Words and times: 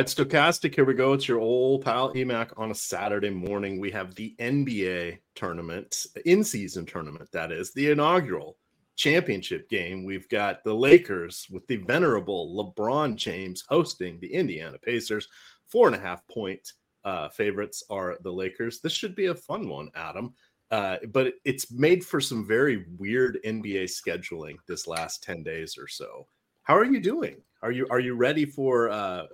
right, 0.00 0.08
Stokastic, 0.08 0.74
here 0.74 0.86
we 0.86 0.94
go. 0.94 1.12
It's 1.12 1.28
your 1.28 1.40
old 1.40 1.84
pal 1.84 2.10
EMAC 2.14 2.52
on 2.56 2.70
a 2.70 2.74
Saturday 2.74 3.28
morning. 3.28 3.78
We 3.78 3.90
have 3.90 4.14
the 4.14 4.34
NBA 4.38 5.18
tournament, 5.34 6.06
in 6.24 6.42
season 6.42 6.86
tournament, 6.86 7.30
that 7.32 7.52
is, 7.52 7.74
the 7.74 7.90
inaugural 7.90 8.56
championship 8.96 9.68
game. 9.68 10.06
We've 10.06 10.26
got 10.30 10.64
the 10.64 10.72
Lakers 10.72 11.46
with 11.50 11.66
the 11.66 11.76
venerable 11.76 12.74
LeBron 12.74 13.16
James 13.16 13.62
hosting 13.68 14.18
the 14.20 14.32
Indiana 14.32 14.78
Pacers. 14.78 15.28
Four 15.68 15.88
and 15.88 15.96
a 15.96 16.00
half 16.00 16.26
point 16.28 16.66
uh, 17.04 17.28
favorites 17.28 17.82
are 17.90 18.16
the 18.22 18.32
Lakers. 18.32 18.80
This 18.80 18.94
should 18.94 19.14
be 19.14 19.26
a 19.26 19.34
fun 19.34 19.68
one, 19.68 19.90
Adam. 19.94 20.32
Uh, 20.70 20.96
but 21.12 21.34
it's 21.44 21.70
made 21.70 22.02
for 22.02 22.22
some 22.22 22.46
very 22.46 22.86
weird 22.96 23.38
NBA 23.44 23.84
scheduling 23.84 24.56
this 24.66 24.86
last 24.86 25.22
10 25.24 25.42
days 25.42 25.76
or 25.76 25.88
so. 25.88 26.26
How 26.62 26.74
are 26.74 26.86
you 26.86 27.00
doing? 27.00 27.42
Are 27.62 27.72
you 27.72 27.86
are 27.90 28.00
you 28.00 28.14
ready 28.14 28.46
for 28.46 28.88
uh, 28.88 29.24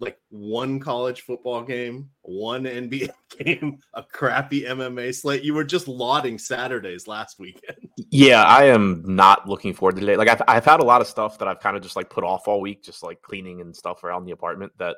like 0.00 0.18
one 0.30 0.80
college 0.80 1.20
football 1.20 1.62
game, 1.62 2.10
one 2.22 2.64
NBA 2.64 3.10
game, 3.38 3.78
a 3.94 4.02
crappy 4.02 4.62
MMA 4.62 5.14
slate. 5.14 5.44
You 5.44 5.54
were 5.54 5.64
just 5.64 5.86
lauding 5.88 6.38
Saturdays 6.38 7.06
last 7.06 7.38
weekend. 7.38 7.76
Yeah, 8.12 8.42
I 8.42 8.64
am 8.64 9.04
not 9.06 9.48
looking 9.48 9.72
forward 9.72 9.94
to 9.94 10.00
today. 10.00 10.16
Like 10.16 10.28
I've 10.28 10.42
I've 10.48 10.64
had 10.64 10.80
a 10.80 10.84
lot 10.84 11.00
of 11.00 11.06
stuff 11.06 11.38
that 11.38 11.46
I've 11.46 11.60
kind 11.60 11.76
of 11.76 11.82
just 11.82 11.94
like 11.94 12.10
put 12.10 12.24
off 12.24 12.48
all 12.48 12.60
week, 12.60 12.82
just 12.82 13.04
like 13.04 13.22
cleaning 13.22 13.60
and 13.60 13.76
stuff 13.76 14.02
around 14.02 14.24
the 14.24 14.32
apartment 14.32 14.72
that 14.78 14.96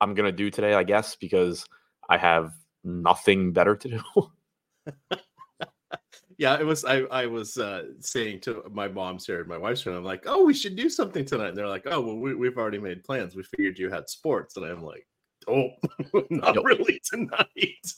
I'm 0.00 0.14
gonna 0.14 0.30
do 0.30 0.48
today, 0.48 0.74
I 0.74 0.84
guess, 0.84 1.16
because 1.16 1.66
I 2.08 2.18
have 2.18 2.52
nothing 2.84 3.52
better 3.52 3.74
to 3.74 3.88
do. 3.88 4.30
yeah, 6.38 6.58
it 6.58 6.64
was. 6.64 6.84
I 6.84 7.00
I 7.10 7.26
was 7.26 7.56
uh, 7.56 7.84
saying 8.00 8.40
to 8.40 8.62
my 8.70 8.88
mom's 8.88 9.26
here 9.26 9.40
and 9.40 9.48
my 9.48 9.56
wife's 9.56 9.82
friend, 9.82 9.98
I'm 9.98 10.04
like, 10.04 10.24
oh, 10.26 10.44
we 10.44 10.54
should 10.54 10.76
do 10.76 10.90
something 10.90 11.24
tonight. 11.24 11.48
And 11.48 11.56
they're 11.56 11.68
like, 11.68 11.86
oh, 11.86 12.00
well, 12.00 12.16
we, 12.16 12.34
we've 12.34 12.58
already 12.58 12.78
made 12.78 13.04
plans. 13.04 13.34
We 13.34 13.42
figured 13.42 13.78
you 13.78 13.90
had 13.90 14.08
sports, 14.08 14.56
and 14.56 14.66
I'm 14.66 14.82
like, 14.82 15.06
oh, 15.48 15.68
not 16.30 16.62
really 16.64 17.00
tonight. 17.04 17.46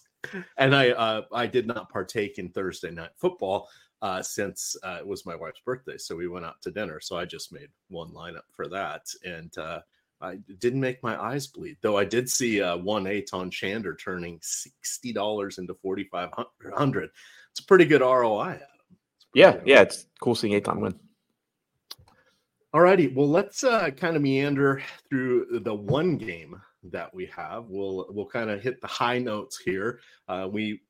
And 0.58 0.74
I 0.74 0.90
uh, 0.90 1.22
I 1.32 1.46
did 1.46 1.68
not 1.68 1.90
partake 1.90 2.38
in 2.38 2.50
Thursday 2.50 2.90
night 2.90 3.12
football 3.16 3.68
uh, 4.02 4.20
since 4.20 4.76
uh, 4.82 4.96
it 4.98 5.06
was 5.06 5.24
my 5.24 5.36
wife's 5.36 5.60
birthday, 5.64 5.96
so 5.96 6.16
we 6.16 6.26
went 6.26 6.44
out 6.44 6.60
to 6.62 6.72
dinner. 6.72 6.98
So 7.00 7.16
I 7.16 7.24
just 7.24 7.52
made 7.52 7.68
one 7.88 8.10
lineup 8.10 8.42
for 8.52 8.66
that, 8.68 9.02
and 9.24 9.56
uh, 9.56 9.80
I 10.20 10.36
didn't 10.58 10.80
make 10.80 11.02
my 11.04 11.20
eyes 11.22 11.46
bleed. 11.46 11.76
Though 11.82 11.96
I 11.96 12.04
did 12.04 12.28
see 12.28 12.60
uh, 12.60 12.76
one 12.76 13.06
eight 13.06 13.30
on 13.32 13.50
Chander 13.50 13.96
turning 13.98 14.40
sixty 14.42 15.12
dollars 15.12 15.58
into 15.58 15.74
forty 15.74 16.04
five 16.04 16.30
hundred 16.74 17.10
it's 17.52 17.60
a 17.60 17.64
pretty 17.64 17.84
good 17.84 18.00
ROI. 18.00 18.60
Yeah, 19.34 19.52
good. 19.52 19.62
yeah, 19.66 19.82
it's 19.82 20.06
cool 20.20 20.34
seeing 20.34 20.60
Eitan 20.60 20.80
win. 20.80 20.98
All 22.74 22.80
righty, 22.80 23.08
well, 23.08 23.28
let's 23.28 23.64
uh, 23.64 23.90
kind 23.90 24.14
of 24.14 24.22
meander 24.22 24.82
through 25.08 25.60
the 25.64 25.74
one 25.74 26.18
game 26.18 26.60
that 26.84 27.12
we 27.14 27.26
have. 27.26 27.64
We'll 27.68 28.06
we'll 28.10 28.26
kind 28.26 28.50
of 28.50 28.62
hit 28.62 28.80
the 28.80 28.86
high 28.86 29.18
notes 29.18 29.58
here. 29.58 30.00
Uh, 30.28 30.48
we 30.50 30.82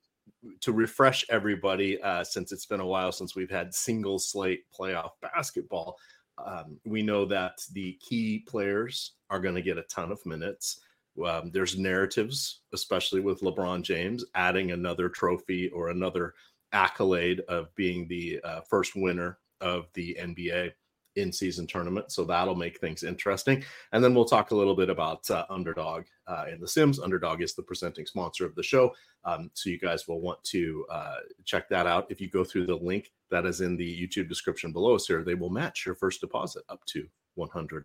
to 0.61 0.73
refresh 0.73 1.25
everybody 1.31 2.01
uh, 2.03 2.23
since 2.25 2.53
it's 2.53 2.67
been 2.67 2.81
a 2.81 2.87
while 2.87 3.13
since 3.13 3.35
we've 3.35 3.51
had 3.51 3.75
single 3.75 4.19
slate 4.19 4.65
playoff 4.77 5.11
basketball. 5.21 5.97
Um, 6.45 6.79
we 6.85 7.03
know 7.03 7.25
that 7.27 7.59
the 7.73 7.99
key 8.01 8.45
players 8.47 9.13
are 9.31 9.41
going 9.41 9.57
to 9.57 9.63
get 9.63 9.79
a 9.79 9.83
ton 9.85 10.13
of 10.13 10.25
minutes. 10.25 10.81
Um, 11.25 11.51
there's 11.53 11.77
narratives, 11.77 12.61
especially 12.73 13.21
with 13.21 13.41
LeBron 13.41 13.83
James, 13.83 14.25
adding 14.35 14.71
another 14.71 15.09
trophy 15.09 15.69
or 15.71 15.89
another 15.89 16.35
accolade 16.73 17.41
of 17.49 17.75
being 17.75 18.07
the 18.09 18.41
uh, 18.45 18.61
first 18.61 18.95
winner 18.95 19.39
of 19.61 19.87
the 19.95 20.17
NBA 20.21 20.73
in 21.17 21.33
season 21.33 21.67
tournament. 21.67 22.13
So 22.13 22.25
that'll 22.25 22.55
make 22.55 22.79
things 22.79 23.03
interesting. 23.03 23.65
And 23.93 24.03
then 24.03 24.15
we'll 24.15 24.25
talk 24.25 24.51
a 24.51 24.57
little 24.57 24.77
bit 24.77 24.89
about 24.89 25.29
uh, 25.31 25.45
Underdog 25.51 26.05
uh, 26.27 26.45
and 26.49 26.61
The 26.61 26.69
Sims. 26.69 27.01
Underdog 27.01 27.43
is 27.43 27.55
the 27.55 27.63
presenting 27.63 28.07
sponsor 28.07 28.47
of 28.47 28.55
the 28.55 28.63
show. 28.63 28.93
Um, 29.25 29.51
so 29.55 29.71
you 29.71 29.79
guys 29.79 30.07
will 30.07 30.21
want 30.21 30.43
to 30.45 30.87
uh, 30.91 31.17
check 31.45 31.69
that 31.69 31.87
out. 31.87 32.07
If 32.11 32.21
you 32.21 32.29
go 32.29 32.45
through 32.45 32.67
the 32.67 32.77
link 32.77 33.13
that 33.31 33.47
is 33.47 33.61
in 33.61 33.77
the 33.77 34.09
YouTube 34.09 34.29
description 34.29 34.73
below 34.73 34.95
us 34.95 35.07
here, 35.07 35.23
they 35.25 35.35
will 35.35 35.51
match 35.51 35.85
your 35.85 35.95
first 35.95 36.21
deposit 36.21 36.63
up 36.69 36.85
to 36.87 37.07
$100. 37.39 37.85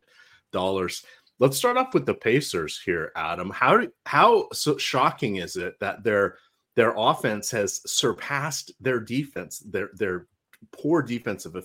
Let's 1.40 1.58
start 1.58 1.78
off 1.78 1.94
with 1.94 2.06
the 2.06 2.14
Pacers 2.14 2.80
here, 2.80 3.12
Adam. 3.16 3.50
How 3.50 3.88
how 4.06 4.48
so 4.54 4.78
shocking 4.78 5.38
is 5.38 5.56
it 5.56 5.80
that 5.80 6.04
their 6.04 6.38
their 6.76 6.94
offense 6.98 7.52
has 7.52 7.82
surpassed 7.92 8.72
their 8.80 9.00
defense, 9.00 9.60
their 9.60 9.90
their 9.94 10.28
poor 10.72 11.02
defensive 11.02 11.56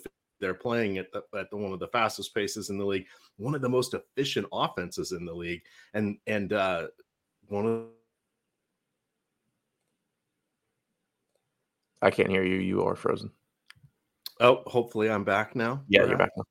they're 0.40 0.54
playing 0.54 0.98
at, 0.98 1.12
the, 1.12 1.22
at 1.36 1.50
the, 1.50 1.56
one 1.56 1.72
of 1.72 1.80
the 1.80 1.88
fastest 1.88 2.34
paces 2.34 2.70
in 2.70 2.78
the 2.78 2.84
league, 2.84 3.06
one 3.36 3.54
of 3.54 3.60
the 3.60 3.68
most 3.68 3.94
efficient 3.94 4.46
offenses 4.52 5.12
in 5.12 5.24
the 5.24 5.32
league, 5.32 5.62
and 5.94 6.18
and 6.26 6.52
uh, 6.52 6.86
one 7.48 7.66
of. 7.66 7.86
I 12.00 12.10
can't 12.10 12.30
hear 12.30 12.44
you. 12.44 12.58
You 12.58 12.84
are 12.84 12.94
frozen. 12.94 13.32
Oh, 14.40 14.62
hopefully 14.66 15.10
I'm 15.10 15.24
back 15.24 15.56
now. 15.56 15.82
Yeah, 15.88 16.06
you're 16.06 16.16
back 16.16 16.30
now. 16.36 16.44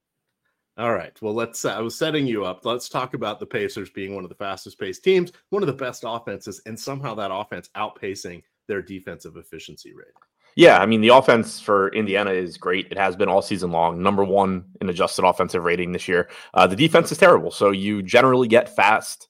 All 0.78 0.94
right. 0.94 1.20
Well, 1.22 1.34
let's. 1.34 1.66
Uh, 1.66 1.76
I 1.76 1.80
was 1.80 1.98
setting 1.98 2.28
you 2.28 2.46
up. 2.46 2.64
Let's 2.64 2.88
talk 2.88 3.16
about 3.16 3.40
the 3.40 3.46
Pacers 3.46 3.90
being 3.90 4.14
one 4.14 4.24
of 4.24 4.30
the 4.30 4.36
fastest 4.36 4.80
paced 4.80 5.04
teams, 5.04 5.32
one 5.50 5.64
of 5.64 5.68
the 5.68 5.74
best 5.74 6.04
offenses, 6.06 6.62
and 6.68 6.80
somehow 6.80 7.16
that 7.16 7.34
offense 7.34 7.70
outpacing 7.76 8.44
their 8.68 8.82
defensive 8.82 9.38
efficiency 9.38 9.94
rate. 9.94 10.14
Yeah, 10.56 10.80
I 10.80 10.86
mean 10.86 11.02
the 11.02 11.10
offense 11.10 11.60
for 11.60 11.90
Indiana 11.90 12.32
is 12.32 12.58
great. 12.58 12.88
It 12.92 12.98
has 12.98 13.16
been 13.16 13.30
all 13.30 13.42
season 13.42 13.72
long. 13.72 14.02
Number 14.02 14.24
one 14.24 14.66
in 14.82 14.90
adjusted 14.90 15.26
offensive 15.26 15.64
rating 15.64 15.92
this 15.92 16.08
year. 16.08 16.30
Uh, 16.54 16.68
the 16.68 16.76
defense 16.76 17.12
is 17.12 17.18
terrible, 17.18 17.52
so 17.52 17.72
you 17.72 18.02
generally 18.02 18.48
get 18.48 18.76
fast 18.76 19.30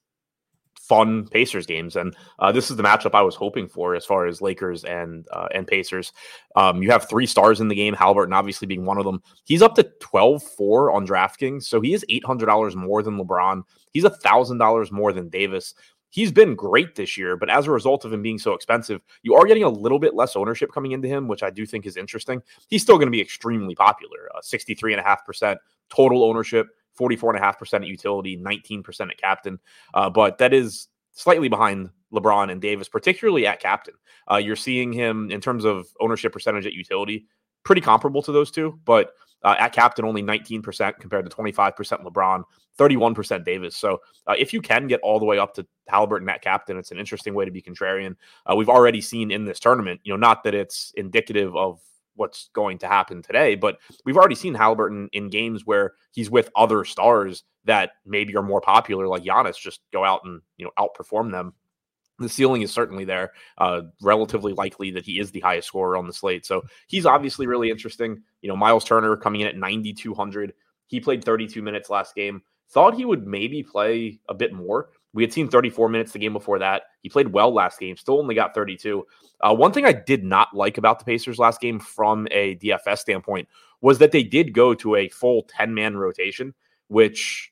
fun 0.88 1.28
Pacers 1.28 1.66
games, 1.66 1.96
and 1.96 2.16
uh, 2.40 2.52
this 2.52 2.70
is 2.72 2.78
the 2.78 2.84
matchup 2.84 3.14
I 3.14 3.22
was 3.22 3.36
hoping 3.36 3.68
for 3.68 3.96
as 3.96 4.06
far 4.06 4.26
as 4.26 4.42
Lakers 4.42 4.84
and 4.84 5.28
uh, 5.32 5.48
and 5.54 5.68
Pacers. 5.68 6.14
Um, 6.56 6.82
you 6.82 6.92
have 6.92 7.10
three 7.10 7.26
stars 7.26 7.60
in 7.60 7.68
the 7.68 7.76
game, 7.76 7.94
Halliburton 7.94 8.34
obviously 8.34 8.68
being 8.68 8.86
one 8.86 8.98
of 8.98 9.06
them. 9.06 9.22
He's 9.44 9.62
up 9.62 9.76
to 9.76 9.84
12-4 10.00 10.94
on 10.94 11.08
DraftKings, 11.08 11.64
so 11.64 11.82
he 11.82 11.94
is 11.94 12.06
eight 12.10 12.26
hundred 12.26 12.46
dollars 12.48 12.76
more 12.76 13.04
than 13.04 13.18
LeBron. 13.18 13.64
He's 13.92 14.04
a 14.04 14.10
thousand 14.10 14.58
dollars 14.58 14.92
more 14.92 15.14
than 15.14 15.30
Davis. 15.30 15.74
He's 16.10 16.32
been 16.32 16.56
great 16.56 16.96
this 16.96 17.18
year, 17.18 17.36
but 17.36 17.50
as 17.50 17.68
a 17.68 17.72
result 17.72 18.06
of 18.06 18.14
him 18.14 18.22
being 18.22 18.40
so 18.40 18.54
expensive, 18.54 19.02
you 19.24 19.36
are 19.36 19.46
getting 19.46 19.64
a 19.64 19.70
little 19.70 20.00
bit 20.00 20.16
less 20.16 20.36
ownership 20.36 20.72
coming 20.72 20.94
into 20.94 21.08
him, 21.08 21.28
which 21.28 21.44
I 21.44 21.50
do 21.50 21.66
think 21.66 21.86
is 21.86 21.98
interesting. 21.98 22.42
He's 22.70 22.82
still 22.82 22.96
going 22.98 23.08
to 23.08 23.12
be 23.12 23.22
extremely 23.22 23.76
popular, 23.76 24.30
uh, 24.34 24.40
63.5% 24.40 25.58
total 25.90 26.24
ownership, 26.24 26.68
44.5% 26.98 27.74
at 27.74 27.88
utility, 27.88 28.38
19% 28.38 29.02
at 29.02 29.18
captain. 29.18 29.60
Uh, 29.94 30.10
but 30.10 30.38
that 30.38 30.54
is 30.54 30.88
slightly 31.14 31.50
behind 31.50 31.90
LeBron 32.14 32.52
and 32.52 32.62
Davis, 32.62 32.90
particularly 32.90 33.46
at 33.48 33.60
captain. 33.60 33.96
Uh, 34.32 34.38
you're 34.38 34.56
seeing 34.56 34.92
him 34.94 35.30
in 35.32 35.42
terms 35.42 35.66
of 35.66 35.88
ownership 36.00 36.34
percentage 36.34 36.66
at 36.66 36.74
utility, 36.74 37.26
pretty 37.64 37.82
comparable 37.82 38.22
to 38.22 38.32
those 38.32 38.52
two, 38.52 38.80
but 38.86 39.14
uh, 39.44 39.56
at 39.60 39.74
captain 39.74 40.06
only 40.06 40.24
19% 40.24 41.00
compared 41.00 41.30
to 41.30 41.36
25% 41.36 41.76
LeBron, 42.04 42.44
31% 42.78 43.46
Davis. 43.46 43.76
So 43.76 44.02
uh, 44.26 44.36
if 44.38 44.54
you 44.54 44.62
can 44.62 44.88
get 44.88 45.00
all 45.02 45.20
the 45.20 45.26
way 45.26 45.38
up 45.38 45.54
to 45.56 45.68
Halliburton 45.88 46.30
at 46.30 46.42
captain, 46.42 46.78
it's 46.78 46.92
an 46.92 47.00
interesting 47.00 47.34
way 47.34 47.46
to 47.46 47.52
be 47.52 47.62
contrarian. 47.62 48.16
Uh, 48.46 48.56
we've 48.56 48.70
already 48.70 49.02
seen 49.02 49.32
in 49.32 49.46
this 49.46 49.60
tournament, 49.60 50.00
you 50.04 50.14
know, 50.14 50.18
not 50.18 50.44
that 50.44 50.56
it's 50.56 50.92
indicative 50.96 51.56
of 51.56 51.80
what's 52.18 52.50
going 52.54 52.78
to 52.80 52.88
happen 52.88 53.22
today. 53.22 53.56
But 53.56 53.80
we've 54.06 54.18
already 54.18 54.36
seen 54.36 54.54
Halliburton 54.54 55.10
in 55.14 55.30
games 55.30 55.66
where 55.66 55.94
he's 56.12 56.30
with 56.30 56.50
other 56.56 56.84
stars 56.84 57.44
that 57.66 57.92
maybe 58.06 58.36
are 58.36 58.44
more 58.44 58.62
popular, 58.62 59.08
like 59.08 59.24
Giannis, 59.24 59.58
just 59.58 59.82
go 59.94 60.04
out 60.04 60.22
and 60.26 60.42
you 60.58 60.66
know 60.66 60.72
outperform 60.78 61.32
them. 61.32 61.54
The 62.20 62.30
ceiling 62.30 62.64
is 62.64 62.72
certainly 62.72 63.06
there. 63.06 63.34
Uh, 63.60 63.84
relatively 64.02 64.54
likely 64.54 64.90
that 64.92 65.06
he 65.06 65.20
is 65.20 65.30
the 65.32 65.40
highest 65.40 65.68
scorer 65.68 65.98
on 65.98 66.08
the 66.08 66.14
slate. 66.14 66.46
So 66.46 66.64
he's 66.88 67.06
obviously 67.06 67.46
really 67.46 67.70
interesting. 67.70 68.24
You 68.42 68.50
know, 68.50 68.56
Miles 68.56 68.84
Turner 68.84 69.16
coming 69.16 69.42
in 69.42 69.48
at 69.48 69.56
9,200. 69.56 70.54
He 70.88 71.00
played 71.00 71.24
32 71.24 71.62
minutes 71.62 71.92
last 71.92 72.16
game. 72.16 72.42
Thought 72.70 72.96
he 72.96 73.06
would 73.06 73.28
maybe 73.28 73.62
play 73.62 74.20
a 74.28 74.34
bit 74.34 74.52
more. 74.52 74.90
We 75.18 75.24
had 75.24 75.34
seen 75.34 75.48
34 75.48 75.90
minutes 75.90 76.12
the 76.12 76.20
game 76.20 76.34
before 76.34 76.60
that. 76.60 76.84
He 77.02 77.10
played 77.10 77.34
well 77.34 77.52
last 77.52 77.80
game, 77.80 77.98
still 77.98 78.20
only 78.20 78.36
got 78.36 78.54
32. 78.54 79.04
Uh, 79.42 79.56
one 79.56 79.72
thing 79.72 79.84
I 79.84 79.92
did 79.92 80.24
not 80.24 80.56
like 80.56 80.78
about 80.78 81.00
the 81.00 81.06
Pacers 81.06 81.40
last 81.40 81.60
game 81.60 81.80
from 81.80 82.28
a 82.30 82.56
DFS 82.58 83.00
standpoint 83.00 83.48
was 83.82 83.98
that 83.98 84.12
they 84.12 84.22
did 84.22 84.54
go 84.54 84.76
to 84.76 84.96
a 84.96 85.10
full 85.10 85.42
10 85.50 85.74
man 85.74 85.98
rotation, 85.98 86.54
which 86.88 87.52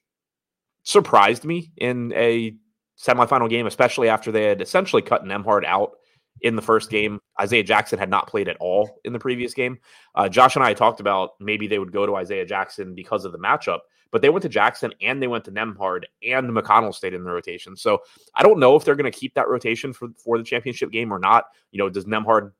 surprised 0.83 1.43
me 1.43 1.71
in 1.77 2.13
a 2.15 2.55
semifinal 3.03 3.49
game, 3.49 3.65
especially 3.65 4.09
after 4.09 4.31
they 4.31 4.43
had 4.43 4.61
essentially 4.61 5.01
cut 5.01 5.25
Nembhard 5.25 5.65
out 5.65 5.93
in 6.41 6.55
the 6.55 6.61
first 6.61 6.89
game. 6.89 7.19
Isaiah 7.39 7.63
Jackson 7.63 7.99
had 7.99 8.09
not 8.09 8.27
played 8.27 8.47
at 8.47 8.57
all 8.59 8.99
in 9.03 9.13
the 9.13 9.19
previous 9.19 9.53
game. 9.53 9.77
Uh, 10.13 10.29
Josh 10.29 10.55
and 10.55 10.65
I 10.65 10.73
talked 10.73 10.99
about 10.99 11.31
maybe 11.39 11.67
they 11.67 11.79
would 11.79 11.91
go 11.91 12.05
to 12.05 12.15
Isaiah 12.15 12.45
Jackson 12.45 12.93
because 12.93 13.25
of 13.25 13.31
the 13.31 13.39
matchup. 13.39 13.79
But 14.11 14.21
they 14.21 14.29
went 14.29 14.43
to 14.43 14.49
Jackson 14.49 14.93
and 15.01 15.21
they 15.21 15.27
went 15.27 15.43
to 15.45 15.51
Nembhard 15.51 16.03
and 16.23 16.49
McConnell 16.49 16.93
stayed 16.93 17.13
in 17.13 17.23
the 17.23 17.31
rotation. 17.31 17.75
So 17.75 17.99
I 18.33 18.43
don't 18.43 18.59
know 18.59 18.75
if 18.75 18.85
they're 18.85 18.95
going 18.95 19.11
to 19.11 19.17
keep 19.17 19.33
that 19.33 19.49
rotation 19.49 19.91
for, 19.91 20.09
for 20.23 20.37
the 20.37 20.43
championship 20.43 20.91
game 20.91 21.11
or 21.11 21.19
not. 21.19 21.45
You 21.71 21.79
know, 21.79 21.89
does 21.89 22.05
Nembhard 22.05 22.51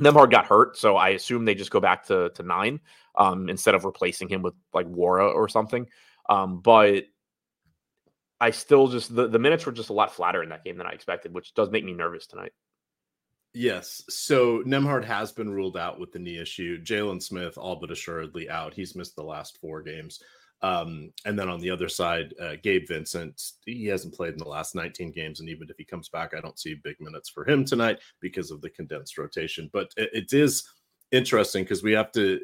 Nembhard 0.00 0.30
got 0.30 0.46
hurt, 0.46 0.76
so 0.76 0.96
I 0.96 1.10
assume 1.10 1.44
they 1.44 1.54
just 1.54 1.70
go 1.70 1.80
back 1.80 2.06
to 2.06 2.30
to 2.30 2.42
nine 2.42 2.80
um, 3.16 3.48
instead 3.48 3.74
of 3.74 3.84
replacing 3.84 4.28
him 4.28 4.42
with 4.42 4.54
like 4.72 4.86
Wara 4.86 5.32
or 5.32 5.48
something. 5.48 5.86
Um, 6.28 6.60
but 6.60 7.04
I 8.42 8.50
still 8.50 8.88
just 8.88 9.14
the, 9.14 9.28
the 9.28 9.38
minutes 9.38 9.64
were 9.64 9.72
just 9.72 9.90
a 9.90 9.92
lot 9.92 10.12
flatter 10.12 10.42
in 10.42 10.48
that 10.48 10.64
game 10.64 10.76
than 10.76 10.86
I 10.86 10.90
expected, 10.90 11.32
which 11.32 11.54
does 11.54 11.70
make 11.70 11.84
me 11.84 11.92
nervous 11.92 12.26
tonight. 12.26 12.52
Yes. 13.54 14.02
So 14.08 14.64
Nembhard 14.64 15.04
has 15.04 15.30
been 15.30 15.48
ruled 15.48 15.76
out 15.76 16.00
with 16.00 16.10
the 16.10 16.18
knee 16.18 16.38
issue. 16.38 16.82
Jalen 16.82 17.22
Smith, 17.22 17.56
all 17.56 17.76
but 17.76 17.92
assuredly 17.92 18.50
out. 18.50 18.74
He's 18.74 18.96
missed 18.96 19.14
the 19.14 19.22
last 19.22 19.58
four 19.60 19.80
games. 19.80 20.20
Um, 20.60 21.12
and 21.24 21.38
then 21.38 21.48
on 21.48 21.60
the 21.60 21.70
other 21.70 21.88
side, 21.88 22.34
uh, 22.40 22.54
Gabe 22.60 22.88
Vincent, 22.88 23.40
he 23.64 23.86
hasn't 23.86 24.14
played 24.14 24.32
in 24.32 24.38
the 24.38 24.48
last 24.48 24.74
19 24.74 25.12
games. 25.12 25.38
And 25.38 25.48
even 25.48 25.68
if 25.70 25.76
he 25.76 25.84
comes 25.84 26.08
back, 26.08 26.34
I 26.34 26.40
don't 26.40 26.58
see 26.58 26.74
big 26.82 26.96
minutes 27.00 27.28
for 27.28 27.48
him 27.48 27.64
tonight 27.64 28.00
because 28.20 28.50
of 28.50 28.60
the 28.60 28.70
condensed 28.70 29.18
rotation. 29.18 29.70
But 29.72 29.92
it, 29.96 30.10
it 30.12 30.32
is 30.32 30.64
interesting 31.12 31.62
because 31.62 31.84
we 31.84 31.92
have 31.92 32.10
to 32.12 32.40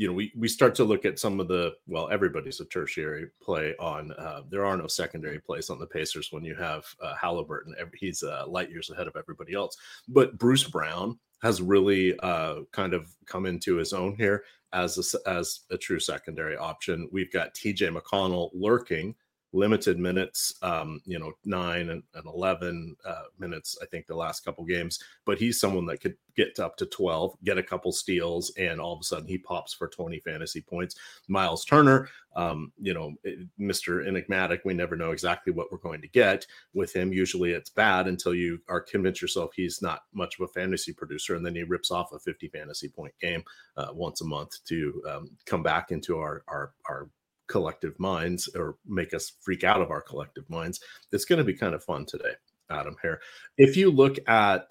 you 0.00 0.06
know, 0.06 0.14
we 0.14 0.32
we 0.34 0.48
start 0.48 0.74
to 0.76 0.84
look 0.84 1.04
at 1.04 1.18
some 1.18 1.40
of 1.40 1.48
the 1.48 1.74
well, 1.86 2.08
everybody's 2.10 2.58
a 2.60 2.64
tertiary 2.64 3.26
play 3.42 3.74
on. 3.78 4.12
Uh, 4.12 4.40
there 4.48 4.64
are 4.64 4.74
no 4.74 4.86
secondary 4.86 5.38
plays 5.38 5.68
on 5.68 5.78
the 5.78 5.86
Pacers 5.86 6.32
when 6.32 6.42
you 6.42 6.54
have 6.54 6.86
uh, 7.02 7.14
Halliburton. 7.20 7.74
He's 7.94 8.22
uh, 8.22 8.46
light 8.48 8.70
years 8.70 8.88
ahead 8.88 9.08
of 9.08 9.14
everybody 9.14 9.52
else. 9.52 9.76
But 10.08 10.38
Bruce 10.38 10.64
Brown 10.64 11.18
has 11.42 11.60
really 11.60 12.18
uh, 12.20 12.60
kind 12.72 12.94
of 12.94 13.14
come 13.26 13.44
into 13.44 13.76
his 13.76 13.92
own 13.92 14.16
here 14.16 14.42
as 14.72 14.96
a, 14.96 15.28
as 15.28 15.60
a 15.70 15.76
true 15.76 16.00
secondary 16.00 16.56
option. 16.56 17.06
We've 17.12 17.30
got 17.30 17.52
T.J. 17.52 17.88
McConnell 17.88 18.48
lurking 18.54 19.14
limited 19.52 19.98
minutes, 19.98 20.54
um, 20.62 21.00
you 21.04 21.18
know, 21.18 21.32
nine 21.44 21.90
and, 21.90 22.02
and 22.14 22.26
11 22.26 22.96
uh, 23.04 23.22
minutes, 23.38 23.76
I 23.82 23.86
think, 23.86 24.06
the 24.06 24.14
last 24.14 24.44
couple 24.44 24.64
games. 24.64 24.98
But 25.24 25.38
he's 25.38 25.60
someone 25.60 25.86
that 25.86 26.00
could 26.00 26.16
get 26.36 26.58
up 26.60 26.76
to 26.76 26.86
12, 26.86 27.36
get 27.44 27.58
a 27.58 27.62
couple 27.62 27.92
steals, 27.92 28.52
and 28.56 28.80
all 28.80 28.92
of 28.92 29.00
a 29.00 29.04
sudden 29.04 29.26
he 29.26 29.38
pops 29.38 29.74
for 29.74 29.88
20 29.88 30.20
fantasy 30.20 30.60
points. 30.60 30.94
Miles 31.28 31.64
Turner, 31.64 32.08
um, 32.36 32.72
you 32.80 32.94
know, 32.94 33.14
Mr. 33.58 34.06
Enigmatic, 34.06 34.62
we 34.64 34.72
never 34.72 34.94
know 34.94 35.10
exactly 35.10 35.52
what 35.52 35.72
we're 35.72 35.78
going 35.78 36.00
to 36.00 36.08
get 36.08 36.46
with 36.72 36.94
him. 36.94 37.12
Usually 37.12 37.52
it's 37.52 37.70
bad 37.70 38.06
until 38.06 38.34
you 38.34 38.60
are 38.68 38.80
convinced 38.80 39.20
yourself 39.20 39.50
he's 39.54 39.82
not 39.82 40.02
much 40.12 40.38
of 40.38 40.44
a 40.44 40.52
fantasy 40.52 40.92
producer, 40.92 41.34
and 41.34 41.44
then 41.44 41.54
he 41.54 41.64
rips 41.64 41.90
off 41.90 42.12
a 42.12 42.18
50 42.18 42.48
fantasy 42.48 42.88
point 42.88 43.14
game 43.20 43.42
uh, 43.76 43.88
once 43.92 44.20
a 44.20 44.24
month 44.24 44.62
to 44.66 45.02
um, 45.10 45.30
come 45.44 45.62
back 45.62 45.90
into 45.90 46.18
our, 46.18 46.44
our, 46.46 46.72
our 46.88 47.08
collective 47.50 47.98
minds 47.98 48.48
or 48.54 48.76
make 48.86 49.12
us 49.12 49.32
freak 49.40 49.64
out 49.64 49.82
of 49.82 49.90
our 49.90 50.00
collective 50.00 50.48
minds. 50.48 50.80
It's 51.12 51.24
going 51.24 51.38
to 51.38 51.44
be 51.44 51.54
kind 51.54 51.74
of 51.74 51.84
fun 51.84 52.06
today, 52.06 52.32
Adam 52.70 52.96
here. 53.02 53.20
If 53.58 53.76
you 53.76 53.90
look 53.90 54.16
at 54.28 54.70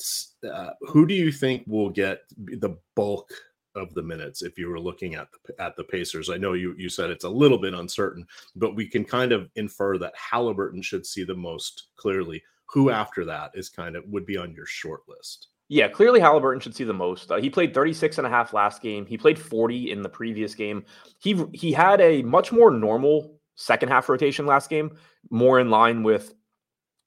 uh, 0.50 0.72
who 0.82 1.06
do 1.06 1.14
you 1.14 1.32
think 1.32 1.64
will 1.68 1.90
get 1.90 2.22
the 2.38 2.78
bulk 2.96 3.30
of 3.76 3.94
the 3.94 4.02
minutes 4.02 4.42
if 4.42 4.58
you 4.58 4.70
were 4.70 4.80
looking 4.80 5.16
at 5.16 5.28
the 5.32 5.62
at 5.62 5.76
the 5.76 5.84
Pacers? 5.84 6.30
I 6.30 6.38
know 6.38 6.54
you 6.54 6.74
you 6.78 6.90
said 6.90 7.10
it's 7.10 7.26
a 7.26 7.30
little 7.30 7.60
bit 7.60 7.74
uncertain, 7.74 8.26
but 8.56 8.76
we 8.76 8.88
can 8.88 9.04
kind 9.04 9.34
of 9.34 9.50
infer 9.56 9.98
that 9.98 10.14
Halliburton 10.16 10.82
should 10.82 11.06
see 11.06 11.26
the 11.26 11.36
most 11.36 11.90
clearly. 11.98 12.42
Who 12.72 12.92
after 12.92 13.26
that 13.26 13.52
is 13.56 13.68
kind 13.68 13.96
of 13.96 14.06
would 14.08 14.26
be 14.26 14.38
on 14.38 14.54
your 14.54 14.68
short 14.68 15.02
list? 15.08 15.48
Yeah, 15.72 15.88
clearly 15.88 16.20
Halliburton 16.20 16.60
should 16.60 16.76
see 16.76 16.84
the 16.84 16.94
most. 16.94 17.32
Uh, 17.32 17.38
he 17.38 17.50
played 17.50 17.76
36 17.76 18.18
and 18.18 18.26
a 18.26 18.30
half 18.30 18.54
last 18.54 18.82
game. 18.82 19.06
He 19.06 19.18
played 19.18 19.38
40 19.38 19.92
in 19.92 20.02
the 20.02 20.10
previous 20.10 20.56
game. 20.56 20.84
He 21.20 21.46
he 21.54 21.72
had 21.72 22.02
a 22.02 22.24
much 22.24 22.52
more 22.52 22.72
normal 22.72 23.40
second 23.56 23.90
half 23.90 24.10
rotation 24.10 24.48
last 24.48 24.70
game, 24.70 24.98
more 25.30 25.60
in 25.60 25.70
line 25.70 26.02
with 26.02 26.34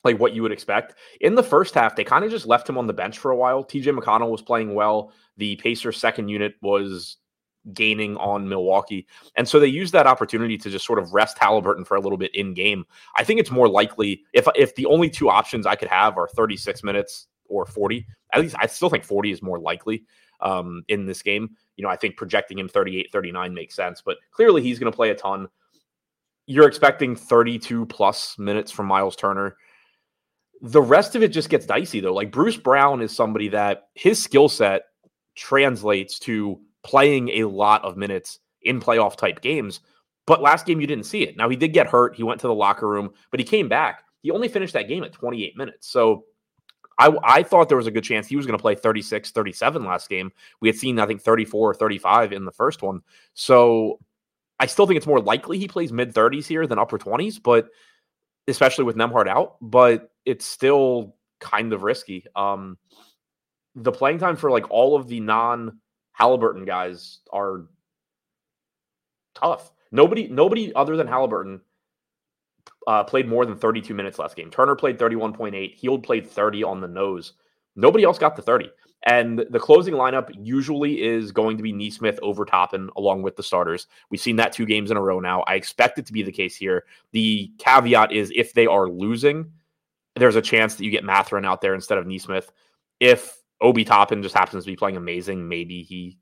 like 0.04 0.18
what 0.18 0.32
you 0.32 0.42
would 0.42 0.52
expect. 0.52 0.94
In 1.20 1.34
the 1.34 1.42
first 1.42 1.74
half, 1.74 1.96
they 1.96 2.04
kind 2.04 2.24
of 2.24 2.30
just 2.30 2.46
left 2.46 2.68
him 2.68 2.78
on 2.78 2.86
the 2.86 2.92
bench 2.92 3.18
for 3.18 3.32
a 3.32 3.36
while. 3.36 3.64
TJ 3.64 3.98
McConnell 3.98 4.30
was 4.30 4.42
playing 4.42 4.74
well. 4.74 5.12
The 5.38 5.56
Pacers 5.56 5.96
second 5.96 6.28
unit 6.28 6.54
was 6.62 7.16
gaining 7.72 8.16
on 8.16 8.48
Milwaukee. 8.48 9.06
And 9.36 9.48
so 9.48 9.60
they 9.60 9.68
used 9.68 9.92
that 9.92 10.06
opportunity 10.06 10.58
to 10.58 10.70
just 10.70 10.84
sort 10.84 10.98
of 10.98 11.12
rest 11.14 11.38
Halliburton 11.38 11.84
for 11.84 11.96
a 11.96 12.00
little 12.00 12.18
bit 12.18 12.34
in 12.34 12.54
game. 12.54 12.84
I 13.16 13.24
think 13.24 13.40
it's 13.40 13.50
more 13.50 13.68
likely 13.68 14.22
if 14.32 14.46
if 14.54 14.74
the 14.76 14.86
only 14.86 15.10
two 15.10 15.30
options 15.30 15.66
I 15.66 15.76
could 15.76 15.88
have 15.88 16.16
are 16.16 16.28
36 16.28 16.82
minutes 16.82 17.28
or 17.52 17.66
40. 17.66 18.06
At 18.32 18.40
least 18.40 18.56
I 18.58 18.66
still 18.66 18.88
think 18.88 19.04
40 19.04 19.30
is 19.30 19.42
more 19.42 19.58
likely 19.58 20.04
um, 20.40 20.82
in 20.88 21.06
this 21.06 21.22
game. 21.22 21.50
You 21.76 21.84
know, 21.84 21.90
I 21.90 21.96
think 21.96 22.16
projecting 22.16 22.58
him 22.58 22.68
38, 22.68 23.10
39 23.12 23.54
makes 23.54 23.74
sense, 23.74 24.02
but 24.02 24.18
clearly 24.30 24.62
he's 24.62 24.78
going 24.78 24.90
to 24.90 24.96
play 24.96 25.10
a 25.10 25.14
ton. 25.14 25.48
You're 26.46 26.68
expecting 26.68 27.14
32 27.14 27.86
plus 27.86 28.38
minutes 28.38 28.72
from 28.72 28.86
Miles 28.86 29.16
Turner. 29.16 29.56
The 30.60 30.82
rest 30.82 31.14
of 31.14 31.22
it 31.22 31.28
just 31.28 31.48
gets 31.48 31.66
dicey 31.66 32.00
though. 32.00 32.14
Like 32.14 32.32
Bruce 32.32 32.56
Brown 32.56 33.00
is 33.02 33.14
somebody 33.14 33.48
that 33.48 33.88
his 33.94 34.22
skill 34.22 34.48
set 34.48 34.82
translates 35.34 36.18
to 36.20 36.60
playing 36.82 37.28
a 37.30 37.44
lot 37.44 37.84
of 37.84 37.96
minutes 37.96 38.38
in 38.62 38.80
playoff 38.80 39.16
type 39.16 39.40
games. 39.40 39.80
But 40.26 40.42
last 40.42 40.66
game 40.66 40.80
you 40.80 40.86
didn't 40.86 41.06
see 41.06 41.22
it. 41.22 41.36
Now 41.36 41.48
he 41.48 41.56
did 41.56 41.72
get 41.72 41.88
hurt. 41.88 42.16
He 42.16 42.22
went 42.22 42.40
to 42.42 42.46
the 42.46 42.54
locker 42.54 42.88
room, 42.88 43.10
but 43.30 43.40
he 43.40 43.44
came 43.44 43.68
back. 43.68 44.04
He 44.22 44.30
only 44.30 44.48
finished 44.48 44.72
that 44.74 44.88
game 44.88 45.02
at 45.02 45.12
28 45.12 45.56
minutes. 45.56 45.88
So 45.88 46.24
I, 46.98 47.16
I 47.24 47.42
thought 47.42 47.68
there 47.68 47.76
was 47.76 47.86
a 47.86 47.92
good 47.92 48.04
chance 48.04 48.26
he 48.26 48.36
was 48.36 48.46
going 48.46 48.56
to 48.56 48.62
play 48.62 48.74
36, 48.74 49.30
37 49.30 49.84
last 49.84 50.08
game. 50.08 50.32
We 50.60 50.68
had 50.68 50.76
seen, 50.76 50.98
I 50.98 51.06
think, 51.06 51.22
34 51.22 51.70
or 51.70 51.74
35 51.74 52.32
in 52.32 52.44
the 52.44 52.52
first 52.52 52.82
one. 52.82 53.02
So 53.34 53.98
I 54.58 54.66
still 54.66 54.86
think 54.86 54.96
it's 54.96 55.06
more 55.06 55.20
likely 55.20 55.58
he 55.58 55.68
plays 55.68 55.92
mid 55.92 56.14
30s 56.14 56.46
here 56.46 56.66
than 56.66 56.78
upper 56.78 56.98
20s, 56.98 57.42
but 57.42 57.68
especially 58.48 58.84
with 58.84 58.96
Nembhard 58.96 59.28
out, 59.28 59.56
but 59.60 60.10
it's 60.24 60.46
still 60.46 61.16
kind 61.40 61.72
of 61.72 61.82
risky. 61.82 62.24
Um, 62.36 62.78
the 63.74 63.92
playing 63.92 64.18
time 64.18 64.36
for 64.36 64.50
like 64.50 64.70
all 64.70 64.96
of 64.96 65.08
the 65.08 65.20
non 65.20 65.80
Halliburton 66.12 66.64
guys 66.64 67.20
are 67.32 67.66
tough. 69.34 69.72
Nobody, 69.90 70.28
nobody 70.28 70.72
other 70.74 70.96
than 70.96 71.06
Halliburton 71.06 71.60
uh, 72.86 73.04
played 73.04 73.28
more 73.28 73.46
than 73.46 73.56
32 73.56 73.94
minutes 73.94 74.18
last 74.18 74.36
game. 74.36 74.50
Turner 74.50 74.76
played 74.76 74.98
31.8. 74.98 75.74
Hield 75.74 76.02
played 76.02 76.28
30 76.28 76.64
on 76.64 76.80
the 76.80 76.88
nose. 76.88 77.34
Nobody 77.76 78.04
else 78.04 78.18
got 78.18 78.36
the 78.36 78.42
30. 78.42 78.70
And 79.04 79.44
the 79.50 79.58
closing 79.58 79.94
lineup 79.94 80.30
usually 80.40 81.02
is 81.02 81.32
going 81.32 81.56
to 81.56 81.62
be 81.62 81.72
Nesmith 81.72 82.20
over 82.22 82.44
Toppin 82.44 82.88
along 82.96 83.22
with 83.22 83.34
the 83.34 83.42
starters. 83.42 83.88
We've 84.10 84.20
seen 84.20 84.36
that 84.36 84.52
two 84.52 84.66
games 84.66 84.90
in 84.90 84.96
a 84.96 85.02
row 85.02 85.18
now. 85.18 85.42
I 85.42 85.54
expect 85.54 85.98
it 85.98 86.06
to 86.06 86.12
be 86.12 86.22
the 86.22 86.30
case 86.30 86.54
here. 86.54 86.84
The 87.10 87.50
caveat 87.58 88.12
is 88.12 88.32
if 88.34 88.52
they 88.52 88.66
are 88.66 88.88
losing, 88.88 89.50
there's 90.14 90.36
a 90.36 90.42
chance 90.42 90.76
that 90.76 90.84
you 90.84 90.90
get 90.90 91.04
Mathurin 91.04 91.44
out 91.44 91.60
there 91.60 91.74
instead 91.74 91.98
of 91.98 92.06
Nesmith. 92.06 92.52
If 93.00 93.42
Obi 93.60 93.84
Toppin 93.84 94.22
just 94.22 94.36
happens 94.36 94.64
to 94.64 94.70
be 94.70 94.76
playing 94.76 94.96
amazing, 94.96 95.48
maybe 95.48 95.82
he 95.82 96.18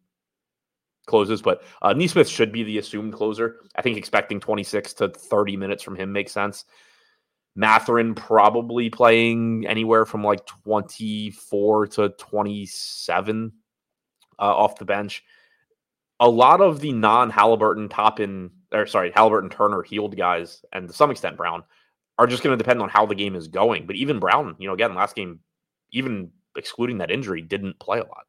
closes, 1.10 1.42
but 1.42 1.62
uh, 1.82 1.92
Nesmith 1.92 2.28
should 2.28 2.52
be 2.52 2.62
the 2.62 2.78
assumed 2.78 3.12
closer. 3.12 3.56
I 3.76 3.82
think 3.82 3.98
expecting 3.98 4.40
26 4.40 4.94
to 4.94 5.08
30 5.08 5.56
minutes 5.58 5.82
from 5.82 5.96
him 5.96 6.12
makes 6.12 6.32
sense. 6.32 6.64
Mathurin 7.56 8.14
probably 8.14 8.88
playing 8.88 9.66
anywhere 9.66 10.06
from 10.06 10.24
like 10.24 10.46
24 10.46 11.88
to 11.88 12.08
27 12.10 13.52
uh, 14.38 14.42
off 14.42 14.78
the 14.78 14.84
bench. 14.84 15.22
A 16.20 16.28
lot 16.28 16.60
of 16.60 16.80
the 16.80 16.92
non 16.92 17.30
Halliburton 17.30 17.88
Toppin, 17.88 18.50
or 18.72 18.86
sorry, 18.86 19.10
Halliburton 19.14 19.50
Turner 19.50 19.82
Hield 19.82 20.16
guys, 20.16 20.64
and 20.72 20.88
to 20.88 20.94
some 20.94 21.10
extent 21.10 21.36
Brown, 21.36 21.64
are 22.18 22.26
just 22.26 22.42
going 22.42 22.56
to 22.56 22.62
depend 22.62 22.82
on 22.82 22.88
how 22.88 23.06
the 23.06 23.14
game 23.14 23.34
is 23.34 23.48
going. 23.48 23.86
But 23.86 23.96
even 23.96 24.20
Brown, 24.20 24.54
you 24.58 24.68
know, 24.68 24.74
again, 24.74 24.94
last 24.94 25.16
game, 25.16 25.40
even 25.92 26.30
excluding 26.56 26.98
that 26.98 27.10
injury, 27.10 27.42
didn't 27.42 27.78
play 27.80 27.98
a 27.98 28.04
lot. 28.04 28.26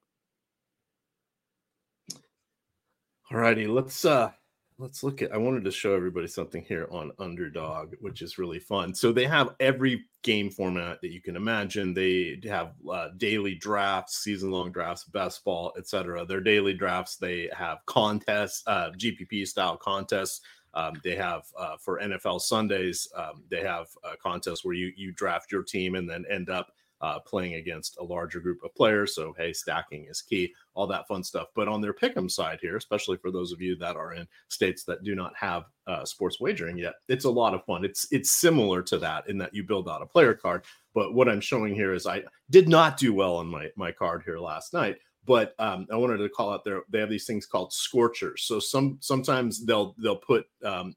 All 3.32 3.38
righty, 3.38 3.66
let's 3.66 4.04
uh 4.04 4.30
let's 4.78 5.04
look 5.04 5.22
at 5.22 5.32
I 5.32 5.38
wanted 5.38 5.64
to 5.64 5.72
show 5.72 5.96
everybody 5.96 6.28
something 6.28 6.64
here 6.64 6.90
on 6.92 7.14
Underdog, 7.18 7.94
which 8.02 8.22
is 8.22 8.38
really 8.38 8.60
fun. 8.60 8.94
So 8.94 9.14
they 9.14 9.26
have 9.26 9.56
every 9.62 10.04
game 10.22 10.50
format 10.50 11.00
that 11.00 11.12
you 11.12 11.22
can 11.22 11.38
imagine. 11.38 11.94
They 11.94 12.42
have 12.44 12.74
uh, 12.92 13.10
daily 13.16 13.56
drafts, 13.56 14.22
season-long 14.22 14.74
drafts, 14.74 15.06
best 15.06 15.46
ball, 15.46 15.72
etc. 15.78 16.26
Their 16.26 16.42
daily 16.42 16.74
drafts, 16.74 17.16
they 17.16 17.50
have 17.56 17.78
contests, 17.86 18.64
uh, 18.68 18.90
GPP 18.98 19.48
style 19.48 19.78
contests. 19.78 20.42
Um, 20.74 21.00
they 21.02 21.16
have 21.16 21.44
uh, 21.58 21.78
for 21.80 22.02
NFL 22.02 22.42
Sundays, 22.42 23.08
um, 23.16 23.44
they 23.50 23.62
have 23.62 23.88
a 24.04 24.18
contest 24.18 24.66
where 24.66 24.74
you 24.74 24.92
you 24.98 25.14
draft 25.14 25.54
your 25.54 25.64
team 25.64 25.96
and 25.96 26.10
then 26.10 26.26
end 26.30 26.50
up 26.50 26.74
uh, 27.01 27.20
playing 27.20 27.55
against 27.55 27.98
a 27.98 28.03
larger 28.03 28.39
group 28.39 28.63
of 28.63 28.74
players. 28.75 29.15
So, 29.15 29.34
hey, 29.38 29.53
stacking 29.53 30.05
is 30.10 30.22
key, 30.22 30.53
all 30.74 30.88
that 30.88 31.08
fun 31.08 31.24
stuff. 31.24 31.48
But 31.55 31.67
on 31.67 31.81
their 31.81 31.93
pick'em 31.93 32.29
side 32.29 32.60
here, 32.62 32.77
especially 32.77 33.17
for 33.17 33.31
those 33.31 33.51
of 33.51 33.62
you 33.62 33.75
that 33.77 33.96
are 33.96 34.13
in 34.13 34.27
states 34.50 34.84
that 34.86 35.03
do 35.03 35.15
not 35.15 35.34
have 35.36 35.65
uh, 35.88 36.05
sports 36.05 36.39
wagering 36.39 36.77
yet, 36.77 36.96
it's 37.08 37.25
a 37.25 37.29
lot 37.29 37.53
of 37.53 37.65
fun. 37.65 37.84
It's 37.84 38.08
it's 38.12 38.31
similar 38.31 38.81
to 38.84 38.98
that 39.00 39.27
in 39.27 39.38
that 39.39 39.53
you 39.53 39.63
build 39.63 39.89
out 39.89 40.01
a 40.01 40.05
player 40.05 40.34
card. 40.34 40.63
But 40.93 41.13
what 41.13 41.29
I'm 41.29 41.41
showing 41.41 41.74
here 41.74 41.93
is 41.93 42.05
I 42.05 42.24
did 42.50 42.70
not 42.70 42.98
do 42.98 43.13
well 43.13 43.36
on 43.36 43.48
my 43.48 43.70
my 43.75 43.91
card 43.91 44.24
here 44.25 44.39
last 44.39 44.74
night. 44.74 44.98
But 45.24 45.53
um, 45.60 45.86
I 45.91 45.98
wanted 45.98 46.17
to 46.17 46.29
call 46.29 46.51
out 46.51 46.63
there. 46.63 46.81
They 46.89 47.00
have 47.00 47.10
these 47.10 47.25
things 47.25 47.46
called 47.46 47.74
scorchers. 47.74 48.43
So 48.43 48.60
some 48.60 48.98
sometimes 49.01 49.65
they'll 49.65 49.96
they'll 50.00 50.15
put 50.15 50.46
um, 50.63 50.96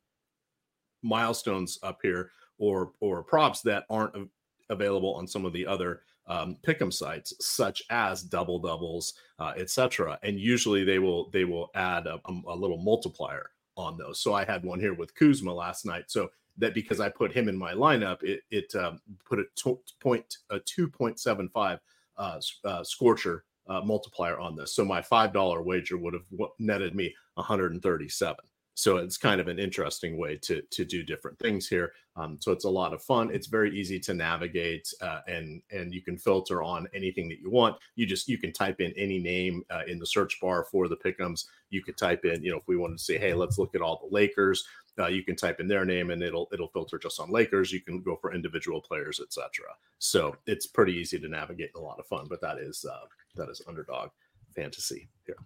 milestones 1.02 1.78
up 1.82 1.98
here 2.02 2.30
or 2.58 2.92
or 3.00 3.22
props 3.22 3.60
that 3.62 3.84
aren't 3.90 4.30
available 4.70 5.14
on 5.14 5.26
some 5.26 5.44
of 5.44 5.52
the 5.52 5.66
other 5.66 6.02
um, 6.26 6.56
pick'em 6.66 6.92
sites, 6.92 7.34
such 7.40 7.82
as 7.90 8.22
double 8.22 8.58
doubles, 8.58 9.14
uh, 9.38 9.52
etc. 9.56 10.18
And 10.22 10.38
usually 10.38 10.84
they 10.84 10.98
will 10.98 11.30
they 11.30 11.44
will 11.44 11.70
add 11.74 12.06
a, 12.06 12.20
a, 12.46 12.54
little 12.54 12.78
multiplier 12.78 13.50
on 13.76 13.98
those. 13.98 14.20
So 14.20 14.32
I 14.32 14.44
had 14.44 14.64
one 14.64 14.80
here 14.80 14.94
with 14.94 15.14
Kuzma 15.14 15.52
last 15.52 15.84
night. 15.84 16.04
So 16.08 16.30
that 16.56 16.74
because 16.74 17.00
I 17.00 17.08
put 17.08 17.32
him 17.32 17.48
in 17.48 17.56
my 17.56 17.74
lineup, 17.74 18.22
it, 18.22 18.42
it 18.50 18.74
um, 18.76 19.00
put 19.28 19.40
a, 19.40 19.44
point, 20.00 20.38
a 20.50 20.60
2.75 20.60 21.80
uh, 22.16 22.40
uh, 22.64 22.84
scorcher 22.84 23.44
uh, 23.68 23.80
multiplier 23.80 24.38
on 24.38 24.54
this. 24.56 24.74
So 24.74 24.84
my 24.84 25.00
$5 25.00 25.64
wager 25.64 25.98
would 25.98 26.14
have 26.14 26.26
netted 26.58 26.94
me 26.94 27.14
137 27.34 28.36
so 28.74 28.96
it's 28.96 29.16
kind 29.16 29.40
of 29.40 29.48
an 29.48 29.58
interesting 29.58 30.18
way 30.18 30.36
to 30.36 30.62
to 30.70 30.84
do 30.84 31.02
different 31.02 31.38
things 31.38 31.68
here 31.68 31.92
um, 32.16 32.38
so 32.40 32.52
it's 32.52 32.64
a 32.64 32.70
lot 32.70 32.92
of 32.92 33.02
fun. 33.02 33.30
It's 33.32 33.48
very 33.48 33.76
easy 33.76 33.98
to 34.00 34.14
navigate 34.14 34.92
uh, 35.00 35.20
and 35.26 35.60
and 35.72 35.92
you 35.92 36.00
can 36.00 36.16
filter 36.16 36.62
on 36.62 36.86
anything 36.94 37.28
that 37.28 37.40
you 37.40 37.50
want. 37.50 37.76
You 37.96 38.06
just 38.06 38.28
you 38.28 38.38
can 38.38 38.52
type 38.52 38.80
in 38.80 38.92
any 38.96 39.18
name 39.18 39.64
uh, 39.70 39.82
in 39.88 39.98
the 39.98 40.06
search 40.06 40.40
bar 40.40 40.64
for 40.64 40.88
the 40.88 40.96
pickums 40.96 41.46
you 41.70 41.82
could 41.82 41.96
type 41.96 42.24
in 42.24 42.42
you 42.42 42.52
know 42.52 42.58
if 42.58 42.68
we 42.68 42.76
wanted 42.76 42.98
to 42.98 43.02
say 43.02 43.18
hey 43.18 43.34
let's 43.34 43.58
look 43.58 43.74
at 43.74 43.80
all 43.80 43.98
the 43.98 44.14
lakers 44.14 44.64
uh, 45.00 45.08
you 45.08 45.24
can 45.24 45.34
type 45.34 45.58
in 45.58 45.66
their 45.66 45.84
name 45.84 46.10
and 46.10 46.22
it'll 46.22 46.48
it'll 46.52 46.68
filter 46.68 46.98
just 46.98 47.18
on 47.18 47.30
lakers. 47.30 47.72
You 47.72 47.80
can 47.80 48.00
go 48.00 48.16
for 48.16 48.32
individual 48.32 48.80
players 48.80 49.20
etc 49.20 49.66
so 49.98 50.36
it's 50.46 50.66
pretty 50.66 50.92
easy 50.92 51.18
to 51.18 51.28
navigate 51.28 51.70
and 51.74 51.82
a 51.82 51.84
lot 51.84 51.98
of 51.98 52.06
fun 52.06 52.26
but 52.28 52.40
that 52.42 52.58
is 52.58 52.84
uh, 52.88 53.06
that 53.34 53.48
is 53.48 53.60
underdog 53.66 54.10
fantasy 54.54 55.08
here. 55.26 55.36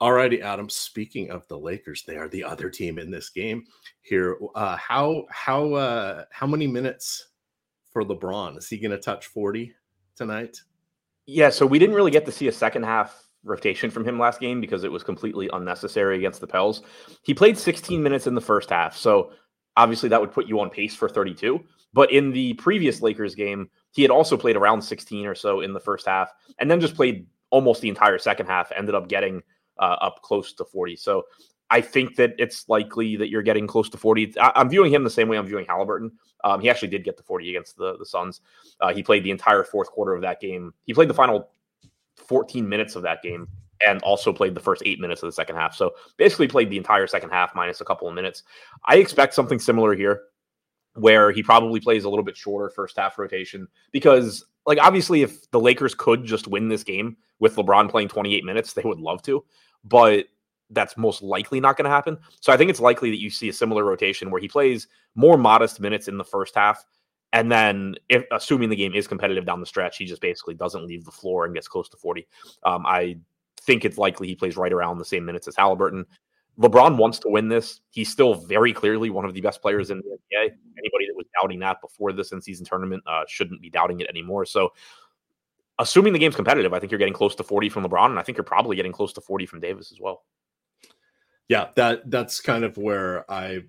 All 0.00 0.12
righty, 0.12 0.42
Adam. 0.42 0.68
Speaking 0.68 1.30
of 1.30 1.46
the 1.48 1.58
Lakers, 1.58 2.02
they 2.06 2.16
are 2.16 2.28
the 2.28 2.44
other 2.44 2.70
team 2.70 2.98
in 2.98 3.10
this 3.10 3.30
game 3.30 3.64
here. 4.02 4.36
Uh, 4.54 4.76
how 4.76 5.24
how 5.30 5.74
uh, 5.74 6.24
how 6.30 6.46
many 6.46 6.66
minutes 6.66 7.28
for 7.92 8.04
LeBron? 8.04 8.58
Is 8.58 8.68
he 8.68 8.78
going 8.78 8.90
to 8.90 8.98
touch 8.98 9.26
forty 9.26 9.74
tonight? 10.16 10.60
Yeah. 11.26 11.50
So 11.50 11.66
we 11.66 11.78
didn't 11.78 11.94
really 11.94 12.10
get 12.10 12.26
to 12.26 12.32
see 12.32 12.48
a 12.48 12.52
second 12.52 12.84
half 12.84 13.24
rotation 13.44 13.90
from 13.90 14.04
him 14.04 14.18
last 14.18 14.40
game 14.40 14.60
because 14.60 14.84
it 14.84 14.92
was 14.92 15.02
completely 15.02 15.48
unnecessary 15.52 16.16
against 16.16 16.40
the 16.40 16.46
Pels. 16.46 16.82
He 17.22 17.34
played 17.34 17.58
16 17.58 18.02
minutes 18.02 18.26
in 18.26 18.34
the 18.34 18.40
first 18.40 18.70
half, 18.70 18.96
so 18.96 19.32
obviously 19.76 20.08
that 20.08 20.20
would 20.20 20.32
put 20.32 20.46
you 20.46 20.60
on 20.60 20.70
pace 20.70 20.94
for 20.94 21.08
32. 21.08 21.60
But 21.92 22.10
in 22.10 22.32
the 22.32 22.54
previous 22.54 23.02
Lakers 23.02 23.34
game, 23.34 23.70
he 23.92 24.02
had 24.02 24.10
also 24.10 24.36
played 24.36 24.56
around 24.56 24.82
16 24.82 25.26
or 25.26 25.34
so 25.34 25.60
in 25.60 25.72
the 25.72 25.80
first 25.80 26.06
half, 26.06 26.32
and 26.58 26.70
then 26.70 26.80
just 26.80 26.96
played 26.96 27.26
almost 27.54 27.80
the 27.80 27.88
entire 27.88 28.18
second 28.18 28.46
half, 28.46 28.72
ended 28.72 28.96
up 28.96 29.08
getting 29.08 29.40
uh, 29.78 29.96
up 30.00 30.22
close 30.22 30.52
to 30.54 30.64
40. 30.64 30.96
So 30.96 31.22
I 31.70 31.80
think 31.80 32.16
that 32.16 32.34
it's 32.36 32.68
likely 32.68 33.14
that 33.14 33.30
you're 33.30 33.44
getting 33.44 33.68
close 33.68 33.88
to 33.90 33.96
40. 33.96 34.34
I, 34.40 34.60
am 34.60 34.68
viewing 34.68 34.92
him 34.92 35.04
the 35.04 35.10
same 35.10 35.28
way 35.28 35.38
I'm 35.38 35.46
viewing 35.46 35.66
Halliburton. 35.66 36.10
Um, 36.42 36.60
he 36.60 36.68
actually 36.68 36.88
did 36.88 37.04
get 37.04 37.16
to 37.16 37.22
40 37.22 37.50
against 37.50 37.76
the, 37.76 37.96
the 37.96 38.04
Suns. 38.04 38.40
Uh, 38.80 38.92
he 38.92 39.04
played 39.04 39.22
the 39.22 39.30
entire 39.30 39.62
fourth 39.62 39.88
quarter 39.88 40.14
of 40.14 40.22
that 40.22 40.40
game. 40.40 40.74
He 40.84 40.92
played 40.92 41.08
the 41.08 41.14
final 41.14 41.48
14 42.16 42.68
minutes 42.68 42.96
of 42.96 43.04
that 43.04 43.22
game 43.22 43.46
and 43.86 44.02
also 44.02 44.32
played 44.32 44.56
the 44.56 44.60
first 44.60 44.82
eight 44.84 44.98
minutes 44.98 45.22
of 45.22 45.28
the 45.28 45.32
second 45.32 45.54
half. 45.54 45.76
So 45.76 45.92
basically 46.16 46.48
played 46.48 46.70
the 46.70 46.76
entire 46.76 47.06
second 47.06 47.30
half 47.30 47.54
minus 47.54 47.80
a 47.80 47.84
couple 47.84 48.08
of 48.08 48.14
minutes. 48.14 48.42
I 48.84 48.96
expect 48.96 49.32
something 49.32 49.60
similar 49.60 49.94
here 49.94 50.22
where 50.94 51.30
he 51.30 51.42
probably 51.42 51.78
plays 51.78 52.02
a 52.02 52.08
little 52.08 52.24
bit 52.24 52.36
shorter 52.36 52.68
first 52.68 52.96
half 52.96 53.16
rotation 53.16 53.68
because 53.92 54.44
like 54.66 54.78
obviously 54.80 55.22
if 55.22 55.50
the 55.50 55.60
Lakers 55.60 55.94
could 55.94 56.24
just 56.24 56.48
win 56.48 56.68
this 56.68 56.84
game 56.84 57.16
with 57.38 57.56
LeBron 57.56 57.90
playing 57.90 58.08
28 58.08 58.44
minutes, 58.44 58.72
they 58.72 58.82
would 58.84 59.00
love 59.00 59.22
to, 59.22 59.44
but 59.84 60.26
that's 60.70 60.96
most 60.96 61.22
likely 61.22 61.60
not 61.60 61.76
going 61.76 61.84
to 61.84 61.90
happen. 61.90 62.18
So 62.40 62.52
I 62.52 62.56
think 62.56 62.70
it's 62.70 62.80
likely 62.80 63.10
that 63.10 63.20
you 63.20 63.30
see 63.30 63.48
a 63.48 63.52
similar 63.52 63.84
rotation 63.84 64.30
where 64.30 64.40
he 64.40 64.48
plays 64.48 64.88
more 65.14 65.36
modest 65.36 65.80
minutes 65.80 66.08
in 66.08 66.16
the 66.16 66.24
first 66.24 66.54
half 66.54 66.84
and 67.34 67.50
then 67.50 67.96
if 68.08 68.24
assuming 68.30 68.70
the 68.70 68.76
game 68.76 68.94
is 68.94 69.08
competitive 69.08 69.44
down 69.44 69.58
the 69.58 69.66
stretch, 69.66 69.98
he 69.98 70.04
just 70.04 70.22
basically 70.22 70.54
doesn't 70.54 70.86
leave 70.86 71.04
the 71.04 71.10
floor 71.10 71.44
and 71.44 71.52
gets 71.52 71.66
close 71.66 71.88
to 71.88 71.96
40. 71.96 72.28
Um, 72.62 72.86
I 72.86 73.16
think 73.60 73.84
it's 73.84 73.98
likely 73.98 74.28
he 74.28 74.36
plays 74.36 74.56
right 74.56 74.72
around 74.72 74.98
the 74.98 75.04
same 75.04 75.24
minutes 75.24 75.48
as 75.48 75.56
Halliburton. 75.56 76.06
LeBron 76.58 76.96
wants 76.96 77.18
to 77.20 77.28
win 77.28 77.48
this. 77.48 77.80
He's 77.90 78.08
still 78.08 78.34
very 78.34 78.72
clearly 78.72 79.10
one 79.10 79.24
of 79.24 79.34
the 79.34 79.40
best 79.40 79.60
players 79.60 79.90
in 79.90 79.98
the 79.98 80.04
NBA. 80.04 80.42
Anybody 80.78 81.06
that 81.06 81.16
was 81.16 81.26
doubting 81.40 81.58
that 81.60 81.80
before 81.80 82.12
this 82.12 82.32
in 82.32 82.40
season 82.40 82.64
tournament 82.64 83.02
uh, 83.06 83.24
shouldn't 83.26 83.60
be 83.60 83.70
doubting 83.70 84.00
it 84.00 84.08
anymore. 84.08 84.44
So, 84.44 84.72
assuming 85.78 86.12
the 86.12 86.18
game's 86.18 86.36
competitive, 86.36 86.72
I 86.72 86.78
think 86.78 86.92
you're 86.92 86.98
getting 86.98 87.14
close 87.14 87.34
to 87.36 87.42
40 87.42 87.68
from 87.68 87.84
LeBron, 87.84 88.06
and 88.06 88.18
I 88.18 88.22
think 88.22 88.38
you're 88.38 88.44
probably 88.44 88.76
getting 88.76 88.92
close 88.92 89.12
to 89.14 89.20
40 89.20 89.46
from 89.46 89.60
Davis 89.60 89.90
as 89.90 89.98
well. 90.00 90.22
Yeah, 91.48 91.68
that 91.76 92.10
that's 92.10 92.40
kind 92.40 92.64
of 92.64 92.76
where 92.76 93.30
I 93.30 93.64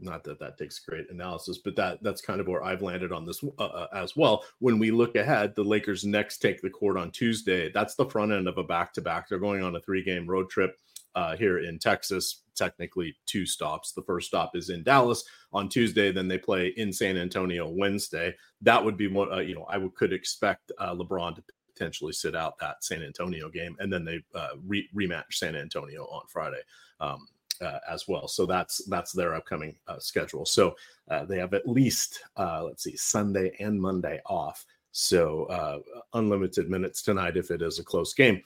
not 0.00 0.24
that 0.24 0.40
that 0.40 0.58
takes 0.58 0.80
great 0.80 1.10
analysis, 1.10 1.58
but 1.58 1.76
that 1.76 2.02
that's 2.02 2.20
kind 2.20 2.40
of 2.40 2.48
where 2.48 2.64
I've 2.64 2.82
landed 2.82 3.12
on 3.12 3.24
this 3.24 3.44
uh, 3.58 3.62
uh 3.62 3.86
as 3.92 4.16
well. 4.16 4.44
When 4.58 4.78
we 4.78 4.90
look 4.90 5.16
ahead, 5.16 5.54
the 5.54 5.62
Lakers 5.62 6.04
next 6.04 6.38
take 6.38 6.62
the 6.62 6.70
court 6.70 6.96
on 6.96 7.10
Tuesday. 7.10 7.70
That's 7.70 7.94
the 7.94 8.06
front 8.06 8.32
end 8.32 8.48
of 8.48 8.58
a 8.58 8.64
back 8.64 8.92
to 8.94 9.00
back. 9.00 9.28
They're 9.28 9.38
going 9.38 9.62
on 9.62 9.76
a 9.76 9.80
three 9.80 10.02
game 10.02 10.26
road 10.26 10.50
trip 10.50 10.76
uh, 11.14 11.36
here 11.36 11.58
in 11.58 11.78
Texas. 11.78 12.42
Technically, 12.54 13.16
two 13.26 13.46
stops. 13.46 13.92
The 13.92 14.02
first 14.02 14.28
stop 14.28 14.54
is 14.54 14.70
in 14.70 14.82
Dallas 14.82 15.24
on 15.52 15.68
Tuesday. 15.68 16.12
Then 16.12 16.28
they 16.28 16.38
play 16.38 16.68
in 16.76 16.92
San 16.92 17.16
Antonio 17.16 17.68
Wednesday. 17.68 18.34
That 18.60 18.84
would 18.84 18.96
be 18.96 19.08
what 19.08 19.32
uh, 19.32 19.40
you 19.40 19.54
know. 19.54 19.66
I 19.68 19.78
would 19.78 19.94
could 19.94 20.12
expect 20.12 20.70
uh, 20.78 20.94
LeBron 20.94 21.36
to 21.36 21.44
potentially 21.72 22.12
sit 22.12 22.36
out 22.36 22.58
that 22.58 22.84
San 22.84 23.02
Antonio 23.02 23.48
game, 23.48 23.76
and 23.78 23.92
then 23.92 24.04
they 24.04 24.22
uh, 24.34 24.50
re- 24.66 24.88
rematch 24.94 25.32
San 25.32 25.56
Antonio 25.56 26.04
on 26.04 26.22
Friday. 26.28 26.60
Um, 27.00 27.26
uh, 27.62 27.78
as 27.88 28.08
well. 28.08 28.28
So 28.28 28.44
that's 28.44 28.84
that's 28.86 29.12
their 29.12 29.34
upcoming 29.34 29.76
uh, 29.86 29.98
schedule. 29.98 30.44
So 30.44 30.74
uh, 31.10 31.24
they 31.24 31.38
have 31.38 31.54
at 31.54 31.68
least 31.68 32.20
uh, 32.36 32.64
let's 32.64 32.82
see 32.82 32.96
Sunday 32.96 33.54
and 33.60 33.80
Monday 33.80 34.20
off. 34.26 34.64
So 34.92 35.44
uh, 35.44 35.78
unlimited 36.14 36.68
minutes 36.68 37.02
tonight 37.02 37.36
if 37.36 37.50
it 37.50 37.62
is 37.62 37.78
a 37.78 37.84
close 37.84 38.14
game. 38.14 38.42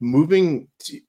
Moving 0.00 0.68
to, 0.80 1.00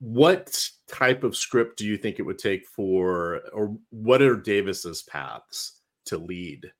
what 0.00 0.66
type 0.88 1.24
of 1.24 1.36
script 1.36 1.78
do 1.78 1.86
you 1.86 1.96
think 1.96 2.18
it 2.18 2.22
would 2.22 2.38
take 2.38 2.66
for, 2.66 3.42
or 3.52 3.76
what 3.90 4.22
are 4.22 4.36
Davis's 4.36 5.02
paths 5.02 5.80
to 6.06 6.18
lead 6.18 6.70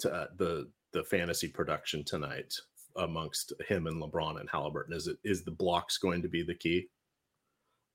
to 0.00 0.12
uh, 0.12 0.26
the 0.36 0.70
the 0.92 1.04
fantasy 1.04 1.48
production 1.48 2.04
tonight 2.04 2.52
amongst 2.96 3.52
him 3.66 3.86
and 3.86 4.02
LeBron 4.02 4.40
and 4.40 4.48
Halliburton? 4.50 4.94
Is 4.94 5.06
it 5.06 5.18
is 5.22 5.44
the 5.44 5.50
blocks 5.50 5.98
going 5.98 6.22
to 6.22 6.28
be 6.28 6.42
the 6.42 6.54
key? 6.54 6.88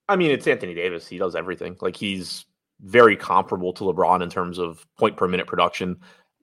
I 0.08 0.16
mean, 0.16 0.32
it's 0.32 0.48
Anthony 0.48 0.74
Davis. 0.74 1.08
He 1.08 1.18
does 1.18 1.36
everything. 1.36 1.76
Like 1.82 1.96
he's 1.96 2.46
very 2.82 3.18
comparable 3.18 3.74
to 3.74 3.84
LeBron 3.84 4.22
in 4.22 4.30
terms 4.30 4.60
of 4.60 4.86
point 4.98 5.18
per 5.18 5.28
minute 5.28 5.48
production. 5.48 5.98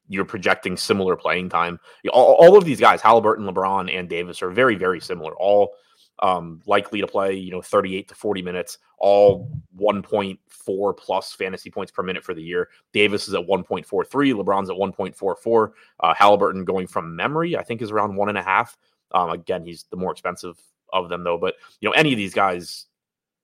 You're 0.08 0.24
projecting 0.24 0.76
similar 0.76 1.16
playing 1.16 1.48
time. 1.48 1.78
All, 2.12 2.34
all 2.34 2.58
of 2.58 2.64
these 2.64 2.80
guys, 2.80 3.00
Halliburton, 3.00 3.46
LeBron, 3.46 3.96
and 3.96 4.08
Davis, 4.08 4.42
are 4.42 4.50
very, 4.50 4.74
very 4.74 5.00
similar. 5.00 5.34
All 5.36 5.72
um, 6.20 6.60
likely 6.66 7.00
to 7.00 7.06
play, 7.06 7.34
you 7.34 7.50
know, 7.50 7.60
38 7.60 8.08
to 8.08 8.14
40 8.14 8.42
minutes, 8.42 8.78
all 8.98 9.50
1.4 9.78 10.96
plus 10.96 11.32
fantasy 11.32 11.70
points 11.70 11.92
per 11.92 12.02
minute 12.02 12.24
for 12.24 12.34
the 12.34 12.42
year. 12.42 12.68
Davis 12.92 13.28
is 13.28 13.34
at 13.34 13.46
1.43, 13.46 13.84
LeBron's 13.84 14.70
at 14.70 14.76
1.44. 14.76 15.72
Uh, 16.00 16.14
Halliburton 16.14 16.64
going 16.64 16.86
from 16.86 17.16
memory, 17.16 17.56
I 17.56 17.62
think, 17.62 17.82
is 17.82 17.90
around 17.90 18.14
one 18.14 18.28
and 18.28 18.38
a 18.38 18.42
half. 18.42 18.76
Um, 19.12 19.30
again, 19.30 19.64
he's 19.64 19.84
the 19.90 19.96
more 19.96 20.12
expensive 20.12 20.58
of 20.92 21.08
them, 21.08 21.24
though. 21.24 21.38
But 21.38 21.54
you 21.80 21.88
know, 21.88 21.94
any 21.94 22.12
of 22.12 22.16
these 22.16 22.34
guys 22.34 22.86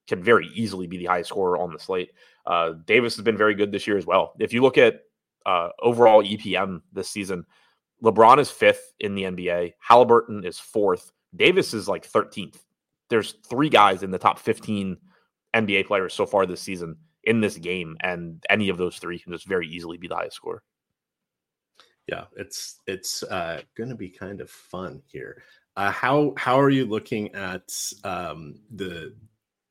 can 0.07 0.23
very 0.23 0.49
easily 0.55 0.87
be 0.87 0.99
the 0.99 1.07
highest 1.07 1.31
scorer 1.31 1.59
on 1.59 1.73
the 1.73 1.79
slate. 1.79 2.13
Uh, 2.47 2.73
Davis 2.85 3.17
has 3.17 3.25
been 3.25 3.37
very 3.37 3.55
good 3.55 3.71
this 3.71 3.87
year 3.87 3.97
as 3.97 4.07
well. 4.07 4.35
If 4.39 4.53
you 4.53 4.63
look 4.63 4.79
at 4.79 5.03
uh, 5.47 5.69
overall 5.81 6.23
EPM 6.23 6.83
this 6.93 7.11
season, 7.11 7.45
LeBron 8.03 8.39
is 8.39 8.51
fifth 8.51 8.93
in 9.01 9.15
the 9.15 9.25
NBA. 9.25 9.75
Halliburton 9.79 10.45
is 10.45 10.59
fourth. 10.59 11.13
Davis 11.35 11.75
is 11.75 11.89
like 11.89 12.11
13th. 12.11 12.59
There's 13.09 13.33
three 13.49 13.69
guys 13.69 14.03
in 14.03 14.11
the 14.11 14.19
top 14.19 14.39
15 14.39 14.97
NBA 15.55 15.87
players 15.87 16.15
so 16.15 16.27
far 16.27 16.47
this 16.47 16.61
season 16.61 16.97
in 17.25 17.41
this 17.41 17.57
game, 17.57 17.97
and 18.01 18.45
any 18.49 18.69
of 18.69 18.79
those 18.79 18.99
three 18.99 19.19
can 19.19 19.33
just 19.33 19.47
very 19.47 19.67
easily 19.69 19.99
be 19.99 20.09
the 20.09 20.17
highest 20.17 20.37
score. 20.37 20.63
Yeah, 22.07 22.25
it's 22.37 22.81
it's 22.87 23.23
uh, 23.25 23.63
going 23.77 23.91
to 23.91 23.97
be 23.97 24.09
kind 24.09 24.41
of 24.41 24.51
fun 24.51 25.03
here. 25.07 25.43
Uh, 25.77 25.91
how 25.91 26.35
how 26.37 26.61
are 26.61 26.71
you 26.71 26.85
looking 26.85 27.33
at 27.35 27.71
um, 28.05 28.57
the 28.75 29.15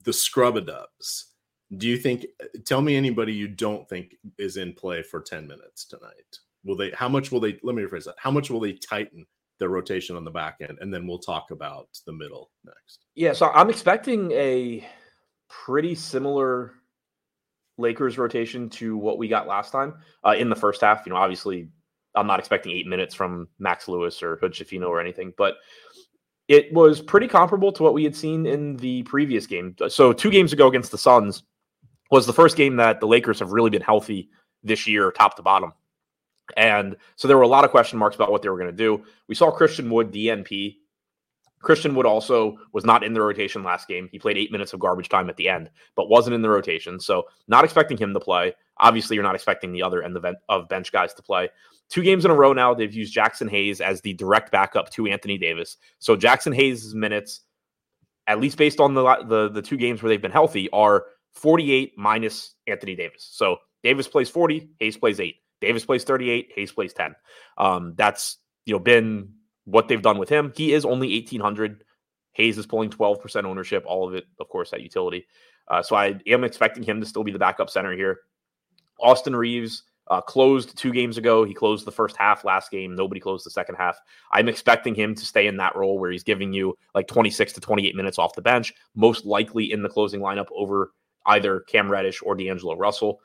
the 0.04 0.14
scrub 0.14 0.58
a 0.58 0.62
dubs? 0.62 1.34
Do 1.78 1.88
you 1.88 1.98
think? 1.98 2.26
Tell 2.66 2.82
me 2.82 2.96
anybody 2.96 3.34
you 3.34 3.48
don't 3.48 3.88
think 3.90 4.16
is 4.38 4.58
in 4.58 4.74
play 4.74 5.04
for 5.04 5.22
ten 5.22 5.48
minutes 5.48 5.86
tonight. 5.86 6.40
Will 6.64 6.78
they? 6.78 6.92
How 6.92 7.10
much 7.10 7.32
will 7.32 7.40
they? 7.40 7.60
Let 7.64 7.76
me 7.76 7.84
rephrase 7.84 8.06
that. 8.06 8.16
How 8.18 8.32
much 8.32 8.50
will 8.50 8.60
they 8.60 8.74
tighten 8.74 9.26
the 9.60 9.70
rotation 9.70 10.16
on 10.16 10.24
the 10.24 10.32
back 10.32 10.58
end, 10.62 10.78
and 10.82 10.94
then 10.94 11.06
we'll 11.08 11.20
talk 11.20 11.52
about 11.52 11.88
the 12.06 12.14
middle 12.14 12.50
next. 12.66 13.06
Yeah, 13.16 13.34
so 13.34 13.50
I'm 13.50 13.70
expecting 13.70 14.32
a 14.32 14.88
pretty 15.50 15.96
similar 15.96 16.74
Lakers 17.78 18.18
rotation 18.18 18.70
to 18.70 18.98
what 18.98 19.18
we 19.18 19.28
got 19.28 19.48
last 19.48 19.72
time 19.72 19.96
uh, 20.26 20.36
in 20.38 20.50
the 20.50 20.56
first 20.56 20.82
half. 20.82 21.06
You 21.06 21.12
know, 21.12 21.18
obviously, 21.18 21.70
I'm 22.16 22.28
not 22.28 22.40
expecting 22.40 22.72
eight 22.72 22.88
minutes 22.88 23.16
from 23.16 23.48
Max 23.60 23.88
Lewis 23.88 24.22
or 24.24 24.38
Hood 24.38 24.54
Schifino 24.54 24.88
or 24.88 25.00
anything, 25.00 25.34
but 25.38 25.56
it 26.48 26.74
was 26.74 27.02
pretty 27.02 27.28
comparable 27.28 27.72
to 27.72 27.84
what 27.84 27.94
we 27.94 28.04
had 28.04 28.16
seen 28.16 28.46
in 28.46 28.76
the 28.78 29.04
previous 29.04 29.46
game. 29.46 29.76
So 29.88 30.12
two 30.12 30.32
games 30.32 30.52
ago 30.52 30.68
against 30.68 30.92
the 30.92 30.98
Suns 30.98 31.44
was 32.12 32.26
the 32.26 32.34
first 32.34 32.58
game 32.58 32.76
that 32.78 33.00
the 33.00 33.08
Lakers 33.08 33.40
have 33.40 33.52
really 33.52 33.70
been 33.70 33.84
healthy 33.84 34.30
this 34.64 34.88
year, 34.88 35.12
top 35.12 35.36
to 35.36 35.44
bottom. 35.44 35.74
And 36.58 36.96
so 37.16 37.28
there 37.28 37.38
were 37.38 37.44
a 37.44 37.48
lot 37.48 37.66
of 37.66 37.72
question 37.72 38.00
marks 38.00 38.16
about 38.16 38.32
what 38.32 38.42
they 38.42 38.50
were 38.50 38.58
going 38.58 38.72
to 38.72 38.76
do. 38.76 39.04
We 39.28 39.36
saw 39.36 39.52
Christian 39.52 39.90
Wood 39.90 40.12
DNP. 40.12 40.78
Christian 41.62 41.94
Wood 41.94 42.06
also 42.06 42.58
was 42.72 42.86
not 42.86 43.04
in 43.04 43.14
the 43.14 43.22
rotation 43.22 43.64
last 43.64 43.88
game. 43.88 44.08
He 44.12 44.20
played 44.20 44.38
eight 44.38 44.52
minutes 44.52 44.72
of 44.74 44.80
garbage 44.80 45.10
time 45.10 45.30
at 45.30 45.36
the 45.36 45.50
end, 45.50 45.70
but 45.96 46.10
wasn't 46.10 46.34
in 46.34 46.42
the 46.42 46.50
rotation. 46.50 47.00
So 47.00 47.24
not 47.48 47.66
expecting 47.66 47.98
him 47.98 48.14
to 48.14 48.20
play. 48.20 48.54
Obviously, 48.78 49.16
you're 49.16 49.24
not 49.24 49.36
expecting 49.36 49.74
the 49.74 49.84
other 49.84 50.02
end 50.02 50.18
of 50.48 50.70
bench 50.70 50.92
guys 50.92 51.14
to 51.16 51.22
play. 51.22 51.50
Two 51.90 52.02
games 52.04 52.24
in 52.24 52.32
a 52.32 52.36
row 52.36 52.54
now, 52.54 52.74
they've 52.74 52.94
used 52.94 53.16
Jaxson 53.16 53.50
Hayes 53.50 53.82
as 53.82 54.00
the 54.02 54.14
direct 54.14 54.52
backup 54.52 54.90
to 54.92 55.08
Anthony 55.08 55.38
Davis. 55.38 55.76
So 55.98 56.16
Jaxson 56.16 56.56
Hayes' 56.56 56.94
minutes, 56.96 57.42
at 58.28 58.40
least 58.40 58.58
based 58.58 58.80
on 58.80 58.94
the, 58.94 59.04
the 59.28 59.50
the 59.50 59.62
two 59.62 59.76
games 59.76 60.02
where 60.02 60.10
they've 60.10 60.22
been 60.22 60.32
healthy, 60.32 60.70
are 60.72 61.06
48 61.34 61.94
minus 61.98 62.56
Anthony 62.68 62.96
Davis. 62.96 63.28
So 63.32 63.58
Davis 63.84 64.08
plays 64.08 64.30
40, 64.30 64.70
Hayes 64.80 64.98
plays 64.98 65.20
eight. 65.20 65.38
Davis 65.62 65.86
plays 65.86 66.04
38, 66.04 66.52
Hayes 66.56 66.72
plays 66.72 66.94
10. 66.94 67.16
Um, 67.58 67.94
that's 67.96 68.38
you 68.66 68.74
know 68.74 68.80
been 68.80 69.34
what 69.66 69.88
they've 69.88 70.02
done 70.02 70.18
with 70.18 70.30
him. 70.30 70.54
He 70.56 70.74
is 70.74 70.86
only 70.86 71.14
1800. 71.14 71.84
Hayes 72.34 72.58
is 72.58 72.66
pulling 72.66 72.90
12% 72.90 73.44
ownership, 73.44 73.84
all 73.86 74.08
of 74.08 74.16
it, 74.16 74.26
of 74.40 74.48
course, 74.50 74.72
at 74.72 74.82
utility. 74.82 75.28
Uh, 75.68 75.84
so 75.84 75.96
I 75.96 76.20
am 76.28 76.44
expecting 76.44 76.84
him 76.84 77.00
to 77.00 77.06
still 77.06 77.24
be 77.24 77.32
the 77.32 77.40
backup 77.40 77.70
center 77.70 77.96
here. 77.96 78.20
Austin 79.00 79.36
Reaves 79.36 79.84
uh, 80.10 80.22
closed 80.22 80.78
two 80.78 80.92
games 80.92 81.18
ago. 81.18 81.44
He 81.44 81.54
closed 81.54 81.86
the 81.86 81.92
first 81.92 82.18
half 82.18 82.44
last 82.44 82.72
game. 82.72 82.96
Nobody 82.96 83.20
closed 83.20 83.46
the 83.46 83.52
second 83.52 83.76
half. 83.76 84.00
I'm 84.32 84.50
expecting 84.50 84.96
him 84.96 85.14
to 85.16 85.26
stay 85.26 85.48
in 85.48 85.58
that 85.58 85.76
role 85.76 86.00
where 86.00 86.12
he's 86.12 86.24
giving 86.24 86.52
you 86.54 86.76
like 86.96 87.08
26 87.08 87.54
to 87.54 87.62
28 87.62 87.96
minutes 87.96 88.18
off 88.18 88.36
the 88.36 88.42
bench, 88.42 88.74
most 88.96 89.26
likely 89.26 89.72
in 89.72 89.84
the 89.84 89.90
closing 89.90 90.22
lineup 90.22 90.48
over 90.52 90.92
either 91.26 91.62
Cam 91.62 91.90
Reddish 91.90 92.22
or 92.24 92.36
D'Angelo 92.36 92.76
Russell. 92.76 93.22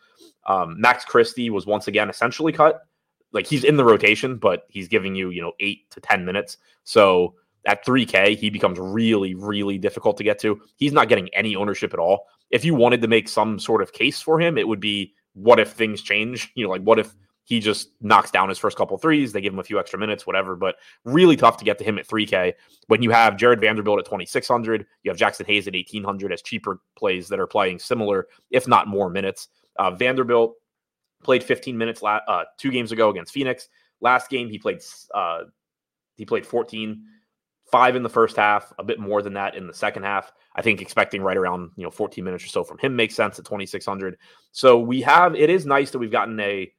Um, 0.46 0.80
Max 0.80 1.04
Christie 1.04 1.50
was 1.50 1.66
once 1.66 1.88
again 1.88 2.10
essentially 2.10 2.52
cut. 2.52 2.82
Like 3.32 3.46
he's 3.46 3.64
in 3.64 3.76
the 3.76 3.84
rotation, 3.84 4.36
but 4.36 4.64
he's 4.68 4.88
giving 4.88 5.14
you, 5.14 5.30
you 5.30 5.42
know, 5.42 5.52
eight 5.60 5.90
to 5.90 6.00
10 6.00 6.24
minutes. 6.24 6.56
So 6.84 7.34
at 7.66 7.84
3K, 7.84 8.36
he 8.36 8.50
becomes 8.50 8.78
really, 8.78 9.34
really 9.34 9.78
difficult 9.78 10.16
to 10.18 10.24
get 10.24 10.38
to. 10.40 10.60
He's 10.76 10.92
not 10.92 11.08
getting 11.08 11.28
any 11.34 11.56
ownership 11.56 11.92
at 11.92 11.98
all. 11.98 12.26
If 12.50 12.64
you 12.64 12.74
wanted 12.74 13.02
to 13.02 13.08
make 13.08 13.28
some 13.28 13.58
sort 13.58 13.82
of 13.82 13.92
case 13.92 14.20
for 14.20 14.40
him, 14.40 14.58
it 14.58 14.68
would 14.68 14.80
be 14.80 15.14
what 15.32 15.58
if 15.58 15.72
things 15.72 16.02
change? 16.02 16.52
You 16.54 16.64
know, 16.64 16.70
like 16.70 16.82
what 16.82 16.98
if 16.98 17.14
he 17.44 17.60
just 17.60 17.90
knocks 18.00 18.30
down 18.30 18.48
his 18.48 18.58
first 18.58 18.76
couple 18.76 18.96
threes, 18.96 19.32
they 19.32 19.40
give 19.40 19.52
him 19.52 19.58
a 19.58 19.64
few 19.64 19.78
extra 19.78 19.98
minutes, 19.98 20.26
whatever. 20.26 20.56
But 20.56 20.76
really 21.04 21.36
tough 21.36 21.58
to 21.58 21.64
get 21.64 21.78
to 21.78 21.84
him 21.84 21.98
at 21.98 22.08
3K. 22.08 22.54
When 22.86 23.02
you 23.02 23.10
have 23.10 23.36
Jared 23.36 23.60
Vanderbilt 23.60 23.98
at 23.98 24.06
2,600, 24.06 24.86
you 25.02 25.10
have 25.10 25.18
Jaxson 25.18 25.46
Hayes 25.46 25.68
at 25.68 25.74
1,800 25.74 26.32
as 26.32 26.42
cheaper 26.42 26.80
plays 26.96 27.28
that 27.28 27.38
are 27.38 27.46
playing 27.46 27.78
similar, 27.78 28.26
if 28.50 28.66
not 28.66 28.88
more 28.88 29.10
minutes. 29.10 29.48
Uh, 29.78 29.90
Vanderbilt 29.90 30.54
played 31.22 31.44
15 31.44 31.76
minutes 31.76 32.02
la- 32.02 32.20
uh, 32.26 32.44
two 32.58 32.70
games 32.70 32.92
ago 32.92 33.10
against 33.10 33.32
Phoenix. 33.32 33.68
Last 34.00 34.30
game 34.30 34.48
he 34.48 34.58
played 34.58 34.80
uh, 35.14 35.44
he 36.16 36.24
played 36.24 36.46
14 36.46 37.04
five 37.70 37.96
in 37.96 38.02
the 38.02 38.08
first 38.08 38.36
half, 38.36 38.72
a 38.78 38.84
bit 38.84 39.00
more 39.00 39.22
than 39.22 39.34
that 39.34 39.56
in 39.56 39.66
the 39.66 39.74
second 39.74 40.02
half. 40.04 40.32
I 40.54 40.62
think 40.62 40.80
expecting 40.80 41.22
right 41.22 41.36
around 41.36 41.70
you 41.76 41.82
know 41.82 41.90
14 41.90 42.22
minutes 42.22 42.44
or 42.44 42.48
so 42.48 42.62
from 42.64 42.78
him 42.78 42.94
makes 42.94 43.14
sense 43.14 43.38
at 43.38 43.44
2600. 43.44 44.16
So 44.52 44.78
we 44.78 45.00
have 45.02 45.34
it 45.34 45.50
is 45.50 45.66
nice 45.66 45.90
that 45.90 45.98
we've 45.98 46.12
gotten 46.12 46.38
a 46.40 46.70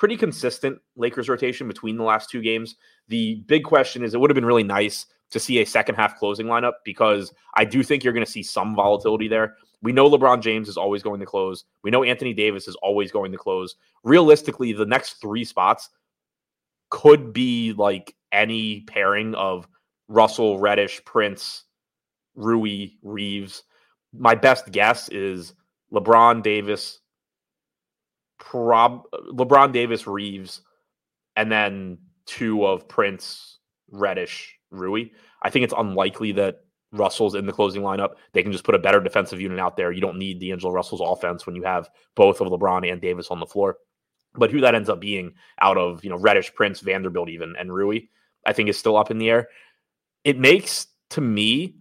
pretty 0.00 0.16
consistent 0.16 0.78
Lakers 0.96 1.28
rotation 1.28 1.68
between 1.68 1.98
the 1.98 2.02
last 2.02 2.30
two 2.30 2.40
games. 2.40 2.74
The 3.08 3.44
big 3.46 3.64
question 3.64 4.02
is 4.02 4.14
it 4.14 4.18
would 4.18 4.30
have 4.30 4.34
been 4.34 4.46
really 4.46 4.64
nice 4.64 5.04
to 5.30 5.38
see 5.38 5.58
a 5.58 5.66
second 5.66 5.96
half 5.96 6.18
closing 6.18 6.46
lineup 6.46 6.72
because 6.86 7.34
I 7.52 7.66
do 7.66 7.82
think 7.82 8.02
you're 8.02 8.14
going 8.14 8.24
to 8.24 8.32
see 8.32 8.42
some 8.42 8.74
volatility 8.74 9.28
there. 9.28 9.56
We 9.82 9.92
know 9.92 10.08
LeBron 10.08 10.40
James 10.40 10.70
is 10.70 10.78
always 10.78 11.02
going 11.02 11.20
to 11.20 11.26
close. 11.26 11.66
We 11.84 11.90
know 11.90 12.02
Anthony 12.02 12.32
Davis 12.32 12.66
is 12.66 12.76
always 12.76 13.12
going 13.12 13.30
to 13.32 13.36
close. 13.36 13.76
Realistically, 14.02 14.72
the 14.72 14.86
next 14.86 15.20
three 15.20 15.44
spots 15.44 15.90
could 16.88 17.34
be 17.34 17.74
like 17.74 18.16
any 18.32 18.80
pairing 18.80 19.34
of 19.34 19.68
Russell, 20.08 20.58
Reddish, 20.58 21.04
Prince, 21.04 21.64
Rui, 22.36 22.92
Reaves. 23.02 23.64
My 24.14 24.34
best 24.34 24.72
guess 24.72 25.10
is 25.10 25.52
LeBron 25.92 26.42
Davis, 26.42 27.00
prob 28.40 29.04
LeBron 29.32 29.72
Davis, 29.72 30.06
Reaves, 30.06 30.62
and 31.36 31.50
then 31.50 31.98
two 32.26 32.66
of 32.66 32.88
Prince, 32.88 33.58
Reddish, 33.90 34.58
Rui. 34.70 35.10
I 35.42 35.50
think 35.50 35.64
it's 35.64 35.74
unlikely 35.76 36.32
that 36.32 36.64
Russell's 36.92 37.36
in 37.36 37.46
the 37.46 37.52
closing 37.52 37.82
lineup. 37.82 38.14
They 38.32 38.42
can 38.42 38.50
just 38.50 38.64
put 38.64 38.74
a 38.74 38.80
better 38.80 39.00
defensive 39.00 39.40
unit 39.40 39.60
out 39.60 39.76
there. 39.76 39.92
You 39.92 40.00
don't 40.00 40.18
need 40.18 40.40
D'Angelo 40.40 40.72
Russell's 40.72 41.00
offense 41.00 41.46
when 41.46 41.54
you 41.54 41.62
have 41.62 41.88
both 42.16 42.40
of 42.40 42.48
LeBron 42.48 42.90
and 42.90 43.00
Davis 43.00 43.28
on 43.30 43.38
the 43.38 43.46
floor. 43.46 43.76
But 44.34 44.50
who 44.50 44.60
that 44.60 44.74
ends 44.74 44.88
up 44.88 45.00
being 45.00 45.34
out 45.60 45.78
of, 45.78 46.02
you 46.02 46.10
know, 46.10 46.18
Reddish, 46.18 46.52
Prince, 46.54 46.80
Vanderbilt, 46.80 47.28
even, 47.28 47.54
and 47.58 47.72
Rui, 47.72 48.00
I 48.44 48.52
think 48.52 48.68
is 48.68 48.78
still 48.78 48.96
up 48.96 49.10
in 49.10 49.18
the 49.18 49.30
air 49.30 49.48
it 50.24 50.38
makes 50.38 50.86
to 51.10 51.20
me 51.20 51.76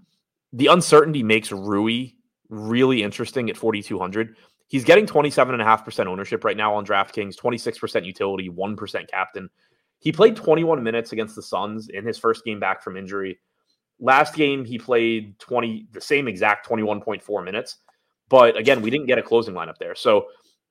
the 0.53 0.67
uncertainty 0.67 1.23
makes 1.23 1.51
Rui 1.51 2.07
really 2.49 3.03
interesting 3.03 3.49
at 3.49 3.57
4,200. 3.57 4.35
He's 4.69 4.85
getting 4.85 5.07
27.5% 5.07 6.05
ownership 6.05 6.43
right 6.43 6.55
now 6.55 6.75
on 6.75 6.85
DraftKings, 6.85 7.35
26% 7.35 8.05
utility, 8.05 8.49
1% 8.49 9.09
captain. 9.09 9.49
He 9.97 10.11
played 10.11 10.35
21 10.35 10.81
minutes 10.83 11.11
against 11.11 11.35
the 11.35 11.41
Suns 11.41 11.89
in 11.89 12.05
his 12.05 12.17
first 12.17 12.45
game 12.45 12.59
back 12.59 12.83
from 12.83 12.95
injury. 12.95 13.39
Last 13.99 14.35
game, 14.35 14.63
he 14.63 14.77
played 14.77 15.37
20, 15.39 15.87
the 15.91 15.99
same 15.99 16.27
exact 16.27 16.69
21.4 16.69 17.43
minutes. 17.43 17.77
But 18.29 18.55
again, 18.55 18.81
we 18.81 18.91
didn't 18.91 19.07
get 19.07 19.17
a 19.17 19.23
closing 19.23 19.55
lineup 19.55 19.77
there. 19.79 19.95
So 19.95 20.27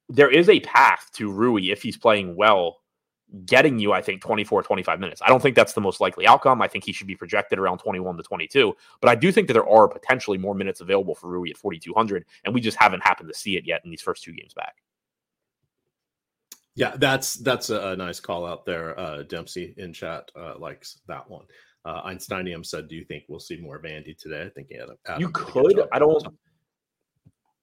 there 0.09 0.31
is 0.31 0.49
a 0.49 0.61
path 0.61 1.11
to 1.15 1.33
Rui 1.33 1.71
if 1.71 1.83
he's 1.83 1.97
playing 1.97 2.37
well 2.37 2.79
getting 3.45 3.79
you, 3.79 3.93
I 3.93 4.01
think, 4.01 4.21
24, 4.23 4.63
25 4.63 5.01
minutes. 5.01 5.21
I 5.25 5.29
don't 5.29 5.41
think 5.43 5.55
that's 5.55 5.73
the 5.73 5.81
most 5.81 6.01
likely 6.01 6.27
outcome. 6.27 6.63
I 6.63 6.69
think 6.69 6.85
he 6.85 6.93
should 6.93 7.07
be 7.07 7.15
projected 7.15 7.59
around 7.59 7.79
21 7.79 8.17
to 8.17 8.23
22. 8.23 8.75
But 9.01 9.11
I 9.11 9.15
do 9.15 9.31
think 9.31 9.49
that 9.49 9.55
there 9.55 9.69
are 9.69 9.89
potentially 9.89 10.39
more 10.39 10.55
minutes 10.55 10.81
available 10.81 11.15
for 11.15 11.29
Rui 11.29 11.51
at 11.51 11.57
4,200, 11.57 12.25
and 12.45 12.55
we 12.55 12.61
just 12.61 12.77
haven't 12.79 13.03
happened 13.03 13.29
to 13.29 13.39
see 13.39 13.57
it 13.57 13.67
yet 13.67 13.83
in 13.85 13.91
these 13.91 14.01
first 14.01 14.23
two 14.23 14.33
games 14.33 14.55
back. 14.55 14.77
Yeah, 16.75 16.95
that's 16.97 17.35
that's 17.35 17.71
a, 17.71 17.97
nice 17.97 18.21
call 18.21 18.47
out 18.47 18.65
there. 18.65 18.99
Uh, 18.99 19.25
Dempsey 19.25 19.75
in 19.79 19.93
chat 19.93 20.31
uh, 20.37 20.55
likes 20.59 21.01
that 21.09 21.29
one. 21.29 21.45
Uh, 21.85 22.03
Einsteinium 22.05 22.65
said, 22.65 22.87
"Do 22.87 22.95
you 22.95 23.05
think 23.05 23.25
we'll 23.27 23.41
see 23.41 23.57
more 23.57 23.81
Vandy 23.81 24.17
today?" 24.17 24.43
I 24.43 24.49
think 24.51 24.69
he 24.69 24.77
had 24.77 24.89
a. 24.89 25.19
You 25.19 25.31
could. 25.31 25.89
I 25.91 25.99
don't. 25.99 26.25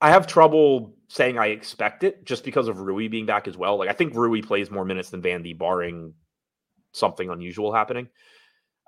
I 0.06 0.12
have 0.12 0.28
trouble 0.28 0.94
saying 1.08 1.40
I 1.40 1.48
expect 1.48 2.04
it 2.04 2.26
just 2.26 2.44
because 2.44 2.68
of 2.68 2.80
Rui 2.80 3.08
being 3.08 3.26
back 3.26 3.48
as 3.48 3.58
well. 3.58 3.76
Like 3.76 3.90
I 3.90 3.94
think 3.94 4.14
Rui 4.14 4.40
plays 4.44 4.70
more 4.70 4.86
minutes 4.86 5.10
than 5.10 5.24
Vandy, 5.24 5.58
barring 5.58 6.14
something 6.92 7.28
unusual 7.28 7.74
happening. 7.74 8.08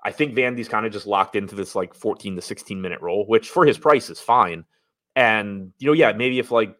I 0.04 0.12
think 0.12 0.36
Vandy's 0.36 0.68
kind 0.68 0.86
of 0.86 0.92
just 0.92 1.08
locked 1.08 1.34
into 1.34 1.56
this 1.56 1.74
like 1.74 1.92
14 1.92 2.36
to 2.36 2.40
16 2.40 2.80
minute 2.80 3.00
role, 3.00 3.26
which 3.26 3.50
for 3.50 3.66
his 3.66 3.76
price 3.76 4.10
is 4.10 4.20
fine. 4.20 4.64
And 5.16 5.72
you 5.80 5.88
know, 5.88 5.92
yeah, 5.92 6.12
maybe 6.12 6.38
if 6.38 6.52
like 6.52 6.76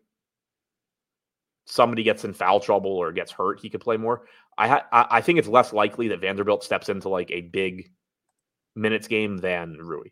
somebody 1.64 2.04
gets 2.04 2.24
in 2.24 2.32
foul 2.32 2.60
trouble 2.60 2.92
or 2.92 3.10
gets 3.10 3.32
hurt, 3.32 3.58
he 3.58 3.68
could 3.68 3.80
play 3.80 3.96
more. 3.96 4.22
I 4.56 4.68
ha- 4.68 4.86
I 4.92 5.20
think 5.20 5.40
it's 5.40 5.48
less 5.48 5.72
likely 5.72 6.06
that 6.08 6.20
Vanderbilt 6.20 6.62
steps 6.62 6.88
into 6.88 7.08
like 7.08 7.32
a 7.32 7.40
big 7.40 7.90
minutes 8.76 9.08
game 9.08 9.38
than 9.38 9.78
Rui. 9.80 10.10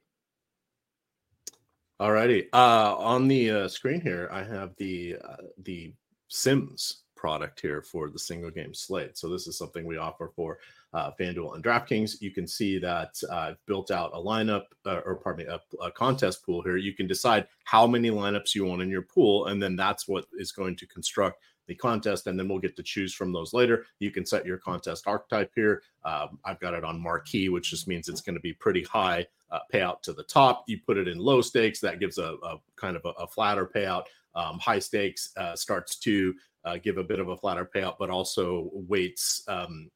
Alrighty. 2.01 2.49
Uh, 2.53 2.95
on 2.97 3.27
the 3.27 3.51
uh, 3.51 3.69
screen 3.69 4.03
here, 4.03 4.29
I 4.31 4.43
have 4.43 4.75
the 4.77 5.17
uh, 5.25 5.37
the 5.63 5.95
Sims 6.29 7.05
product 7.17 7.59
here 7.59 7.81
for 7.81 8.11
the 8.11 8.19
single 8.19 8.51
game 8.51 8.75
slate. 8.75 9.17
So 9.17 9.31
this 9.31 9.47
is 9.47 9.57
something 9.57 9.87
we 9.87 9.97
offer 9.97 10.31
for 10.37 10.59
uh, 10.93 11.13
FanDuel 11.19 11.55
and 11.55 11.65
DraftKings. 11.65 12.21
You 12.21 12.33
can 12.33 12.47
see 12.47 12.79
that 12.79 13.15
uh, 13.31 13.35
I've 13.35 13.67
built 13.67 13.91
out 13.91 14.11
a 14.13 14.19
lineup, 14.19 14.65
uh, 14.85 15.01
or 15.07 15.17
pardon 15.17 15.47
me, 15.47 15.53
a, 15.53 15.85
a, 15.85 15.91
contest 15.91 16.45
pool 16.45 16.63
here. 16.63 16.77
You 16.77 16.93
can 16.93 17.07
decide 17.07 17.47
how 17.65 17.87
many 17.87 18.11
lineups 18.11 18.55
you 18.55 18.67
want 18.67 18.83
in 18.83 18.91
your 18.91 19.03
pool, 19.03 19.47
and 19.47 19.63
then 19.63 19.75
that's 19.75 20.07
what 20.07 20.27
is 20.35 20.53
going 20.53 20.77
to 20.77 20.87
construct 20.87 21.43
the 21.67 21.75
contest, 21.75 22.27
and 22.27 22.39
then 22.39 22.49
we'll 22.49 22.59
get 22.59 22.77
to 22.77 22.83
choose 22.83 23.15
from 23.15 23.33
those 23.33 23.53
later. 23.53 23.87
You 23.99 24.11
can 24.11 24.25
set 24.25 24.47
your 24.47 24.59
contest 24.59 25.07
archetype 25.07 25.51
here. 25.55 25.83
Um, 26.05 26.39
I've 26.45 26.61
got 26.61 26.75
it 26.75 26.85
on 26.85 27.01
marquee, 27.01 27.49
which 27.49 27.71
just 27.71 27.89
means 27.89 28.09
it's 28.09 28.21
going 28.21 28.35
to 28.35 28.41
be 28.41 28.53
pretty 28.53 28.85
high 28.85 29.27
uh, 29.51 29.61
payout 29.73 30.03
to 30.03 30.13
the 30.13 30.25
top. 30.25 30.65
You 30.67 30.79
put 30.85 30.97
it 30.97 31.09
in 31.09 31.19
low 31.19 31.41
stakes, 31.41 31.81
that 31.81 32.01
gives 32.01 32.19
a, 32.19 32.35
a 32.43 32.57
kind 32.77 32.97
of 32.97 33.05
a, 33.05 33.11
a, 33.23 33.27
flatter 33.27 33.67
payout. 33.67 34.05
Um, 34.35 34.59
high 34.59 34.79
stakes 34.79 35.33
uh, 35.37 35.57
starts 35.57 35.99
to 36.01 36.35
uh, 36.65 36.77
give 36.83 36.99
a 36.99 37.05
bit 37.05 37.21
of 37.21 37.29
a 37.29 37.37
flatter 37.37 37.65
payout, 37.65 37.97
but 37.99 38.11
also 38.11 38.71
weights 38.73 39.43
um, 39.49 39.91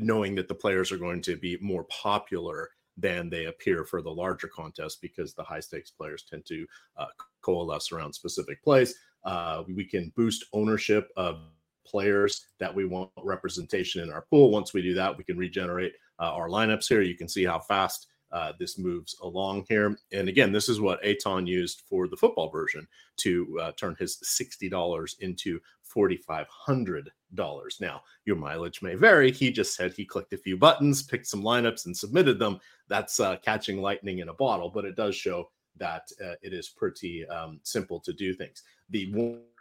knowing 0.00 0.34
that 0.34 0.48
the 0.48 0.54
players 0.54 0.90
are 0.90 0.98
going 0.98 1.22
to 1.22 1.36
be 1.36 1.58
more 1.60 1.84
popular 1.84 2.70
than 2.96 3.30
they 3.30 3.44
appear 3.44 3.84
for 3.84 4.02
the 4.02 4.10
larger 4.10 4.48
contest 4.48 5.00
because 5.00 5.32
the 5.32 5.42
high 5.42 5.60
stakes 5.60 5.90
players 5.90 6.24
tend 6.28 6.44
to 6.46 6.66
uh, 6.96 7.06
coalesce 7.42 7.92
around 7.92 8.12
specific 8.12 8.62
plays. 8.62 8.94
Uh, 9.24 9.64
we 9.68 9.84
can 9.84 10.12
boost 10.16 10.44
ownership 10.52 11.10
of 11.16 11.40
players 11.84 12.46
that 12.58 12.74
we 12.74 12.84
want 12.84 13.10
representation 13.22 14.02
in 14.02 14.10
our 14.10 14.22
pool. 14.22 14.50
Once 14.50 14.74
we 14.74 14.82
do 14.82 14.94
that, 14.94 15.16
we 15.16 15.24
can 15.24 15.38
regenerate 15.38 15.92
uh, 16.20 16.32
our 16.32 16.48
lineups 16.48 16.88
here. 16.88 17.00
You 17.00 17.16
can 17.16 17.28
see 17.28 17.44
how 17.44 17.58
fast 17.58 18.08
uh, 18.30 18.52
this 18.58 18.78
moves 18.78 19.16
along 19.22 19.64
here. 19.68 19.96
And 20.12 20.28
again, 20.28 20.52
this 20.52 20.68
is 20.68 20.80
what 20.80 21.02
Eitan 21.02 21.46
used 21.46 21.82
for 21.88 22.08
the 22.08 22.16
football 22.16 22.50
version 22.50 22.86
to 23.18 23.58
uh, 23.60 23.72
turn 23.72 23.96
his 23.98 24.18
$60 24.22 25.18
into 25.20 25.60
$4,500. 25.94 27.80
Now, 27.80 28.02
your 28.26 28.36
mileage 28.36 28.82
may 28.82 28.94
vary. 28.94 29.32
He 29.32 29.50
just 29.50 29.74
said 29.74 29.92
he 29.92 30.04
clicked 30.04 30.34
a 30.34 30.38
few 30.38 30.56
buttons, 30.56 31.02
picked 31.02 31.26
some 31.26 31.42
lineups, 31.42 31.86
and 31.86 31.96
submitted 31.96 32.38
them. 32.38 32.60
That's 32.88 33.18
uh, 33.18 33.36
catching 33.36 33.80
lightning 33.80 34.18
in 34.18 34.28
a 34.28 34.34
bottle, 34.34 34.68
but 34.68 34.84
it 34.84 34.96
does 34.96 35.16
show 35.16 35.48
that 35.78 36.08
uh, 36.24 36.34
it 36.42 36.52
is 36.52 36.68
pretty 36.68 37.26
um, 37.28 37.60
simple 37.62 38.00
to 38.00 38.12
do 38.12 38.34
things. 38.34 38.62
The 38.90 39.10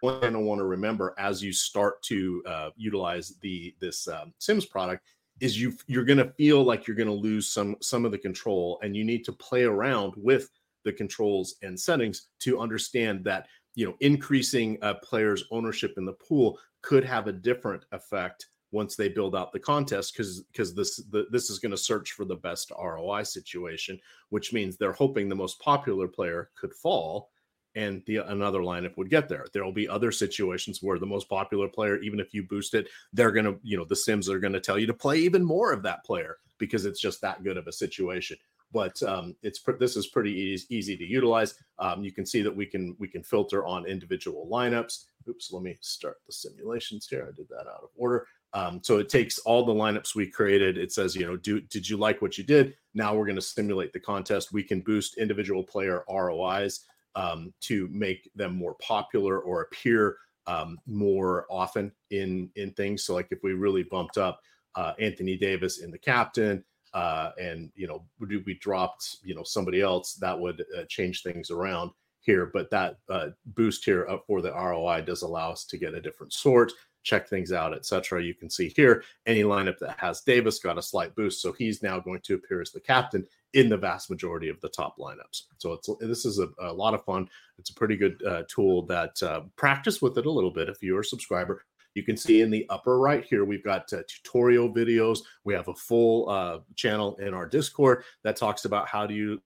one 0.02 0.22
thing 0.22 0.36
I 0.36 0.40
want 0.40 0.60
to 0.60 0.66
remember 0.66 1.14
as 1.18 1.44
you 1.44 1.52
start 1.52 2.02
to 2.04 2.44
uh, 2.46 2.70
utilize 2.76 3.36
the 3.42 3.76
this 3.80 4.08
um, 4.08 4.34
Sims 4.40 4.66
product 4.66 5.04
is 5.40 5.60
you 5.60 5.74
you're 5.88 6.06
going 6.06 6.18
to 6.18 6.32
feel 6.32 6.64
like 6.64 6.88
you're 6.88 6.96
going 6.98 7.08
to 7.08 7.14
lose 7.14 7.52
some 7.52 7.76
some 7.82 8.06
of 8.06 8.12
the 8.12 8.18
control, 8.18 8.80
and 8.82 8.96
you 8.96 9.04
need 9.04 9.24
to 9.26 9.32
play 9.32 9.64
around 9.64 10.14
with 10.18 10.50
the 10.84 10.94
controls 10.94 11.56
and 11.62 11.80
settings 11.80 12.28
to 12.40 12.60
understand 12.60 13.24
that 13.26 13.48
you 13.76 13.86
know 13.86 13.96
increasing 14.00 14.78
a 14.82 14.96
player's 14.96 15.44
ownership 15.52 15.94
in 15.98 16.06
the 16.06 16.14
pool 16.14 16.58
could 16.82 17.04
have 17.04 17.28
a 17.28 17.32
different 17.32 17.84
effect 17.92 18.48
once 18.72 18.96
they 18.96 19.08
build 19.08 19.36
out 19.36 19.52
the 19.52 19.60
contest 19.60 20.14
because 20.14 20.42
because 20.52 20.74
this 20.76 20.98
the, 21.12 21.26
this 21.32 21.50
is 21.50 21.60
going 21.60 21.72
to 21.72 21.78
search 21.78 22.12
for 22.12 22.26
the 22.26 22.36
best 22.36 22.72
ROI 22.78 23.24
situation, 23.24 24.00
which 24.30 24.54
means 24.54 24.76
they're 24.76 24.94
hoping 24.94 25.30
the 25.30 25.36
most 25.36 25.60
popular 25.60 26.08
player 26.08 26.50
could 26.56 26.74
fall 26.74 27.30
and 27.78 28.02
the 28.08 28.18
another 28.18 28.60
lineup 28.60 28.98
would 28.98 29.10
get 29.10 29.30
there. 29.30 29.46
There 29.54 29.64
will 29.64 29.72
be 29.72 29.88
other 29.88 30.12
situations 30.12 30.82
where 30.82 30.98
the 30.98 31.06
most 31.06 31.30
popular 31.30 31.68
player, 31.68 31.98
even 31.98 32.20
if 32.20 32.34
you 32.34 32.44
boost 32.44 32.74
it, 32.74 32.88
they're 33.14 33.32
gonna, 33.32 33.56
you 33.62 33.78
know, 33.78 33.86
the 33.86 33.96
Sims 33.96 34.30
are 34.30 34.40
gonna 34.40 34.60
tell 34.60 34.80
you 34.80 34.88
to 34.88 34.94
play 34.94 35.20
even 35.20 35.46
more 35.46 35.72
of 35.72 35.84
that 35.84 36.04
player 36.04 36.38
because 36.58 36.86
it's 36.86 37.00
just 37.00 37.22
that 37.22 37.44
good 37.44 37.56
of 37.56 37.68
a 37.68 37.72
situation. 37.72 38.36
But 38.74 39.02
um, 39.04 39.36
it's 39.44 39.62
this 39.80 39.96
is 39.96 40.08
pretty 40.08 40.34
easy, 40.34 40.76
easy 40.76 40.98
to 40.98 41.06
utilize. 41.06 41.56
Um, 41.80 42.04
you 42.04 42.12
can 42.12 42.26
see 42.26 42.42
that 42.42 42.56
we 42.56 42.66
can 42.66 42.96
we 43.00 43.08
can 43.08 43.24
filter 43.24 43.66
on 43.66 43.86
individual 43.86 44.50
lineups. 44.52 45.06
Oops, 45.30 45.52
let 45.54 45.64
me 45.64 45.78
start 45.82 46.18
the 46.26 46.34
simulations 46.34 47.08
here. 47.08 47.30
I 47.32 47.36
did 47.36 47.48
that 47.50 47.68
out 47.68 47.84
of 47.84 47.90
order. 47.96 48.28
Um, 48.54 48.82
so 48.84 48.98
it 48.98 49.10
takes 49.10 49.40
all 49.40 49.66
the 49.66 49.74
lineups 49.74 50.16
we 50.16 50.28
created. 50.30 50.78
It 50.78 50.92
says, 50.92 51.16
you 51.16 51.26
know, 51.26 51.38
do 51.38 51.62
did 51.62 51.88
you 51.88 51.98
like 51.98 52.22
what 52.22 52.38
you 52.38 52.44
did? 52.44 52.76
Now 52.94 53.14
we're 53.14 53.26
going 53.26 53.36
to 53.36 53.42
simulate 53.42 53.94
the 53.94 54.00
contest. 54.00 54.54
We 54.54 54.64
can 54.64 54.82
boost 54.82 55.18
individual 55.18 55.64
player 55.64 56.04
ROIs 56.10 56.86
um, 57.16 57.54
to 57.62 57.90
make 57.92 58.30
them 58.36 58.56
more 58.56 58.76
popular 58.76 59.40
or 59.40 59.62
appear 59.62 60.18
um, 60.46 60.80
more 60.88 61.46
often 61.50 61.92
in 62.10 62.50
in 62.56 62.72
things. 62.72 63.04
So 63.04 63.14
like 63.14 63.28
if 63.32 63.40
we 63.44 63.54
really 63.54 63.84
bumped 63.84 64.18
up 64.18 64.40
uh, 64.76 64.94
Anthony 65.00 65.36
Davis 65.36 65.80
in 65.80 65.92
the 65.92 65.98
captain, 65.98 66.64
uh, 66.94 67.32
and 67.40 67.70
you 67.76 67.88
know 67.88 68.06
we, 68.20 68.38
we 68.38 68.54
dropped 68.56 69.18
you 69.24 69.36
know 69.36 69.44
somebody 69.44 69.82
else, 69.82 70.14
that 70.16 70.40
would 70.40 70.64
uh, 70.78 70.84
change 70.88 71.22
things 71.22 71.52
around 71.52 71.92
here. 72.22 72.50
But 72.54 72.70
that 72.72 72.98
uh, 73.10 73.30
boost 73.48 73.84
here 73.84 74.08
up 74.10 74.24
for 74.26 74.42
the 74.42 74.54
ROI 74.54 75.02
does 75.02 75.22
allow 75.22 75.52
us 75.52 75.66
to 75.66 75.78
get 75.78 75.94
a 75.94 76.02
different 76.02 76.34
sort 76.34 76.72
check 77.08 77.28
things 77.28 77.52
out, 77.52 77.74
etc. 77.74 78.22
You 78.22 78.34
can 78.34 78.50
see 78.50 78.70
here 78.76 79.04
any 79.26 79.44
lineup 79.44 79.80
that 79.80 79.98
has 79.98 80.22
Davis 80.22 80.60
got 80.60 80.78
a 80.78 80.82
slight 80.82 81.16
boost, 81.16 81.42
so 81.42 81.54
he's 81.54 81.82
now 81.82 82.00
going 82.00 82.22
to 82.22 82.36
appear 82.36 82.62
as 82.62 82.72
the 82.72 82.80
captain 82.80 83.26
in 83.54 83.70
the 83.70 83.78
vast 83.78 84.10
majority 84.10 84.50
of 84.50 84.60
the 84.62 84.70
top 84.70 84.98
lineups. 84.98 85.44
So 85.58 85.74
it's 85.74 85.90
this 86.02 86.26
is 86.26 86.40
a, 86.40 86.50
a 86.60 86.74
lot 86.74 86.94
of 86.94 87.04
fun. 87.06 87.30
It's 87.58 87.70
a 87.70 87.74
pretty 87.74 87.96
good 87.96 88.22
uh, 88.28 88.44
tool 88.48 88.86
that 88.88 89.24
uh, 89.24 89.42
practice 89.56 90.02
with 90.02 90.18
it 90.18 90.26
a 90.26 90.32
little 90.32 90.52
bit 90.52 90.70
if 90.70 90.84
you're 90.84 91.00
a 91.00 91.06
subscriber. 91.06 91.64
You 91.96 92.04
can 92.04 92.18
see 92.18 92.42
in 92.42 92.52
the 92.52 92.66
upper 92.70 93.00
right 93.00 93.24
here, 93.24 93.44
we've 93.44 93.64
got 93.64 93.92
uh, 93.92 94.04
tutorial 94.08 94.72
videos. 94.72 95.20
We 95.46 95.56
have 95.56 95.68
a 95.68 95.74
full 95.74 96.30
uh, 96.30 96.60
channel 96.76 97.16
in 97.16 97.34
our 97.34 97.48
Discord 97.48 98.04
that 98.24 98.36
talks 98.36 98.66
about 98.66 98.88
how 98.88 99.08
do 99.08 99.16
you 99.16 99.42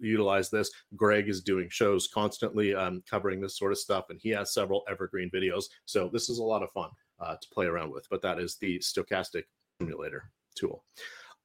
utilize 0.00 0.50
this. 0.50 0.70
Greg 0.96 1.28
is 1.28 1.42
doing 1.42 1.68
shows 1.70 2.08
constantly 2.08 2.74
um, 2.74 3.02
covering 3.08 3.40
this 3.40 3.56
sort 3.56 3.72
of 3.72 3.78
stuff, 3.78 4.06
and 4.10 4.18
he 4.20 4.30
has 4.30 4.52
several 4.52 4.82
evergreen 4.90 5.30
videos. 5.34 5.64
So 5.84 6.08
this 6.12 6.28
is 6.28 6.38
a 6.38 6.44
lot 6.44 6.62
of 6.62 6.70
fun 6.72 6.90
uh, 7.20 7.36
to 7.40 7.48
play 7.52 7.66
around 7.66 7.92
with. 7.92 8.06
But 8.10 8.22
that 8.22 8.38
is 8.38 8.56
the 8.56 8.78
Stokastic 8.78 9.44
simulator 9.80 10.30
tool. 10.54 10.84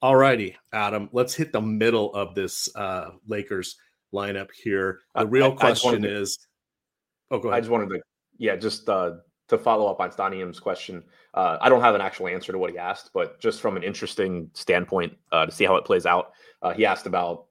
All 0.02 0.16
righty, 0.16 0.56
Adam, 0.74 1.10
let's 1.14 1.34
hit 1.34 1.52
the 1.52 1.62
middle 1.62 2.14
of 2.14 2.36
this 2.36 2.70
uh, 2.76 3.12
Lakers 3.28 3.78
lineup 4.14 4.50
here. 4.52 5.00
The 5.16 5.26
real 5.26 5.54
I, 5.54 5.56
question 5.56 6.02
to, 6.02 6.22
is, 6.22 6.38
oh, 7.32 7.40
go 7.40 7.50
ahead. 7.50 7.58
I 7.58 7.62
just 7.62 7.72
wanted 7.72 7.90
to, 7.90 8.02
yeah, 8.38 8.56
just 8.56 8.90
uh, 8.90 9.14
to 9.48 9.58
follow 9.58 9.90
up 9.90 10.00
on 10.00 10.12
Stanium's 10.12 10.60
question. 10.60 11.04
Uh, 11.34 11.58
I 11.62 11.70
don't 11.70 11.82
have 11.82 11.96
an 11.96 12.02
actual 12.02 12.28
answer 12.28 12.52
to 12.52 12.58
what 12.58 12.72
he 12.72 12.78
asked, 12.78 13.12
but 13.14 13.40
just 13.40 13.62
from 13.62 13.78
an 13.78 13.84
interesting 13.84 14.50
standpoint 14.54 15.14
uh, 15.32 15.46
to 15.46 15.52
see 15.52 15.66
how 15.66 15.76
it 15.76 15.86
plays 15.86 16.06
out, 16.06 16.34
uh, 16.62 16.74
he 16.74 16.86
asked 16.86 17.08
about 17.08 17.46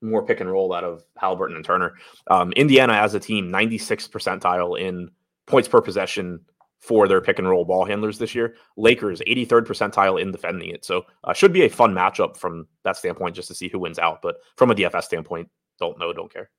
more 0.00 0.24
pick 0.24 0.40
and 0.40 0.50
roll 0.50 0.72
out 0.72 0.84
of 0.84 1.02
Halliburton 1.16 1.56
and 1.56 1.64
Turner. 1.64 1.94
Um, 2.28 2.52
Indiana 2.52 2.94
as 2.94 3.14
a 3.14 3.20
team, 3.20 3.50
96 3.50 4.08
percentile 4.08 4.80
in 4.80 5.10
points 5.46 5.68
per 5.68 5.80
possession 5.80 6.40
for 6.80 7.08
their 7.08 7.20
pick 7.20 7.38
and 7.38 7.48
roll 7.48 7.64
ball 7.64 7.84
handlers 7.84 8.18
this 8.18 8.34
year. 8.34 8.54
Lakers, 8.76 9.20
83rd 9.26 9.66
percentile 9.66 10.20
in 10.20 10.30
defending 10.30 10.70
it. 10.70 10.84
So 10.84 11.06
uh, 11.24 11.32
should 11.32 11.52
be 11.52 11.64
a 11.64 11.68
fun 11.68 11.92
matchup 11.92 12.36
from 12.36 12.66
that 12.84 12.96
standpoint, 12.96 13.34
just 13.34 13.48
to 13.48 13.54
see 13.54 13.68
who 13.68 13.80
wins 13.80 13.98
out. 13.98 14.22
But 14.22 14.36
from 14.56 14.70
a 14.70 14.74
DFS 14.74 15.04
standpoint, 15.04 15.48
don't 15.78 15.98
know, 15.98 16.12
don't 16.12 16.32
care. 16.32 16.50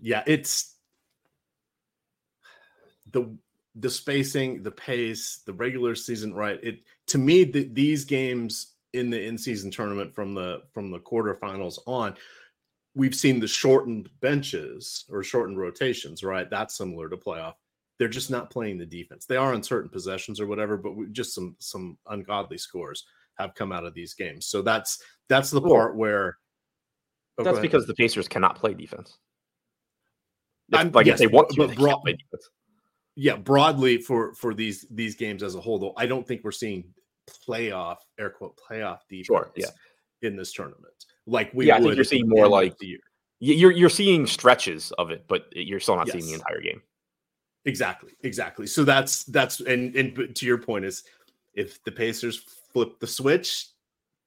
Yeah, 0.00 0.24
it's 0.26 0.74
the 3.12 3.36
the 3.76 3.88
spacing, 3.88 4.62
the 4.62 4.70
pace, 4.70 5.40
the 5.46 5.52
regular 5.52 5.94
season, 5.94 6.34
right? 6.34 6.58
It 6.62 6.80
to 7.08 7.18
me, 7.18 7.44
the, 7.44 7.68
these 7.72 8.04
games 8.04 8.71
in 8.92 9.10
the 9.10 9.22
in-season 9.22 9.70
tournament 9.70 10.14
from 10.14 10.34
the 10.34 10.62
from 10.72 10.90
the 10.90 10.98
quarterfinals 10.98 11.78
on 11.86 12.14
we've 12.94 13.14
seen 13.14 13.40
the 13.40 13.48
shortened 13.48 14.10
benches 14.20 15.04
or 15.10 15.22
shortened 15.22 15.58
rotations 15.58 16.22
right? 16.22 16.50
That's 16.50 16.76
similar 16.76 17.08
to 17.08 17.16
playoff. 17.16 17.54
They're 17.98 18.08
just 18.08 18.30
not 18.30 18.50
playing 18.50 18.78
the 18.78 18.86
defense. 18.86 19.26
They 19.26 19.36
are 19.36 19.54
on 19.54 19.62
certain 19.62 19.88
possessions 19.88 20.40
or 20.40 20.46
whatever 20.46 20.76
but 20.76 20.96
we, 20.96 21.08
just 21.10 21.34
some 21.34 21.56
some 21.58 21.96
ungodly 22.08 22.58
scores 22.58 23.04
have 23.38 23.54
come 23.54 23.72
out 23.72 23.86
of 23.86 23.94
these 23.94 24.14
games. 24.14 24.46
So 24.46 24.62
that's 24.62 25.02
that's 25.28 25.50
the 25.50 25.62
part 25.62 25.96
where 25.96 26.36
oh, 27.38 27.44
that's 27.44 27.60
because 27.60 27.86
the 27.86 27.94
pacers 27.94 28.28
cannot 28.28 28.56
play 28.56 28.74
defense. 28.74 29.18
If, 30.70 30.94
like 30.94 31.06
yes, 31.06 31.20
if 31.20 31.30
they 31.30 31.34
want 31.34 31.50
to, 31.50 31.66
they 31.66 31.74
broad, 31.74 32.00
yeah 33.14 33.36
broadly 33.36 33.98
for 33.98 34.34
for 34.34 34.54
these 34.54 34.86
these 34.90 35.14
games 35.14 35.42
as 35.42 35.54
a 35.54 35.60
whole 35.60 35.78
though 35.78 35.92
i 35.96 36.06
don't 36.06 36.26
think 36.26 36.42
we're 36.44 36.50
seeing 36.50 36.84
playoff 37.28 37.98
air 38.18 38.30
quote 38.30 38.58
playoff 38.58 39.00
defense 39.08 39.26
sure, 39.26 39.52
yeah. 39.56 39.66
in 40.22 40.36
this 40.36 40.52
tournament. 40.52 40.92
Like 41.26 41.52
we 41.54 41.68
yeah, 41.68 41.76
I 41.76 41.80
think 41.80 41.94
you're 41.94 42.04
seeing 42.04 42.28
more 42.28 42.48
like 42.48 42.78
the 42.78 42.86
year. 42.86 43.00
You're 43.40 43.72
you're 43.72 43.90
seeing 43.90 44.26
stretches 44.26 44.92
of 44.92 45.10
it, 45.10 45.24
but 45.28 45.46
you're 45.52 45.80
still 45.80 45.96
not 45.96 46.06
yes. 46.06 46.14
seeing 46.14 46.26
the 46.26 46.34
entire 46.34 46.60
game. 46.60 46.82
Exactly, 47.64 48.12
exactly. 48.22 48.66
So 48.66 48.84
that's 48.84 49.24
that's 49.24 49.60
and 49.60 49.94
and 49.94 50.34
to 50.36 50.46
your 50.46 50.58
point 50.58 50.84
is 50.84 51.04
if 51.54 51.82
the 51.84 51.92
Pacers 51.92 52.38
flip 52.72 52.98
the 52.98 53.06
switch, 53.06 53.68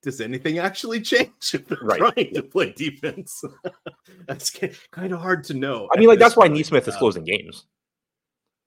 does 0.01 0.21
anything 0.21 0.57
actually 0.59 1.01
change 1.01 1.53
if 1.53 1.67
they're 1.67 1.77
right. 1.81 1.99
trying 1.99 2.33
to 2.33 2.43
play 2.43 2.71
defense? 2.71 3.43
that's 4.27 4.57
kind 4.91 5.13
of 5.13 5.19
hard 5.19 5.43
to 5.45 5.53
know. 5.53 5.89
I 5.93 5.99
mean, 5.99 6.07
like 6.07 6.19
that's 6.19 6.37
why 6.37 6.47
Nesmith 6.47 6.87
is 6.87 6.95
uh, 6.95 6.99
closing 6.99 7.25
games. 7.25 7.65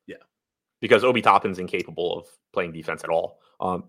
Yeah, 0.07 0.17
because 0.81 1.05
Obi 1.05 1.23
Toppin's 1.23 1.59
incapable 1.59 2.19
of 2.19 2.27
playing 2.53 2.73
defense 2.73 3.05
at 3.05 3.11
all. 3.11 3.39
Um, 3.61 3.85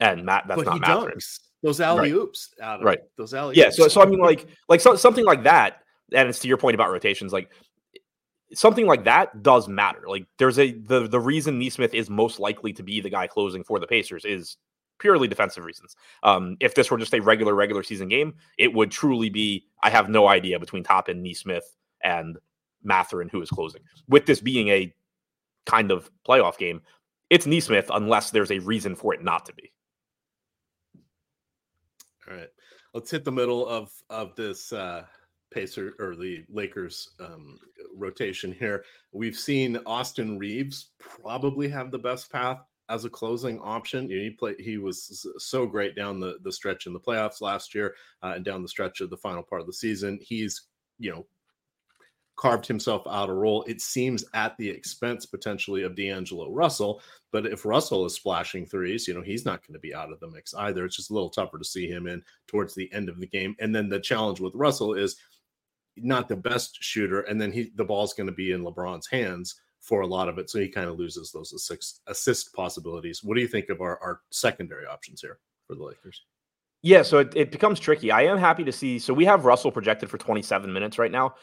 and 0.00 0.24
Matt, 0.24 0.44
that's 0.48 0.62
but 0.62 0.80
not. 0.80 1.08
Dunks. 1.08 1.40
Those 1.62 1.80
alley 1.80 2.10
oops 2.10 2.54
right. 2.58 2.66
out 2.66 2.80
of 2.80 2.86
right. 2.86 3.00
Those 3.16 3.34
alley 3.34 3.56
Yeah. 3.56 3.70
So, 3.70 3.86
so 3.88 4.02
I 4.02 4.06
mean, 4.06 4.18
like, 4.18 4.46
like 4.68 4.80
so, 4.80 4.96
something 4.96 5.24
like 5.24 5.44
that, 5.44 5.82
and 6.14 6.28
it's 6.28 6.38
to 6.40 6.48
your 6.48 6.56
point 6.56 6.74
about 6.74 6.90
rotations, 6.90 7.32
like 7.32 7.50
something 8.54 8.86
like 8.86 9.04
that 9.04 9.42
does 9.42 9.68
matter. 9.68 10.02
Like, 10.06 10.26
there's 10.38 10.58
a 10.58 10.72
the 10.72 11.06
the 11.06 11.20
reason 11.20 11.58
Nesmith 11.58 11.94
is 11.94 12.08
most 12.08 12.40
likely 12.40 12.72
to 12.72 12.82
be 12.82 13.00
the 13.00 13.10
guy 13.10 13.26
closing 13.26 13.62
for 13.62 13.78
the 13.78 13.86
Pacers 13.86 14.24
is 14.24 14.56
purely 14.98 15.28
defensive 15.28 15.64
reasons. 15.64 15.96
Um, 16.22 16.56
if 16.60 16.74
this 16.74 16.90
were 16.90 16.98
just 16.98 17.14
a 17.14 17.20
regular 17.20 17.54
regular 17.54 17.82
season 17.82 18.08
game, 18.08 18.34
it 18.58 18.72
would 18.72 18.90
truly 18.90 19.28
be 19.28 19.66
I 19.82 19.90
have 19.90 20.08
no 20.08 20.28
idea 20.28 20.58
between 20.58 20.82
Toppin, 20.82 21.22
Nesmith, 21.22 21.76
and 22.02 22.38
Mathurin 22.82 23.28
who 23.28 23.42
is 23.42 23.50
closing. 23.50 23.82
With 24.08 24.26
this 24.26 24.40
being 24.40 24.68
a 24.68 24.94
kind 25.66 25.90
of 25.90 26.10
playoff 26.26 26.56
game, 26.58 26.80
it's 27.28 27.46
Nesmith 27.46 27.90
unless 27.92 28.30
there's 28.30 28.50
a 28.50 28.60
reason 28.60 28.94
for 28.94 29.12
it 29.14 29.22
not 29.22 29.44
to 29.46 29.54
be. 29.54 29.72
All 32.30 32.36
right, 32.36 32.48
let's 32.94 33.10
hit 33.10 33.24
the 33.24 33.32
middle 33.32 33.66
of 33.66 33.90
of 34.08 34.36
this 34.36 34.72
uh, 34.72 35.04
Pacer 35.52 35.94
or 35.98 36.14
the 36.14 36.44
Lakers 36.48 37.10
um, 37.18 37.58
rotation 37.94 38.52
here. 38.52 38.84
We've 39.12 39.36
seen 39.36 39.78
Austin 39.84 40.38
Reaves 40.38 40.90
probably 40.98 41.68
have 41.68 41.90
the 41.90 41.98
best 41.98 42.30
path 42.30 42.60
as 42.88 43.04
a 43.04 43.10
closing 43.10 43.58
option. 43.60 44.08
You 44.08 44.18
know, 44.18 44.22
he 44.22 44.30
played; 44.30 44.60
he 44.60 44.78
was 44.78 45.26
so 45.38 45.66
great 45.66 45.96
down 45.96 46.20
the 46.20 46.36
the 46.42 46.52
stretch 46.52 46.86
in 46.86 46.92
the 46.92 47.00
playoffs 47.00 47.40
last 47.40 47.74
year 47.74 47.94
uh, 48.22 48.34
and 48.36 48.44
down 48.44 48.62
the 48.62 48.68
stretch 48.68 49.00
of 49.00 49.10
the 49.10 49.16
final 49.16 49.42
part 49.42 49.60
of 49.60 49.66
the 49.66 49.72
season. 49.72 50.18
He's 50.22 50.68
you 50.98 51.10
know 51.10 51.26
carved 52.40 52.66
himself 52.66 53.02
out 53.06 53.28
a 53.28 53.32
role. 53.32 53.62
It 53.68 53.82
seems 53.82 54.24
at 54.32 54.56
the 54.56 54.66
expense 54.66 55.26
potentially 55.26 55.82
of 55.82 55.94
D'Angelo 55.94 56.50
Russell. 56.50 57.02
But 57.32 57.44
if 57.44 57.66
Russell 57.66 58.06
is 58.06 58.14
splashing 58.14 58.64
threes, 58.64 59.06
you 59.06 59.12
know, 59.12 59.20
he's 59.20 59.44
not 59.44 59.66
going 59.66 59.74
to 59.74 59.78
be 59.78 59.94
out 59.94 60.10
of 60.10 60.20
the 60.20 60.30
mix 60.30 60.54
either. 60.54 60.86
It's 60.86 60.96
just 60.96 61.10
a 61.10 61.12
little 61.12 61.28
tougher 61.28 61.58
to 61.58 61.64
see 61.64 61.86
him 61.86 62.06
in 62.06 62.22
towards 62.46 62.74
the 62.74 62.90
end 62.94 63.10
of 63.10 63.20
the 63.20 63.26
game. 63.26 63.54
And 63.58 63.74
then 63.74 63.90
the 63.90 64.00
challenge 64.00 64.40
with 64.40 64.54
Russell 64.54 64.94
is 64.94 65.16
not 65.98 66.28
the 66.28 66.36
best 66.36 66.82
shooter. 66.82 67.20
And 67.20 67.38
then 67.38 67.52
he 67.52 67.72
the 67.74 67.84
ball's 67.84 68.14
going 68.14 68.28
to 68.28 68.32
be 68.32 68.52
in 68.52 68.64
LeBron's 68.64 69.06
hands 69.06 69.60
for 69.82 70.00
a 70.00 70.06
lot 70.06 70.30
of 70.30 70.38
it. 70.38 70.48
So 70.48 70.60
he 70.60 70.68
kind 70.68 70.88
of 70.88 70.98
loses 70.98 71.30
those 71.32 71.52
assist, 71.52 72.00
assist 72.06 72.54
possibilities. 72.54 73.22
What 73.22 73.34
do 73.34 73.42
you 73.42 73.48
think 73.48 73.68
of 73.68 73.82
our, 73.82 73.98
our 74.02 74.20
secondary 74.30 74.86
options 74.86 75.20
here 75.20 75.40
for 75.66 75.74
the 75.74 75.84
Lakers? 75.84 76.24
Yeah, 76.80 77.02
so 77.02 77.18
it, 77.18 77.34
it 77.36 77.52
becomes 77.52 77.78
tricky. 77.78 78.10
I 78.10 78.22
am 78.22 78.38
happy 78.38 78.64
to 78.64 78.72
see. 78.72 78.98
So 78.98 79.12
we 79.12 79.26
have 79.26 79.44
Russell 79.44 79.70
projected 79.70 80.08
for 80.08 80.16
27 80.16 80.72
minutes 80.72 80.98
right 80.98 81.12
now. 81.12 81.34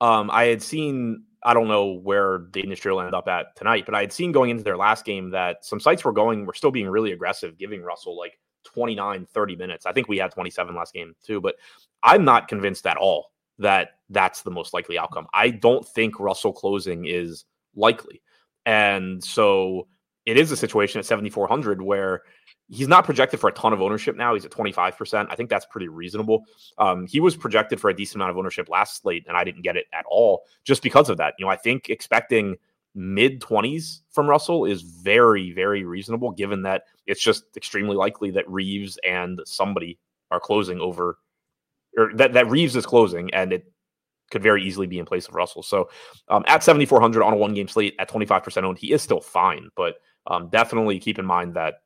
Um, 0.00 0.30
I 0.30 0.44
had 0.44 0.62
seen, 0.62 1.24
I 1.42 1.54
don't 1.54 1.68
know 1.68 1.86
where 1.86 2.46
the 2.52 2.60
industry 2.60 2.92
will 2.92 3.00
end 3.00 3.14
up 3.14 3.28
at 3.28 3.56
tonight, 3.56 3.84
but 3.86 3.94
I 3.94 4.00
had 4.00 4.12
seen 4.12 4.32
going 4.32 4.50
into 4.50 4.64
their 4.64 4.76
last 4.76 5.04
game 5.04 5.30
that 5.30 5.64
some 5.64 5.80
sites 5.80 6.04
were 6.04 6.12
going, 6.12 6.46
were 6.46 6.54
still 6.54 6.70
being 6.70 6.88
really 6.88 7.12
aggressive, 7.12 7.58
giving 7.58 7.82
Russell 7.82 8.16
like 8.16 8.38
29, 8.64 9.26
30 9.32 9.56
minutes. 9.56 9.86
I 9.86 9.92
think 9.92 10.08
we 10.08 10.18
had 10.18 10.30
27 10.30 10.74
last 10.74 10.92
game 10.92 11.14
too, 11.24 11.40
but 11.40 11.56
I'm 12.02 12.24
not 12.24 12.48
convinced 12.48 12.86
at 12.86 12.96
all 12.96 13.32
that 13.58 13.90
that's 14.10 14.42
the 14.42 14.50
most 14.50 14.72
likely 14.72 14.98
outcome. 14.98 15.26
I 15.34 15.50
don't 15.50 15.86
think 15.86 16.20
Russell 16.20 16.52
closing 16.52 17.06
is 17.06 17.44
likely. 17.74 18.22
And 18.66 19.22
so 19.22 19.88
it 20.26 20.36
is 20.36 20.52
a 20.52 20.56
situation 20.56 20.98
at 20.98 21.06
7,400 21.06 21.82
where 21.82 22.22
he's 22.68 22.88
not 22.88 23.04
projected 23.04 23.40
for 23.40 23.48
a 23.48 23.52
ton 23.52 23.72
of 23.72 23.80
ownership 23.80 24.16
now. 24.16 24.34
He's 24.34 24.44
at 24.44 24.50
25%. 24.50 25.26
I 25.30 25.34
think 25.34 25.48
that's 25.48 25.66
pretty 25.66 25.88
reasonable. 25.88 26.44
Um, 26.76 27.06
he 27.06 27.20
was 27.20 27.36
projected 27.36 27.80
for 27.80 27.90
a 27.90 27.96
decent 27.96 28.16
amount 28.16 28.30
of 28.30 28.36
ownership 28.36 28.68
last 28.68 29.00
slate, 29.00 29.24
and 29.26 29.36
I 29.36 29.44
didn't 29.44 29.62
get 29.62 29.76
it 29.76 29.86
at 29.92 30.04
all 30.08 30.42
just 30.64 30.82
because 30.82 31.08
of 31.08 31.16
that. 31.16 31.34
You 31.38 31.46
know, 31.46 31.50
I 31.50 31.56
think 31.56 31.88
expecting 31.88 32.56
mid 32.94 33.40
20s 33.40 34.00
from 34.10 34.28
Russell 34.28 34.64
is 34.64 34.82
very, 34.82 35.52
very 35.52 35.84
reasonable, 35.84 36.30
given 36.32 36.62
that 36.62 36.84
it's 37.06 37.22
just 37.22 37.44
extremely 37.56 37.96
likely 37.96 38.30
that 38.32 38.48
Reaves 38.50 38.98
and 39.02 39.40
somebody 39.46 39.98
are 40.30 40.40
closing 40.40 40.80
over, 40.80 41.18
or 41.96 42.12
that, 42.14 42.34
that 42.34 42.50
Reaves 42.50 42.76
is 42.76 42.84
closing, 42.84 43.32
and 43.32 43.52
it 43.52 43.72
could 44.30 44.42
very 44.42 44.62
easily 44.62 44.86
be 44.86 44.98
in 44.98 45.06
place 45.06 45.26
of 45.26 45.34
Russell. 45.34 45.62
So 45.62 45.88
um, 46.28 46.44
at 46.46 46.62
7,400 46.62 47.22
on 47.22 47.32
a 47.32 47.36
one 47.36 47.54
game 47.54 47.68
slate 47.68 47.94
at 47.98 48.10
25% 48.10 48.62
owned, 48.62 48.76
he 48.76 48.92
is 48.92 49.00
still 49.00 49.22
fine, 49.22 49.70
but 49.74 49.96
um, 50.26 50.50
definitely 50.50 50.98
keep 50.98 51.18
in 51.18 51.24
mind 51.24 51.54
that 51.54 51.76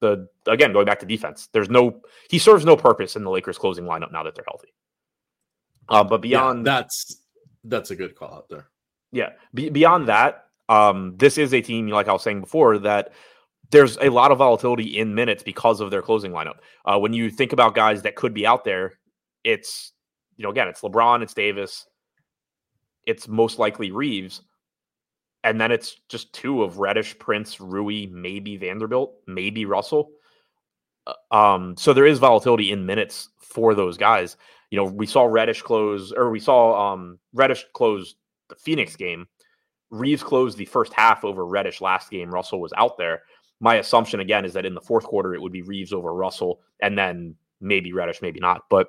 the 0.00 0.28
again 0.46 0.72
going 0.72 0.86
back 0.86 1.00
to 1.00 1.06
defense, 1.06 1.48
there's 1.52 1.70
no 1.70 2.00
he 2.30 2.38
serves 2.38 2.64
no 2.64 2.76
purpose 2.76 3.16
in 3.16 3.24
the 3.24 3.30
Lakers 3.30 3.58
closing 3.58 3.84
lineup 3.84 4.12
now 4.12 4.22
that 4.22 4.34
they're 4.34 4.44
healthy. 4.46 4.72
Uh, 5.88 6.04
but 6.04 6.20
beyond 6.20 6.66
yeah, 6.66 6.72
that's 6.72 7.22
that's 7.64 7.90
a 7.90 7.96
good 7.96 8.14
call 8.14 8.34
out 8.34 8.48
there. 8.48 8.68
Yeah, 9.10 9.30
be, 9.54 9.70
beyond 9.70 10.08
that, 10.08 10.44
um, 10.68 11.14
this 11.16 11.38
is 11.38 11.54
a 11.54 11.60
team 11.60 11.88
like 11.88 12.08
I 12.08 12.12
was 12.12 12.22
saying 12.22 12.40
before 12.40 12.78
that 12.78 13.12
there's 13.70 13.96
a 13.98 14.08
lot 14.08 14.30
of 14.30 14.38
volatility 14.38 14.98
in 14.98 15.14
minutes 15.14 15.42
because 15.42 15.80
of 15.80 15.90
their 15.90 16.02
closing 16.02 16.32
lineup. 16.32 16.58
Uh, 16.84 16.98
when 16.98 17.12
you 17.12 17.30
think 17.30 17.52
about 17.52 17.74
guys 17.74 18.02
that 18.02 18.16
could 18.16 18.34
be 18.34 18.46
out 18.46 18.64
there, 18.64 18.98
it's 19.44 19.92
you 20.36 20.42
know 20.42 20.50
again 20.50 20.68
it's 20.68 20.82
LeBron, 20.82 21.22
it's 21.22 21.34
Davis, 21.34 21.86
it's 23.06 23.26
most 23.26 23.58
likely 23.58 23.90
Reaves 23.90 24.42
and 25.44 25.60
then 25.60 25.70
it's 25.70 25.96
just 26.08 26.32
two 26.32 26.62
of 26.62 26.78
Reddish, 26.78 27.18
Prince, 27.18 27.60
Rui, 27.60 28.06
maybe 28.06 28.56
Vanderbilt, 28.56 29.14
maybe 29.26 29.64
Russell. 29.64 30.10
Uh, 31.06 31.34
um, 31.34 31.76
so 31.76 31.92
there 31.92 32.06
is 32.06 32.18
volatility 32.18 32.72
in 32.72 32.86
minutes 32.86 33.28
for 33.40 33.74
those 33.74 33.96
guys. 33.96 34.36
You 34.70 34.76
know, 34.78 34.84
we 34.84 35.06
saw 35.06 35.24
Reddish 35.24 35.62
close, 35.62 36.12
or 36.12 36.30
we 36.30 36.40
saw 36.40 36.92
um, 36.92 37.18
Reddish 37.32 37.64
close 37.72 38.16
the 38.48 38.56
Phoenix 38.56 38.96
game. 38.96 39.26
Reaves 39.90 40.22
closed 40.22 40.58
the 40.58 40.66
first 40.66 40.92
half 40.92 41.24
over 41.24 41.46
Reddish 41.46 41.80
last 41.80 42.10
game. 42.10 42.30
Russell 42.30 42.60
was 42.60 42.72
out 42.76 42.98
there. 42.98 43.22
My 43.60 43.76
assumption 43.76 44.20
again 44.20 44.44
is 44.44 44.52
that 44.52 44.66
in 44.66 44.74
the 44.74 44.80
fourth 44.80 45.04
quarter 45.04 45.34
it 45.34 45.40
would 45.40 45.52
be 45.52 45.62
Reaves 45.62 45.92
over 45.92 46.12
Russell, 46.12 46.60
and 46.82 46.98
then 46.98 47.36
maybe 47.60 47.92
Reddish, 47.92 48.20
maybe 48.22 48.40
not. 48.40 48.62
But 48.68 48.88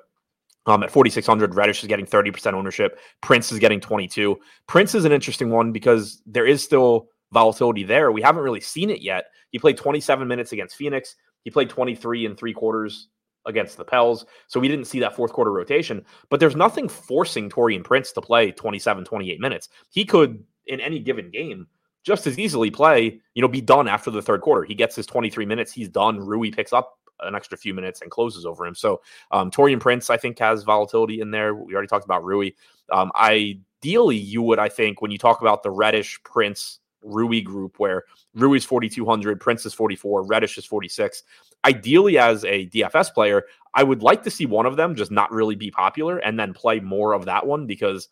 um, 0.66 0.82
at 0.82 0.90
4,600, 0.90 1.54
Reddish 1.54 1.82
is 1.82 1.88
getting 1.88 2.06
30% 2.06 2.52
ownership. 2.52 2.98
Prince 3.22 3.50
is 3.52 3.58
getting 3.58 3.80
22. 3.80 4.38
Prince 4.66 4.94
is 4.94 5.04
an 5.04 5.12
interesting 5.12 5.50
one 5.50 5.72
because 5.72 6.22
there 6.26 6.46
is 6.46 6.62
still 6.62 7.08
volatility 7.32 7.82
there. 7.82 8.12
We 8.12 8.22
haven't 8.22 8.42
really 8.42 8.60
seen 8.60 8.90
it 8.90 9.00
yet. 9.00 9.26
He 9.50 9.58
played 9.58 9.76
27 9.76 10.26
minutes 10.28 10.52
against 10.52 10.76
Phoenix. 10.76 11.16
He 11.44 11.50
played 11.50 11.70
23 11.70 12.26
and 12.26 12.36
three 12.36 12.52
quarters 12.52 13.08
against 13.46 13.76
the 13.76 13.84
Pels. 13.84 14.26
So 14.48 14.60
we 14.60 14.68
didn't 14.68 14.84
see 14.84 15.00
that 15.00 15.16
fourth 15.16 15.32
quarter 15.32 15.52
rotation, 15.52 16.04
but 16.28 16.40
there's 16.40 16.56
nothing 16.56 16.88
forcing 16.88 17.48
Taurean 17.48 17.82
Prince 17.82 18.12
to 18.12 18.20
play 18.20 18.52
27, 18.52 19.04
28 19.04 19.40
minutes. 19.40 19.68
He 19.88 20.04
could, 20.04 20.44
in 20.66 20.80
any 20.80 20.98
given 20.98 21.30
game, 21.30 21.66
just 22.04 22.26
as 22.26 22.38
easily 22.38 22.70
play, 22.70 23.20
you 23.34 23.42
know, 23.42 23.48
be 23.48 23.60
done 23.60 23.88
after 23.88 24.10
the 24.10 24.22
third 24.22 24.40
quarter. 24.40 24.64
He 24.64 24.74
gets 24.74 24.96
his 24.96 25.06
23 25.06 25.46
minutes, 25.46 25.72
he's 25.72 25.88
done. 25.88 26.18
Rui 26.18 26.50
picks 26.50 26.72
up 26.72 26.98
an 27.22 27.34
extra 27.34 27.56
few 27.56 27.74
minutes 27.74 28.02
and 28.02 28.10
closes 28.10 28.46
over 28.46 28.66
him. 28.66 28.74
So 28.74 29.00
um, 29.30 29.50
Taurean 29.50 29.80
Prince, 29.80 30.10
I 30.10 30.16
think, 30.16 30.38
has 30.38 30.62
volatility 30.62 31.20
in 31.20 31.30
there. 31.30 31.54
We 31.54 31.74
already 31.74 31.88
talked 31.88 32.04
about 32.04 32.24
Rui. 32.24 32.50
Um, 32.90 33.12
ideally, 33.14 34.16
you 34.16 34.42
would, 34.42 34.58
I 34.58 34.68
think, 34.68 35.00
when 35.00 35.10
you 35.10 35.18
talk 35.18 35.40
about 35.40 35.62
the 35.62 35.70
Reddish 35.70 36.22
Prince 36.24 36.80
Rui 37.02 37.40
group, 37.40 37.78
where 37.78 38.04
Rui's 38.34 38.64
4,200, 38.64 39.40
Prince 39.40 39.66
is 39.66 39.74
44, 39.74 40.24
Reddish 40.24 40.58
is 40.58 40.64
46. 40.64 41.22
Ideally, 41.64 42.18
as 42.18 42.44
a 42.44 42.66
DFS 42.68 43.12
player, 43.12 43.44
I 43.74 43.82
would 43.82 44.02
like 44.02 44.22
to 44.24 44.30
see 44.30 44.46
one 44.46 44.66
of 44.66 44.76
them 44.76 44.94
just 44.94 45.10
not 45.10 45.30
really 45.30 45.54
be 45.54 45.70
popular 45.70 46.18
and 46.18 46.38
then 46.38 46.52
play 46.52 46.80
more 46.80 47.12
of 47.12 47.26
that 47.26 47.46
one 47.46 47.66
because 47.66 48.08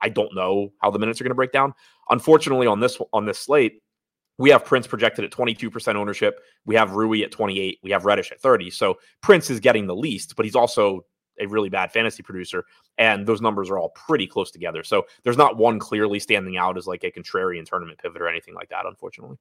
I 0.00 0.08
don't 0.10 0.34
know 0.34 0.72
how 0.78 0.90
the 0.90 0.98
minutes 0.98 1.20
are 1.20 1.24
going 1.24 1.30
to 1.30 1.36
break 1.36 1.52
down. 1.52 1.74
Unfortunately, 2.10 2.66
on 2.66 2.80
this 2.80 2.98
on 3.12 3.24
this 3.24 3.38
slate, 3.38 3.80
we 4.38 4.50
have 4.50 4.64
Prince 4.64 4.86
projected 4.86 5.24
at 5.24 5.30
22% 5.30 5.94
ownership. 5.94 6.40
We 6.64 6.74
have 6.74 6.92
Rui 6.92 7.22
at 7.22 7.30
28. 7.30 7.78
We 7.82 7.90
have 7.90 8.04
Reddish 8.04 8.32
at 8.32 8.40
30. 8.40 8.70
So 8.70 8.98
Prince 9.20 9.50
is 9.50 9.60
getting 9.60 9.86
the 9.86 9.94
least, 9.94 10.36
but 10.36 10.44
he's 10.44 10.56
also 10.56 11.04
a 11.40 11.46
really 11.46 11.68
bad 11.68 11.92
fantasy 11.92 12.22
producer. 12.22 12.64
And 12.98 13.26
those 13.26 13.40
numbers 13.40 13.70
are 13.70 13.78
all 13.78 13.90
pretty 13.90 14.26
close 14.26 14.50
together. 14.50 14.82
So 14.82 15.06
there's 15.22 15.36
not 15.36 15.56
one 15.56 15.78
clearly 15.78 16.18
standing 16.18 16.56
out 16.56 16.76
as 16.76 16.86
like 16.86 17.04
a 17.04 17.10
contrarian 17.10 17.64
tournament 17.64 17.98
pivot 17.98 18.22
or 18.22 18.28
anything 18.28 18.54
like 18.54 18.68
that, 18.70 18.86
unfortunately. 18.86 19.36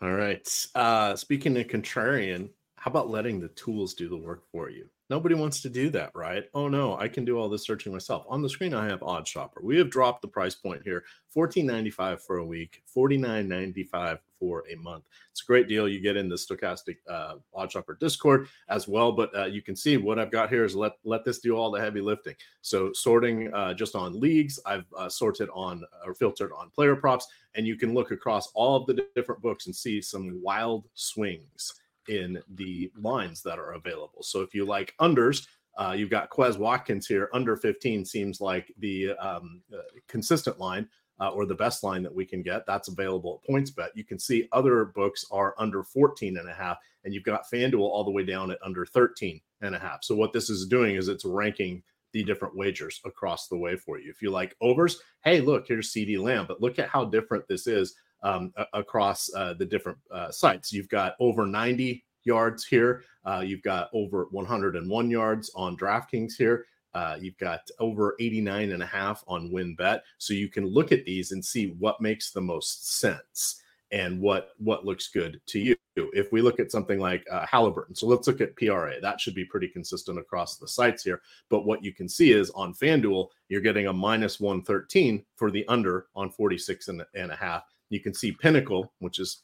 All 0.00 0.12
right. 0.12 0.66
Uh, 0.74 1.16
speaking 1.16 1.56
of 1.56 1.66
contrarian, 1.66 2.50
how 2.76 2.90
about 2.90 3.10
letting 3.10 3.40
the 3.40 3.48
tools 3.48 3.94
do 3.94 4.08
the 4.08 4.16
work 4.16 4.44
for 4.52 4.70
you? 4.70 4.88
Nobody 5.10 5.34
wants 5.34 5.62
to 5.62 5.70
do 5.70 5.88
that, 5.90 6.10
right? 6.14 6.44
Oh 6.52 6.68
no, 6.68 6.98
I 6.98 7.08
can 7.08 7.24
do 7.24 7.38
all 7.38 7.48
this 7.48 7.64
searching 7.64 7.92
myself. 7.92 8.26
On 8.28 8.42
the 8.42 8.48
screen, 8.48 8.74
I 8.74 8.86
have 8.86 9.00
OddsShopper. 9.00 9.62
We 9.62 9.78
have 9.78 9.90
dropped 9.90 10.20
the 10.20 10.28
price 10.28 10.54
point 10.54 10.82
here: 10.84 11.04
$14.95 11.34 12.20
for 12.20 12.38
a 12.38 12.44
week, 12.44 12.82
$49.95 12.94 14.18
for 14.38 14.64
a 14.70 14.74
month. 14.76 15.04
It's 15.30 15.42
a 15.42 15.46
great 15.46 15.66
deal. 15.66 15.88
You 15.88 16.00
get 16.00 16.18
in 16.18 16.28
the 16.28 16.36
Stokastic 16.36 16.96
uh, 17.08 17.36
OddsShopper 17.56 17.98
Discord 17.98 18.48
as 18.68 18.86
well. 18.86 19.10
But 19.10 19.34
uh, 19.34 19.46
you 19.46 19.62
can 19.62 19.74
see 19.74 19.96
what 19.96 20.18
I've 20.18 20.30
got 20.30 20.50
here 20.50 20.64
is 20.64 20.76
let 20.76 20.92
let 21.04 21.24
this 21.24 21.38
do 21.38 21.56
all 21.56 21.70
the 21.70 21.80
heavy 21.80 22.02
lifting. 22.02 22.34
So 22.60 22.92
sorting 22.92 23.52
uh, 23.54 23.72
just 23.72 23.94
on 23.94 24.20
leagues, 24.20 24.60
I've 24.66 24.84
uh, 24.96 25.08
sorted 25.08 25.48
on 25.54 25.84
or 26.04 26.12
filtered 26.12 26.52
on 26.52 26.68
player 26.68 26.96
props, 26.96 27.26
and 27.54 27.66
you 27.66 27.76
can 27.76 27.94
look 27.94 28.10
across 28.10 28.50
all 28.52 28.76
of 28.76 28.86
the 28.86 29.06
different 29.14 29.40
books 29.40 29.64
and 29.66 29.74
see 29.74 30.02
some 30.02 30.38
wild 30.42 30.84
swings 30.92 31.72
in 32.08 32.42
the 32.54 32.90
lines 32.96 33.42
that 33.42 33.58
are 33.58 33.72
available. 33.72 34.22
So 34.22 34.40
if 34.40 34.54
you 34.54 34.64
like 34.64 34.94
unders, 35.00 35.46
uh, 35.76 35.94
you've 35.96 36.10
got 36.10 36.30
Quez 36.30 36.58
Watkins 36.58 37.06
here. 37.06 37.30
Under 37.32 37.56
15 37.56 38.04
seems 38.04 38.40
like 38.40 38.72
the 38.78 39.12
um, 39.12 39.62
uh, 39.72 39.78
consistent 40.08 40.58
line 40.58 40.88
uh, 41.20 41.30
or 41.30 41.46
the 41.46 41.54
best 41.54 41.82
line 41.82 42.02
that 42.02 42.14
we 42.14 42.24
can 42.24 42.42
get. 42.42 42.66
That's 42.66 42.88
available 42.88 43.40
at 43.42 43.52
PointsBet. 43.52 43.90
You 43.94 44.04
can 44.04 44.18
see 44.18 44.48
other 44.52 44.86
books 44.86 45.24
are 45.30 45.54
under 45.58 45.82
14 45.82 46.36
and 46.36 46.48
a 46.48 46.54
half, 46.54 46.78
and 47.04 47.14
you've 47.14 47.24
got 47.24 47.48
FanDuel 47.50 47.80
all 47.80 48.04
the 48.04 48.10
way 48.10 48.24
down 48.24 48.50
at 48.50 48.58
under 48.62 48.84
13 48.86 49.40
and 49.60 49.74
a 49.74 49.78
half. 49.78 50.04
So 50.04 50.14
what 50.14 50.32
this 50.32 50.50
is 50.50 50.66
doing 50.66 50.96
is 50.96 51.08
it's 51.08 51.24
ranking 51.24 51.82
the 52.12 52.24
different 52.24 52.56
wagers 52.56 53.00
across 53.04 53.48
the 53.48 53.56
way 53.56 53.76
for 53.76 53.98
you. 53.98 54.10
If 54.10 54.22
you 54.22 54.30
like 54.30 54.56
overs, 54.60 55.00
hey, 55.24 55.40
look, 55.40 55.66
here's 55.68 55.92
CeeDee 55.92 56.18
Lamb, 56.18 56.46
but 56.48 56.60
look 56.60 56.78
at 56.78 56.88
how 56.88 57.04
different 57.04 57.46
this 57.48 57.66
is 57.66 57.94
um, 58.22 58.52
across 58.72 59.32
uh, 59.34 59.54
the 59.54 59.64
different 59.64 59.98
uh, 60.10 60.30
sites. 60.30 60.72
You've 60.72 60.88
got 60.88 61.14
over 61.20 61.46
90 61.46 62.04
yards 62.24 62.64
here. 62.64 63.02
Uh, 63.24 63.42
you've 63.44 63.62
got 63.62 63.88
over 63.92 64.28
101 64.30 65.10
yards 65.10 65.50
on 65.54 65.76
DraftKings 65.76 66.34
here. 66.36 66.66
Uh, 66.94 67.16
you've 67.20 67.38
got 67.38 67.60
over 67.78 68.16
89 68.18 68.72
and 68.72 68.82
a 68.82 68.86
half 68.86 69.22
on 69.28 69.50
WynnBET. 69.50 70.00
So 70.18 70.34
you 70.34 70.48
can 70.48 70.66
look 70.66 70.92
at 70.92 71.04
these 71.04 71.32
and 71.32 71.44
see 71.44 71.74
what 71.78 72.00
makes 72.00 72.30
the 72.30 72.40
most 72.40 72.98
sense 72.98 73.62
and 73.90 74.20
what 74.20 74.50
what 74.58 74.84
looks 74.84 75.08
good 75.08 75.40
to 75.46 75.58
you. 75.58 75.76
If 75.96 76.30
we 76.30 76.42
look 76.42 76.60
at 76.60 76.70
something 76.70 77.00
like 77.00 77.26
uh, 77.30 77.46
Halliburton, 77.46 77.94
so 77.94 78.06
let's 78.06 78.28
look 78.28 78.40
at 78.40 78.54
PRA. 78.56 79.00
That 79.00 79.20
should 79.20 79.34
be 79.34 79.44
pretty 79.44 79.68
consistent 79.68 80.18
across 80.18 80.56
the 80.56 80.68
sites 80.68 81.02
here. 81.02 81.22
But 81.48 81.64
what 81.64 81.82
you 81.82 81.92
can 81.92 82.08
see 82.08 82.32
is 82.32 82.50
on 82.50 82.74
FanDuel, 82.74 83.28
you're 83.48 83.60
getting 83.60 83.88
a 83.88 83.92
minus 83.92 84.38
113 84.38 85.24
for 85.34 85.50
the 85.50 85.66
under 85.66 86.06
on 86.14 86.30
46 86.30 86.88
and, 86.88 87.04
and 87.14 87.32
a 87.32 87.36
half. 87.36 87.64
You 87.90 88.00
can 88.00 88.14
see 88.14 88.32
Pinnacle, 88.32 88.92
which 88.98 89.18
is 89.18 89.40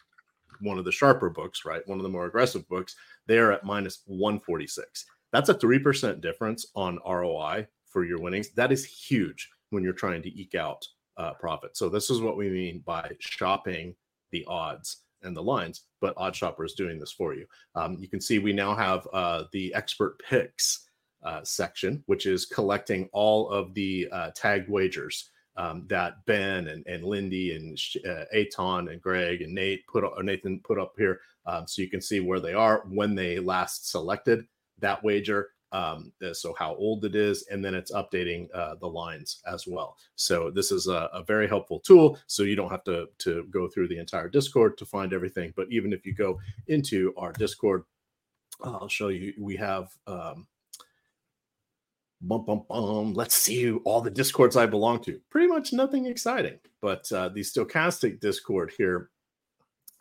one 0.61 0.79
of 0.79 0.85
the 0.85 0.93
sharper 0.93 1.31
books, 1.31 1.65
right? 1.65 1.87
One 1.87 1.99
of 1.99 2.03
the 2.03 2.09
more 2.09 2.27
aggressive 2.27 2.69
books, 2.69 2.95
they're 3.27 3.53
at 3.53 3.65
minus 3.65 4.03
146. 4.07 5.05
That's 5.33 5.49
a 5.49 5.55
3% 5.55 6.21
difference 6.21 6.67
on 6.77 6.99
ROI 7.07 7.67
for 7.87 8.05
your 8.05 8.21
winnings. 8.21 8.51
That 8.51 8.73
is 8.73 8.85
huge 8.85 9.49
when 9.71 9.83
you're 9.83 9.93
trying 9.93 10.23
to 10.23 10.41
eke 10.41 10.55
out 10.55 10.85
uh, 11.17 11.33
profit. 11.35 11.77
So, 11.77 11.89
this 11.89 12.11
is 12.11 12.21
what 12.21 12.37
we 12.37 12.51
mean 12.51 12.83
by 12.85 13.11
shopping 13.21 13.95
the 14.31 14.45
odds 14.47 15.03
and 15.23 15.37
the 15.37 15.43
lines, 15.43 15.83
but 16.01 16.17
OddsShopper 16.17 16.65
is 16.65 16.75
doing 16.75 16.99
this 16.99 17.13
for 17.13 17.35
you. 17.35 17.47
Um, 17.75 17.97
you 17.99 18.09
can 18.09 18.21
see 18.21 18.39
we 18.39 18.53
now 18.53 18.75
have 18.75 19.07
uh, 19.13 19.45
the 19.53 19.73
expert 19.75 20.21
picks 20.29 20.89
uh, 21.25 21.41
section, 21.43 22.03
which 22.07 22.27
is 22.27 22.47
collecting 22.47 23.09
all 23.13 23.49
of 23.49 23.73
the 23.75 24.07
uh, 24.13 24.31
tagged 24.35 24.69
wagers 24.69 25.31
um, 25.57 25.87
that 25.89 26.25
Ben 26.27 26.69
and, 26.69 26.87
and 26.87 27.05
Lindy 27.05 27.55
and 27.55 27.79
uh, 28.07 28.25
Eitan 28.35 28.91
and 28.91 29.01
Greg 29.01 29.43
and 29.43 29.55
Nate 29.55 29.87
put 29.87 30.05
or 30.05 30.23
Nathan 30.23 30.61
put 30.61 30.79
up 30.79 30.95
here 30.97 31.21
Um, 31.47 31.67
so 31.67 31.83
you 31.83 31.91
can 31.91 32.01
see 32.01 32.21
where 32.21 32.41
they 32.41 32.55
are 32.55 32.85
when 32.89 33.15
they 33.15 33.39
last 33.39 33.91
selected 33.91 34.47
that 34.79 35.03
wager. 35.03 35.51
Um, 35.73 36.13
uh, 36.25 36.33
so 36.33 36.55
how 36.57 36.77
old 36.77 37.05
it 37.05 37.17
is, 37.17 37.49
and 37.51 37.65
then 37.65 37.75
it's 37.75 37.91
updating 37.91 38.47
uh, 38.55 38.77
the 38.77 38.87
lines 38.87 39.43
as 39.45 39.67
well. 39.67 39.97
So 40.15 40.49
this 40.49 40.71
is 40.71 40.87
a, 40.87 41.11
a, 41.13 41.25
very 41.25 41.49
helpful 41.49 41.81
tool. 41.81 42.17
So 42.29 42.45
you 42.45 42.55
don't 42.55 42.71
have 42.71 42.85
to 42.85 43.09
to 43.19 43.45
go 43.51 43.67
through 43.69 43.89
the 43.89 43.99
entire 43.99 44.29
Discord 44.29 44.79
to 44.79 44.87
find 44.87 45.13
everything. 45.13 45.53
But 45.57 45.67
even 45.73 45.93
if 45.93 46.07
you 46.07 46.15
go 46.15 46.39
into 46.69 47.13
our 47.17 47.33
Discord, 47.33 47.83
I'll 48.63 48.89
show 48.89 49.09
you. 49.09 49.35
We 49.37 49.57
have 49.57 49.89
um, 50.07 50.47
bum, 52.21 52.45
bum, 52.45 52.65
bum. 52.69 53.15
Let's 53.15 53.35
see 53.35 53.73
all 53.85 54.01
the 54.01 54.11
discords 54.11 54.57
I 54.57 54.67
belong 54.67 55.03
to. 55.05 55.21
Pretty 55.31 55.49
much 55.49 55.73
nothing 55.73 56.07
exciting, 56.07 56.59
but 56.81 57.11
uh, 57.13 57.29
the 57.29 57.41
Stokastic 57.41 58.21
discord 58.21 58.73
here, 58.77 59.11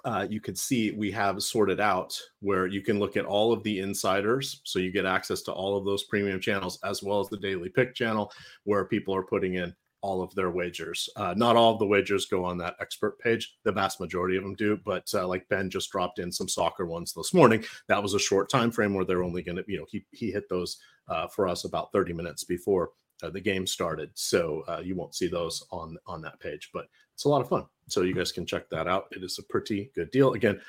uh, 0.05 0.27
you 0.29 0.41
can 0.41 0.55
see 0.55 0.91
we 0.91 1.11
have 1.11 1.41
sorted 1.41 1.79
out 1.79 2.17
where 2.41 2.67
you 2.67 2.81
can 2.81 2.99
look 2.99 3.15
at 3.15 3.25
all 3.25 3.53
of 3.53 3.63
the 3.63 3.79
insiders. 3.79 4.61
So 4.65 4.79
you 4.79 4.91
get 4.91 5.05
access 5.05 5.41
to 5.43 5.53
all 5.53 5.77
of 5.77 5.85
those 5.85 6.03
premium 6.03 6.41
channels 6.41 6.77
as 6.83 7.01
well 7.01 7.19
as 7.19 7.29
the 7.29 7.37
daily 7.37 7.69
pick 7.69 7.95
channel 7.95 8.31
where 8.65 8.85
people 8.85 9.15
are 9.15 9.23
putting 9.23 9.55
in 9.55 9.73
all 10.03 10.21
of 10.21 10.35
their 10.35 10.51
wagers. 10.51 11.09
Uh, 11.15 11.33
not 11.35 11.55
all 11.55 11.71
of 11.71 11.79
the 11.79 11.87
wagers 11.87 12.25
go 12.25 12.43
on 12.43 12.57
that 12.57 12.75
expert 12.81 13.17
page. 13.19 13.55
The 13.63 13.71
vast 13.71 14.01
majority 14.01 14.35
of 14.35 14.43
them 14.43 14.53
do, 14.53 14.77
but 14.85 15.09
uh, 15.15 15.25
like 15.25 15.47
Ben 15.47 15.69
just 15.69 15.89
dropped 15.91 16.19
in 16.19 16.31
some 16.31 16.49
soccer 16.49 16.85
ones 16.85 17.13
this 17.13 17.33
morning. 17.33 17.63
That 17.87 18.03
was 18.03 18.13
a 18.13 18.19
short 18.19 18.49
time 18.49 18.69
frame 18.69 18.93
where 18.93 19.05
they're 19.05 19.23
only 19.23 19.41
going 19.41 19.55
to, 19.55 19.63
you 19.65 19.79
know, 19.79 19.85
he 19.89 20.05
he 20.11 20.29
hit 20.29 20.49
those 20.49 20.77
uh, 21.07 21.27
for 21.27 21.47
us 21.47 21.63
about 21.63 21.93
30 21.93 22.13
minutes 22.13 22.43
before 22.43 22.91
uh, 23.23 23.29
the 23.29 23.39
game 23.39 23.65
started. 23.65 24.11
So 24.13 24.63
uh, 24.67 24.81
you 24.83 24.95
won't 24.95 25.15
see 25.15 25.27
those 25.27 25.63
on 25.71 25.97
on 26.05 26.21
that 26.23 26.39
page, 26.41 26.69
but 26.73 26.87
it's 27.13 27.23
a 27.23 27.29
lot 27.29 27.41
of 27.41 27.47
fun. 27.47 27.65
So 27.87 28.01
you 28.01 28.13
guys 28.13 28.33
can 28.33 28.45
check 28.45 28.69
that 28.71 28.87
out. 28.87 29.05
It 29.11 29.23
is 29.23 29.39
a 29.39 29.43
pretty 29.43 29.89
good 29.95 30.11
deal. 30.11 30.33
Again, 30.33 30.59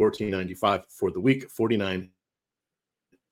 14.95 0.00 0.84
for 0.88 1.10
the 1.10 1.20
week, 1.20 1.50
49 1.50 2.10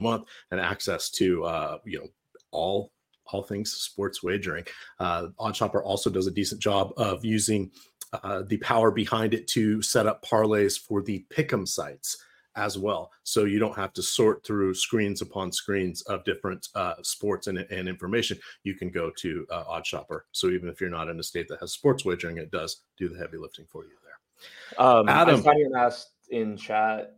month, 0.01 0.25
and 0.51 0.61
access 0.61 1.09
to 1.11 1.45
uh, 1.45 1.79
you 1.85 2.01
know 2.01 2.09
all 2.51 2.91
all 3.33 3.43
things 3.43 3.73
sports 3.73 4.23
wagering. 4.23 4.65
Uh, 4.99 5.29
OddsShopper 5.41 5.83
also 5.85 6.11
does 6.11 6.27
a 6.27 6.31
decent 6.31 6.61
job 6.61 6.93
of 6.97 7.25
using 7.25 7.71
uh, 8.13 8.43
the 8.47 8.59
power 8.59 8.91
behind 8.91 9.35
it 9.35 9.47
to 9.49 9.81
set 9.83 10.07
up 10.07 10.25
parlays 10.25 10.79
for 10.79 11.03
the 11.03 11.25
pick'em 11.31 11.67
sites 11.67 12.23
as 12.57 12.77
well. 12.77 13.11
So 13.23 13.45
you 13.45 13.59
don't 13.59 13.77
have 13.77 13.93
to 13.95 14.03
sort 14.03 14.45
through 14.45 14.75
screens 14.75 15.23
upon 15.23 15.53
screens 15.53 16.03
of 16.03 16.25
different 16.25 16.69
uh, 16.75 16.95
sports 17.03 17.47
and, 17.47 17.59
and, 17.59 17.89
information. 17.89 18.39
You 18.63 18.75
can 18.75 18.91
go 18.91 19.11
to 19.17 19.47
uh, 19.51 19.65
OddsShopper. 19.65 20.21
So 20.33 20.49
even 20.49 20.69
if 20.69 20.81
you're 20.81 20.91
not 20.91 21.09
in 21.09 21.19
a 21.19 21.23
state 21.23 21.49
that 21.49 21.61
has 21.61 21.73
sports 21.73 22.05
wagering, 22.05 22.37
it 22.37 22.51
does 22.51 22.83
do 22.99 23.09
the 23.09 23.19
heavy 23.19 23.39
lifting 23.39 23.67
for 23.71 23.85
you 23.85 23.93
there. 24.05 24.87
Um, 24.87 25.09
Adam 25.09 25.43
I 25.47 25.79
asked 25.79 26.11
in 26.31 26.57
chat 26.57 27.17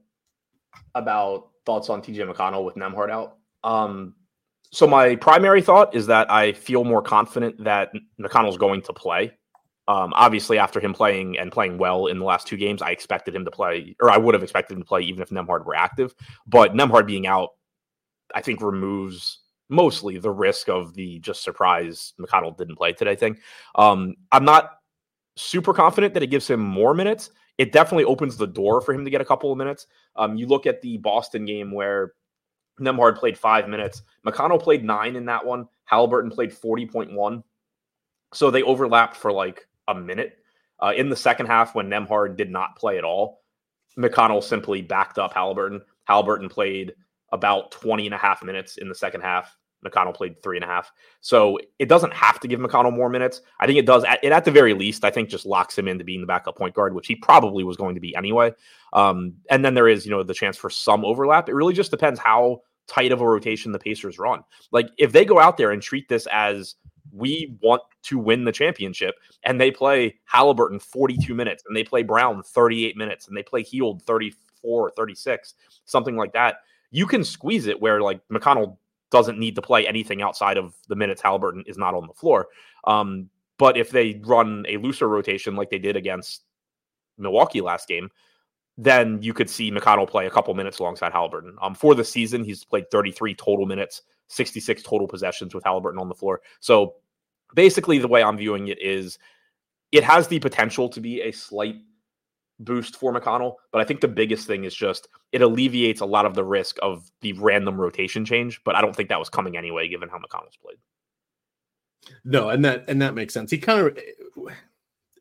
about 0.94 1.48
thoughts 1.66 1.88
on 1.88 2.02
TJ 2.02 2.32
McConnell 2.32 2.64
with 2.64 2.74
Nembhard 2.76 3.10
out. 3.10 3.38
Um, 3.64 4.14
so 4.74 4.88
my 4.88 5.14
primary 5.14 5.62
thought 5.62 5.94
is 5.94 6.08
that 6.08 6.28
I 6.32 6.52
feel 6.52 6.82
more 6.82 7.00
confident 7.00 7.62
that 7.62 7.92
McConnell's 8.20 8.58
going 8.58 8.82
to 8.82 8.92
play. 8.92 9.32
Um, 9.86 10.12
obviously, 10.16 10.58
after 10.58 10.80
him 10.80 10.92
playing 10.92 11.38
and 11.38 11.52
playing 11.52 11.78
well 11.78 12.06
in 12.06 12.18
the 12.18 12.24
last 12.24 12.48
two 12.48 12.56
games, 12.56 12.82
I 12.82 12.90
expected 12.90 13.36
him 13.36 13.44
to 13.44 13.52
play, 13.52 13.94
or 14.00 14.10
I 14.10 14.16
would 14.16 14.34
have 14.34 14.42
expected 14.42 14.74
him 14.74 14.80
to 14.82 14.88
play 14.88 15.02
even 15.02 15.22
if 15.22 15.30
Nembhard 15.30 15.64
were 15.64 15.76
active. 15.76 16.12
But 16.44 16.72
Nembhard 16.72 17.06
being 17.06 17.24
out, 17.24 17.50
I 18.34 18.40
think 18.40 18.62
removes 18.62 19.38
mostly 19.68 20.18
the 20.18 20.32
risk 20.32 20.68
of 20.68 20.94
the 20.94 21.20
just 21.20 21.44
surprise 21.44 22.12
McConnell 22.20 22.56
didn't 22.56 22.74
play 22.74 22.94
today 22.94 23.14
thing. 23.14 23.38
Um, 23.76 24.16
I'm 24.32 24.44
not 24.44 24.72
super 25.36 25.72
confident 25.72 26.14
that 26.14 26.24
it 26.24 26.28
gives 26.28 26.50
him 26.50 26.58
more 26.58 26.94
minutes. 26.94 27.30
It 27.58 27.70
definitely 27.70 28.06
opens 28.06 28.36
the 28.36 28.48
door 28.48 28.80
for 28.80 28.92
him 28.92 29.04
to 29.04 29.10
get 29.10 29.20
a 29.20 29.24
couple 29.24 29.52
of 29.52 29.58
minutes. 29.58 29.86
Um, 30.16 30.34
you 30.36 30.48
look 30.48 30.66
at 30.66 30.82
the 30.82 30.98
Boston 30.98 31.44
game 31.44 31.70
where 31.70 32.14
Nembhard 32.80 33.16
played 33.16 33.38
five 33.38 33.68
minutes. 33.68 34.02
McConnell 34.26 34.62
played 34.62 34.84
nine 34.84 35.16
in 35.16 35.26
that 35.26 35.44
one. 35.44 35.68
Haliburton 35.90 36.32
played 36.32 36.50
40.1. 36.50 37.42
So 38.32 38.50
they 38.50 38.62
overlapped 38.62 39.16
for 39.16 39.32
like 39.32 39.68
a 39.88 39.94
minute. 39.94 40.38
Uh, 40.80 40.92
in 40.96 41.08
the 41.08 41.16
second 41.16 41.46
half, 41.46 41.74
when 41.74 41.88
Nembhard 41.88 42.36
did 42.36 42.50
not 42.50 42.76
play 42.76 42.98
at 42.98 43.04
all, 43.04 43.42
McConnell 43.96 44.42
simply 44.42 44.82
backed 44.82 45.18
up 45.18 45.32
Haliburton. 45.32 45.80
Haliburton 46.08 46.50
played 46.50 46.94
about 47.32 47.70
20 47.70 48.06
and 48.06 48.14
a 48.14 48.18
half 48.18 48.42
minutes 48.42 48.76
in 48.76 48.88
the 48.88 48.94
second 48.94 49.20
half. 49.20 49.56
McConnell 49.84 50.14
played 50.14 50.42
three 50.42 50.56
and 50.56 50.64
a 50.64 50.68
half. 50.68 50.92
So 51.20 51.58
it 51.78 51.88
doesn't 51.88 52.12
have 52.12 52.40
to 52.40 52.48
give 52.48 52.60
McConnell 52.60 52.94
more 52.94 53.08
minutes. 53.08 53.40
I 53.60 53.66
think 53.66 53.78
it 53.78 53.86
does. 53.86 54.04
It 54.22 54.32
at 54.32 54.44
the 54.44 54.50
very 54.50 54.74
least, 54.74 55.04
I 55.04 55.10
think 55.10 55.28
just 55.28 55.46
locks 55.46 55.76
him 55.76 55.88
into 55.88 56.04
being 56.04 56.20
the 56.20 56.26
backup 56.26 56.56
point 56.56 56.74
guard, 56.74 56.94
which 56.94 57.06
he 57.06 57.16
probably 57.16 57.64
was 57.64 57.76
going 57.76 57.94
to 57.94 58.00
be 58.00 58.14
anyway. 58.16 58.52
Um, 58.92 59.34
and 59.50 59.64
then 59.64 59.74
there 59.74 59.88
is, 59.88 60.04
you 60.04 60.10
know, 60.10 60.22
the 60.22 60.34
chance 60.34 60.56
for 60.56 60.70
some 60.70 61.04
overlap. 61.04 61.48
It 61.48 61.54
really 61.54 61.74
just 61.74 61.90
depends 61.90 62.18
how 62.18 62.62
tight 62.86 63.12
of 63.12 63.20
a 63.20 63.26
rotation 63.26 63.72
the 63.72 63.78
Pacers 63.78 64.18
run. 64.18 64.42
Like 64.70 64.90
if 64.98 65.12
they 65.12 65.24
go 65.24 65.38
out 65.38 65.56
there 65.56 65.70
and 65.70 65.80
treat 65.80 66.08
this 66.08 66.26
as 66.30 66.76
we 67.14 67.56
want 67.62 67.82
to 68.04 68.18
win 68.18 68.44
the 68.44 68.52
championship. 68.52 69.16
And 69.44 69.60
they 69.60 69.70
play 69.70 70.16
Haliburton 70.32 70.82
42 70.82 71.34
minutes 71.34 71.62
and 71.66 71.76
they 71.76 71.84
play 71.84 72.02
Brown 72.02 72.42
38 72.42 72.96
minutes 72.96 73.28
and 73.28 73.36
they 73.36 73.42
play 73.42 73.62
Hield 73.62 74.02
34, 74.02 74.92
36, 74.96 75.54
something 75.84 76.16
like 76.16 76.32
that. 76.32 76.56
You 76.90 77.06
can 77.06 77.24
squeeze 77.24 77.66
it 77.66 77.80
where 77.80 78.00
like 78.00 78.20
McConnell 78.28 78.76
doesn't 79.14 79.38
need 79.38 79.54
to 79.54 79.62
play 79.62 79.86
anything 79.86 80.22
outside 80.22 80.56
of 80.56 80.74
the 80.88 80.96
minutes 80.96 81.22
Haliburton 81.22 81.62
is 81.68 81.78
not 81.78 81.94
on 81.94 82.08
the 82.08 82.12
floor. 82.12 82.48
Um, 82.82 83.30
but 83.58 83.76
if 83.76 83.90
they 83.90 84.20
run 84.24 84.66
a 84.68 84.76
looser 84.78 85.06
rotation 85.06 85.54
like 85.54 85.70
they 85.70 85.78
did 85.78 85.94
against 85.94 86.42
Milwaukee 87.16 87.60
last 87.60 87.86
game, 87.86 88.10
then 88.76 89.22
you 89.22 89.32
could 89.32 89.48
see 89.48 89.70
McConnell 89.70 90.10
play 90.10 90.26
a 90.26 90.30
couple 90.30 90.52
minutes 90.54 90.80
alongside 90.80 91.12
Haliburton. 91.12 91.54
Um, 91.62 91.76
for 91.76 91.94
the 91.94 92.02
season, 92.02 92.42
he's 92.42 92.64
played 92.64 92.90
33 92.90 93.36
total 93.36 93.66
minutes, 93.66 94.02
66 94.30 94.82
total 94.82 95.06
possessions 95.06 95.54
with 95.54 95.62
Haliburton 95.62 96.00
on 96.00 96.08
the 96.08 96.14
floor. 96.16 96.40
So 96.58 96.96
basically 97.54 97.98
the 97.98 98.08
way 98.08 98.24
I'm 98.24 98.36
viewing 98.36 98.66
it 98.66 98.82
is 98.82 99.16
it 99.92 100.02
has 100.02 100.26
the 100.26 100.40
potential 100.40 100.88
to 100.88 101.00
be 101.00 101.22
a 101.22 101.30
slight 101.30 101.76
boost 102.60 102.96
for 102.96 103.12
McConnell, 103.12 103.54
but 103.72 103.80
I 103.80 103.84
think 103.84 104.00
the 104.00 104.08
biggest 104.08 104.46
thing 104.46 104.64
is 104.64 104.74
just 104.74 105.08
it 105.32 105.42
alleviates 105.42 106.00
a 106.00 106.06
lot 106.06 106.26
of 106.26 106.34
the 106.34 106.44
risk 106.44 106.78
of 106.82 107.10
the 107.20 107.32
random 107.34 107.80
rotation 107.80 108.24
change. 108.24 108.62
But 108.64 108.76
I 108.76 108.80
don't 108.80 108.94
think 108.94 109.08
that 109.08 109.18
was 109.18 109.28
coming 109.28 109.56
anyway, 109.56 109.88
given 109.88 110.08
how 110.08 110.18
McConnell's 110.18 110.56
played. 110.56 110.78
No, 112.24 112.50
and 112.50 112.64
that 112.64 112.84
and 112.88 113.00
that 113.02 113.14
makes 113.14 113.34
sense. 113.34 113.50
He 113.50 113.58
kind 113.58 113.86
of 113.86 113.98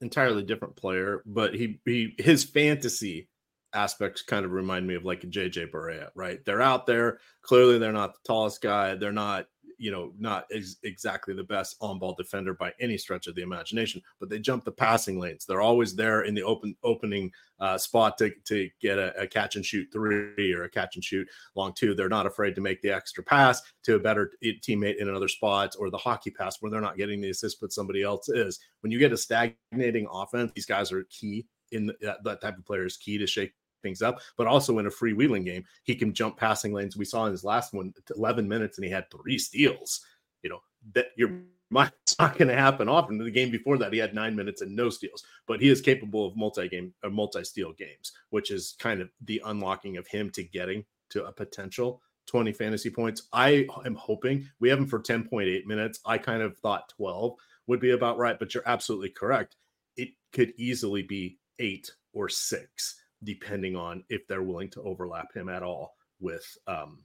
entirely 0.02 0.43
different 0.43 0.76
player, 0.76 1.24
but 1.26 1.54
he 1.54 1.80
he 1.86 2.15
his 2.17 2.43
fantasy 2.43 3.30
aspects 3.74 4.22
kind 4.22 4.46
of 4.46 4.52
remind 4.52 4.86
me 4.86 4.96
of 4.96 5.06
like 5.06 5.24
a 5.24 5.28
JJ 5.28 5.72
Barea, 5.72 6.10
right? 6.15 6.43
They're 6.46 6.62
out 6.62 6.86
there. 6.86 7.19
Clearly, 7.41 7.80
they're 7.80 7.91
not 7.91 8.13
the 8.13 8.19
tallest 8.26 8.62
guy. 8.62 8.96
They're 8.96 9.12
not 9.12 9.48
you 9.84 9.91
know, 9.91 10.13
not 10.17 10.46
ex- 10.54 10.78
exactly 10.84 11.34
the 11.34 11.43
best 11.43 11.76
on 11.82 12.00
ball 12.00 12.15
defender 12.17 12.54
by 12.54 12.72
any 12.80 12.98
stretch 12.98 13.28
of 13.28 13.36
the 13.36 13.41
imagination, 13.41 14.02
but 14.17 14.30
they 14.30 14.39
jump 14.39 14.63
the 14.63 14.72
passing 14.72 15.19
lanes. 15.19 15.46
They're 15.46 15.60
always 15.60 15.93
there 15.93 16.22
in 16.22 16.34
the 16.34 16.43
open 16.43 16.74
opening 16.84 17.34
uh, 17.60 17.78
spot 17.78 18.17
to, 18.19 18.32
to 18.46 18.69
get 18.80 18.98
a, 18.98 19.13
a, 19.19 19.28
catch 19.28 19.58
and 19.58 19.65
shoot 19.65 19.89
three 19.91 20.54
or 20.54 20.63
a 20.63 20.69
catch 20.69 20.96
and 20.96 21.04
shoot 21.04 21.28
long 21.56 21.74
two. 21.74 21.93
They're 21.93 22.08
not 22.08 22.26
afraid 22.26 22.56
to 22.56 22.62
make 22.62 22.82
the 22.82 22.91
extra 22.91 23.26
pass 23.26 23.62
to 23.84 23.96
a 23.96 24.00
better 24.00 24.32
teammate 24.41 25.02
in 25.02 25.10
another 25.10 25.28
spot 25.28 25.76
or 25.78 25.89
the 25.89 25.98
hockey 25.98 26.32
pass 26.32 26.62
where 26.62 26.72
they're 26.72 26.80
not 26.80 26.98
getting 26.98 27.19
the 27.19 27.32
assist, 27.32 27.60
but 27.60 27.74
somebody 27.74 28.04
else 28.04 28.30
is. 28.30 28.62
When 28.80 28.91
you 28.91 29.00
get 29.00 29.12
a 29.12 29.17
stagnating 29.17 30.08
offense, 30.10 30.54
these 30.56 30.65
guys 30.65 30.93
are 30.93 31.04
key 31.10 31.46
in 31.74 31.88
the, 31.88 31.96
that, 32.02 32.24
that 32.24 32.41
type 32.41 32.58
of 32.58 32.65
player 32.65 32.86
is 32.86 32.96
key 32.96 33.17
to 33.17 33.28
shake 33.28 33.52
things 33.84 34.02
up, 34.02 34.20
but 34.38 34.47
also 34.47 34.80
in 34.80 34.88
a 34.88 34.89
freewheeling 34.89 35.45
game, 35.45 35.64
he 35.84 35.93
can 35.93 36.14
jump 36.14 36.38
passing 36.38 36.74
lanes. 36.74 36.97
We 36.97 37.05
saw 37.05 37.26
in 37.26 37.32
his 37.32 37.43
last 37.43 37.74
one, 37.74 37.93
11 38.16 38.47
minutes, 38.47 38.78
and 38.78 38.86
he 38.86 38.91
had 38.91 39.12
three 39.12 39.38
steals. 39.38 40.01
You 40.41 40.49
know, 40.49 40.60
that 40.93 41.07
you're 41.16 41.41
it's 42.03 42.20
not 42.20 42.38
going 42.38 42.49
to 42.49 42.55
happen 42.55 42.88
often. 42.88 43.18
The 43.18 43.32
game 43.32 43.51
before 43.51 43.78
that, 43.78 43.93
he 43.93 43.99
had 43.99 44.14
nine 44.14 44.36
minutes 44.36 44.62
and 44.62 44.76
no 44.76 44.89
steals, 44.89 45.24
but 45.47 45.62
he 45.62 45.70
is 45.70 45.82
capable 45.82 46.26
of 46.26 46.38
multi-game 46.38 46.93
or 47.03 47.10
multi-steal 47.10 47.74
games, 47.74 48.12
which 48.30 48.51
is 48.51 48.76
kind 48.80 49.01
of 49.01 49.10
the 49.26 49.41
unlocking 49.45 49.97
of 49.97 50.07
him 50.07 50.30
to 50.32 50.43
getting 50.43 50.86
to 51.10 51.26
a 51.26 51.32
potential 51.32 52.01
20 52.28 52.53
fantasy 52.53 52.89
points. 52.89 53.24
I 53.34 53.68
am 53.86 53.95
hoping 53.95 54.47
we 54.60 54.70
have 54.70 54.80
him 54.80 54.88
for 54.88 54.99
10.8 54.99 55.66
minutes. 55.66 55.99
I 56.05 56.18
kind 56.18 56.41
of 56.41 56.57
thought 56.57 56.89
12 56.97 57.36
would 57.68 57.80
be 57.80 57.91
about 57.91 58.18
right, 58.18 58.38
but 58.38 58.53
you're 58.53 58.64
absolutely 58.68 59.10
correct. 59.10 59.55
It 59.97 60.10
could 60.32 60.53
easily 60.57 61.03
be 61.03 61.38
eight 61.60 61.89
or 62.14 62.30
six 62.30 62.95
depending 63.24 63.76
on 63.76 64.03
if 64.09 64.28
they're 64.28 64.43
willing 64.43 64.69
to 64.71 64.82
overlap 64.82 65.34
him 65.34 65.49
at 65.49 65.63
all 65.63 65.95
with 66.19 66.57
um 66.67 66.99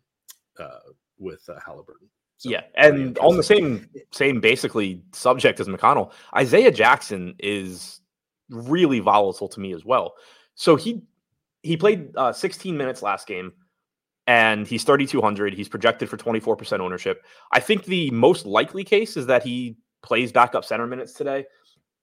uh 0.58 0.78
with 1.18 1.42
uh, 1.48 1.58
Haliburton. 1.66 2.08
So, 2.38 2.50
yeah, 2.50 2.62
and 2.76 3.18
on 3.18 3.36
the 3.36 3.42
same 3.42 3.88
same 4.12 4.40
basically 4.40 5.02
subject 5.12 5.58
as 5.58 5.66
McConnell, 5.66 6.12
Isaiah 6.36 6.70
Jackson 6.70 7.34
is 7.40 8.00
really 8.48 9.00
volatile 9.00 9.48
to 9.48 9.60
me 9.60 9.72
as 9.74 9.84
well. 9.84 10.14
So 10.54 10.76
he 10.76 11.02
he 11.62 11.76
played 11.76 12.16
uh, 12.16 12.32
16 12.32 12.76
minutes 12.76 13.02
last 13.02 13.26
game, 13.26 13.52
and 14.28 14.68
he's 14.68 14.84
3200. 14.84 15.52
He's 15.52 15.68
projected 15.68 16.08
for 16.08 16.16
24% 16.16 16.78
ownership. 16.78 17.24
I 17.52 17.58
think 17.58 17.84
the 17.84 18.10
most 18.12 18.46
likely 18.46 18.84
case 18.84 19.16
is 19.16 19.26
that 19.26 19.42
he 19.42 19.76
plays 20.02 20.30
backup 20.30 20.64
center 20.64 20.86
minutes 20.86 21.12
today. 21.12 21.44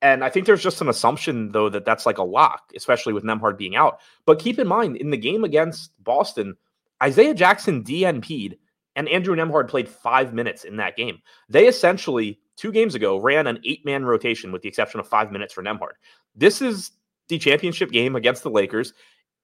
And 0.02 0.24
I 0.24 0.30
think 0.30 0.46
there's 0.46 0.64
just 0.64 0.82
an 0.82 0.90
assumption, 0.90 1.52
though, 1.52 1.70
that 1.70 1.86
that's 1.86 2.06
like 2.06 2.18
a 2.18 2.24
lock, 2.24 2.72
especially 2.76 3.14
with 3.14 3.24
Nembhard 3.24 3.58
being 3.58 3.76
out. 3.76 4.02
But 4.26 4.40
keep 4.40 4.60
in 4.60 4.68
mind, 4.68 4.98
in 4.98 5.10
the 5.10 5.18
game 5.18 5.44
against 5.44 5.92
Boston, 6.04 6.56
Isaiah 7.02 7.34
Jackson 7.34 7.84
DNP'd 7.84 8.56
and 8.96 9.10
Andrew 9.10 9.36
Nembhard 9.36 9.68
played 9.68 9.90
five 9.90 10.34
minutes 10.34 10.64
in 10.64 10.78
that 10.78 10.96
game. 10.96 11.20
They 11.50 11.68
essentially, 11.68 12.40
two 12.56 12.72
games 12.72 12.96
ago, 12.96 13.18
ran 13.18 13.48
an 13.48 13.60
eight 13.66 13.86
man 13.86 14.06
rotation 14.06 14.52
with 14.52 14.62
the 14.62 14.70
exception 14.70 15.00
of 15.00 15.08
five 15.08 15.32
minutes 15.32 15.54
for 15.54 15.64
Nembhard. 15.64 15.94
This 16.36 16.62
is 16.62 16.92
the 17.28 17.38
championship 17.38 17.92
game 17.92 18.16
against 18.16 18.44
the 18.44 18.50
Lakers. 18.50 18.94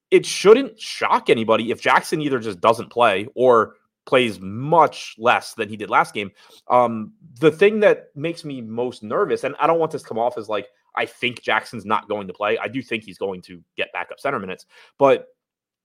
It 0.09 0.25
shouldn't 0.25 0.79
shock 0.79 1.29
anybody 1.29 1.71
if 1.71 1.81
Jackson 1.81 2.21
either 2.21 2.39
just 2.39 2.59
doesn't 2.59 2.89
play 2.89 3.27
or 3.35 3.75
plays 4.05 4.39
much 4.39 5.15
less 5.17 5.53
than 5.53 5.69
he 5.69 5.77
did 5.77 5.89
last 5.89 6.13
game. 6.13 6.31
Um, 6.69 7.13
the 7.39 7.51
thing 7.51 7.79
that 7.81 8.07
makes 8.15 8.43
me 8.43 8.61
most 8.61 9.03
nervous, 9.03 9.43
and 9.43 9.55
I 9.59 9.67
don't 9.67 9.79
want 9.79 9.91
this 9.91 10.01
to 10.01 10.07
come 10.07 10.19
off 10.19 10.37
as 10.37 10.49
like 10.49 10.67
I 10.95 11.05
think 11.05 11.41
Jackson's 11.41 11.85
not 11.85 12.09
going 12.09 12.27
to 12.27 12.33
play. 12.33 12.57
I 12.57 12.67
do 12.67 12.81
think 12.81 13.03
he's 13.03 13.17
going 13.17 13.41
to 13.43 13.63
get 13.77 13.93
backup 13.93 14.19
center 14.19 14.39
minutes, 14.39 14.65
but 14.97 15.27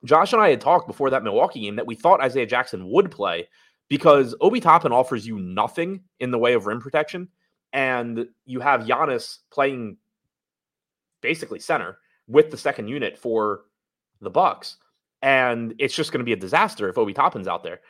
Josh 0.04 0.32
and 0.32 0.42
I 0.42 0.50
had 0.50 0.60
talked 0.60 0.86
before 0.86 1.10
that 1.10 1.22
Milwaukee 1.22 1.60
game 1.60 1.76
that 1.76 1.86
we 1.86 1.94
thought 1.94 2.20
Isaiah 2.20 2.46
Jackson 2.46 2.88
would 2.90 3.10
play 3.10 3.48
because 3.88 4.34
Obi 4.40 4.60
Toppin 4.60 4.92
offers 4.92 5.26
you 5.26 5.38
nothing 5.38 6.02
in 6.20 6.30
the 6.30 6.38
way 6.38 6.54
of 6.54 6.66
rim 6.66 6.80
protection, 6.80 7.28
and 7.72 8.26
you 8.44 8.60
have 8.60 8.82
Giannis 8.82 9.38
playing 9.50 9.96
basically 11.20 11.58
center 11.58 11.98
with 12.28 12.50
the 12.50 12.56
second 12.56 12.88
unit 12.88 13.18
for 13.18 13.62
the 14.20 14.30
Bucks, 14.30 14.76
and 15.22 15.74
it's 15.78 15.94
just 15.94 16.12
going 16.12 16.20
to 16.20 16.24
be 16.24 16.32
a 16.32 16.36
disaster 16.36 16.88
if 16.88 16.98
Obi 16.98 17.12
Toppin's 17.12 17.48
out 17.48 17.62
there. 17.62 17.80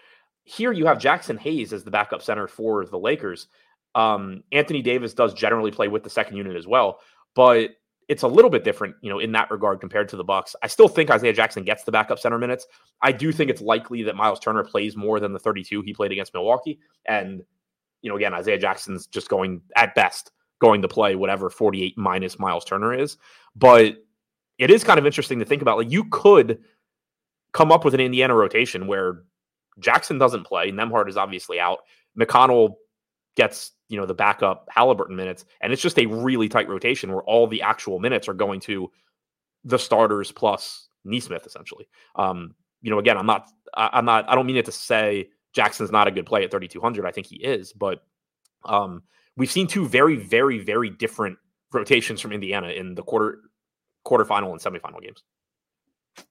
Here 0.47 0.73
you 0.73 0.87
have 0.87 0.99
Jaxson 0.99 1.39
Hayes 1.39 1.73
as 1.73 1.85
the 1.85 1.91
backup 1.91 2.23
center 2.23 2.47
for 2.47 2.87
the 2.87 2.99
Lakers. 2.99 3.49
Um, 3.97 4.45
Anthony 4.53 4.81
Davis 4.81 5.13
does 5.13 5.35
generally 5.35 5.71
play 5.71 5.89
with 5.89 6.05
the 6.05 6.11
second 6.11 6.37
unit 6.37 6.57
as 6.57 6.67
well, 6.67 7.01
but 7.35 7.71
it's 8.09 8.23
a 8.23 8.29
little 8.29 8.51
bit 8.51 8.63
different, 8.63 8.95
you 9.01 9.11
know, 9.11 9.19
in 9.19 9.33
that 9.33 9.51
regard 9.51 9.81
compared 9.81 10.09
to 10.11 10.17
the 10.17 10.23
Bucks. 10.23 10.55
I 10.63 10.69
still 10.69 10.87
think 10.87 11.11
Isaiah 11.11 11.33
Jackson 11.33 11.65
gets 11.65 11.83
the 11.83 11.91
backup 11.91 12.21
center 12.21 12.39
minutes. 12.39 12.67
I 13.03 13.11
do 13.11 13.33
think 13.33 13.51
it's 13.51 13.61
likely 13.61 14.05
that 14.05 14.15
Miles 14.15 14.39
Turner 14.39 14.63
plays 14.63 14.97
more 14.97 15.19
than 15.19 15.33
the 15.33 15.41
32 15.41 15.83
he 15.83 15.93
played 15.93 16.13
against 16.13 16.33
Milwaukee. 16.33 16.79
And, 17.07 17.43
you 18.03 18.11
know, 18.11 18.17
again, 18.17 18.33
Isaiah 18.33 18.59
Jackson's 18.59 19.09
just 19.09 19.29
going 19.29 19.61
at 19.75 19.97
best 19.97 20.31
going 20.61 20.83
to 20.83 20.89
play 20.89 21.17
whatever 21.17 21.51
48 21.51 21.99
minus 21.99 22.39
Miles 22.39 22.65
Turner 22.65 22.95
is. 22.95 23.17
But 23.57 23.97
it 24.59 24.71
is 24.71 24.85
kind 24.85 24.99
of 24.99 25.07
interesting 25.07 25.41
to 25.41 25.45
think 25.45 25.63
about. 25.63 25.79
Like 25.79 25.91
you 25.91 26.05
could 26.05 26.61
come 27.53 27.73
up 27.73 27.85
with 27.85 27.95
an 27.95 28.01
Indiana 28.01 28.35
rotation 28.35 28.87
where 28.87 29.25
Jackson 29.79 30.19
doesn't 30.19 30.45
play. 30.45 30.71
Nembhard 30.71 31.09
is 31.09 31.17
obviously 31.17 31.61
out. 31.61 31.81
McConnell 32.19 32.75
gets 33.37 33.73
you 33.89 33.99
know 33.99 34.07
the 34.07 34.15
backup 34.15 34.69
Haliburton 34.75 35.17
minutes, 35.17 35.45
and 35.61 35.73
it's 35.73 35.83
just 35.83 35.99
a 35.99 36.07
really 36.07 36.49
tight 36.49 36.69
rotation 36.69 37.13
where 37.13 37.23
all 37.23 37.47
the 37.47 37.63
actual 37.63 37.99
minutes 37.99 38.29
are 38.29 38.35
going 38.35 38.61
to 38.61 38.91
the 39.65 39.79
starters 39.79 40.33
plus 40.33 40.89
Nesmith 41.05 41.47
essentially. 41.47 41.89
Um, 42.15 42.55
you 42.83 42.91
know, 42.91 42.99
again, 42.99 43.19
I'm 43.19 43.27
not, 43.27 43.51
I, 43.75 43.99
am 43.99 44.05
not, 44.05 44.29
I 44.29 44.35
don't 44.35 44.47
mean 44.47 44.57
it 44.57 44.67
to 44.67 44.73
say 44.73 45.29
Jackson's 45.53 45.91
not 45.91 46.09
a 46.09 46.11
good 46.11 46.27
play 46.27 46.45
at 46.45 46.51
3,200. 46.51 47.05
I 47.05 47.11
think 47.11 47.27
he 47.27 47.37
is, 47.37 47.73
but 47.73 48.05
um, 48.65 49.03
we've 49.37 49.51
seen 49.51 49.67
two 49.67 49.89
very, 49.89 50.17
very, 50.17 50.59
very 50.59 50.91
different 50.91 51.39
rotations 51.73 52.21
from 52.21 52.33
Indiana 52.33 52.69
in 52.69 52.95
the 52.95 53.03
quarter, 53.03 53.41
quarterfinal 54.07 54.53
and 54.53 54.61
semifinal 54.61 55.03
games. 55.03 55.23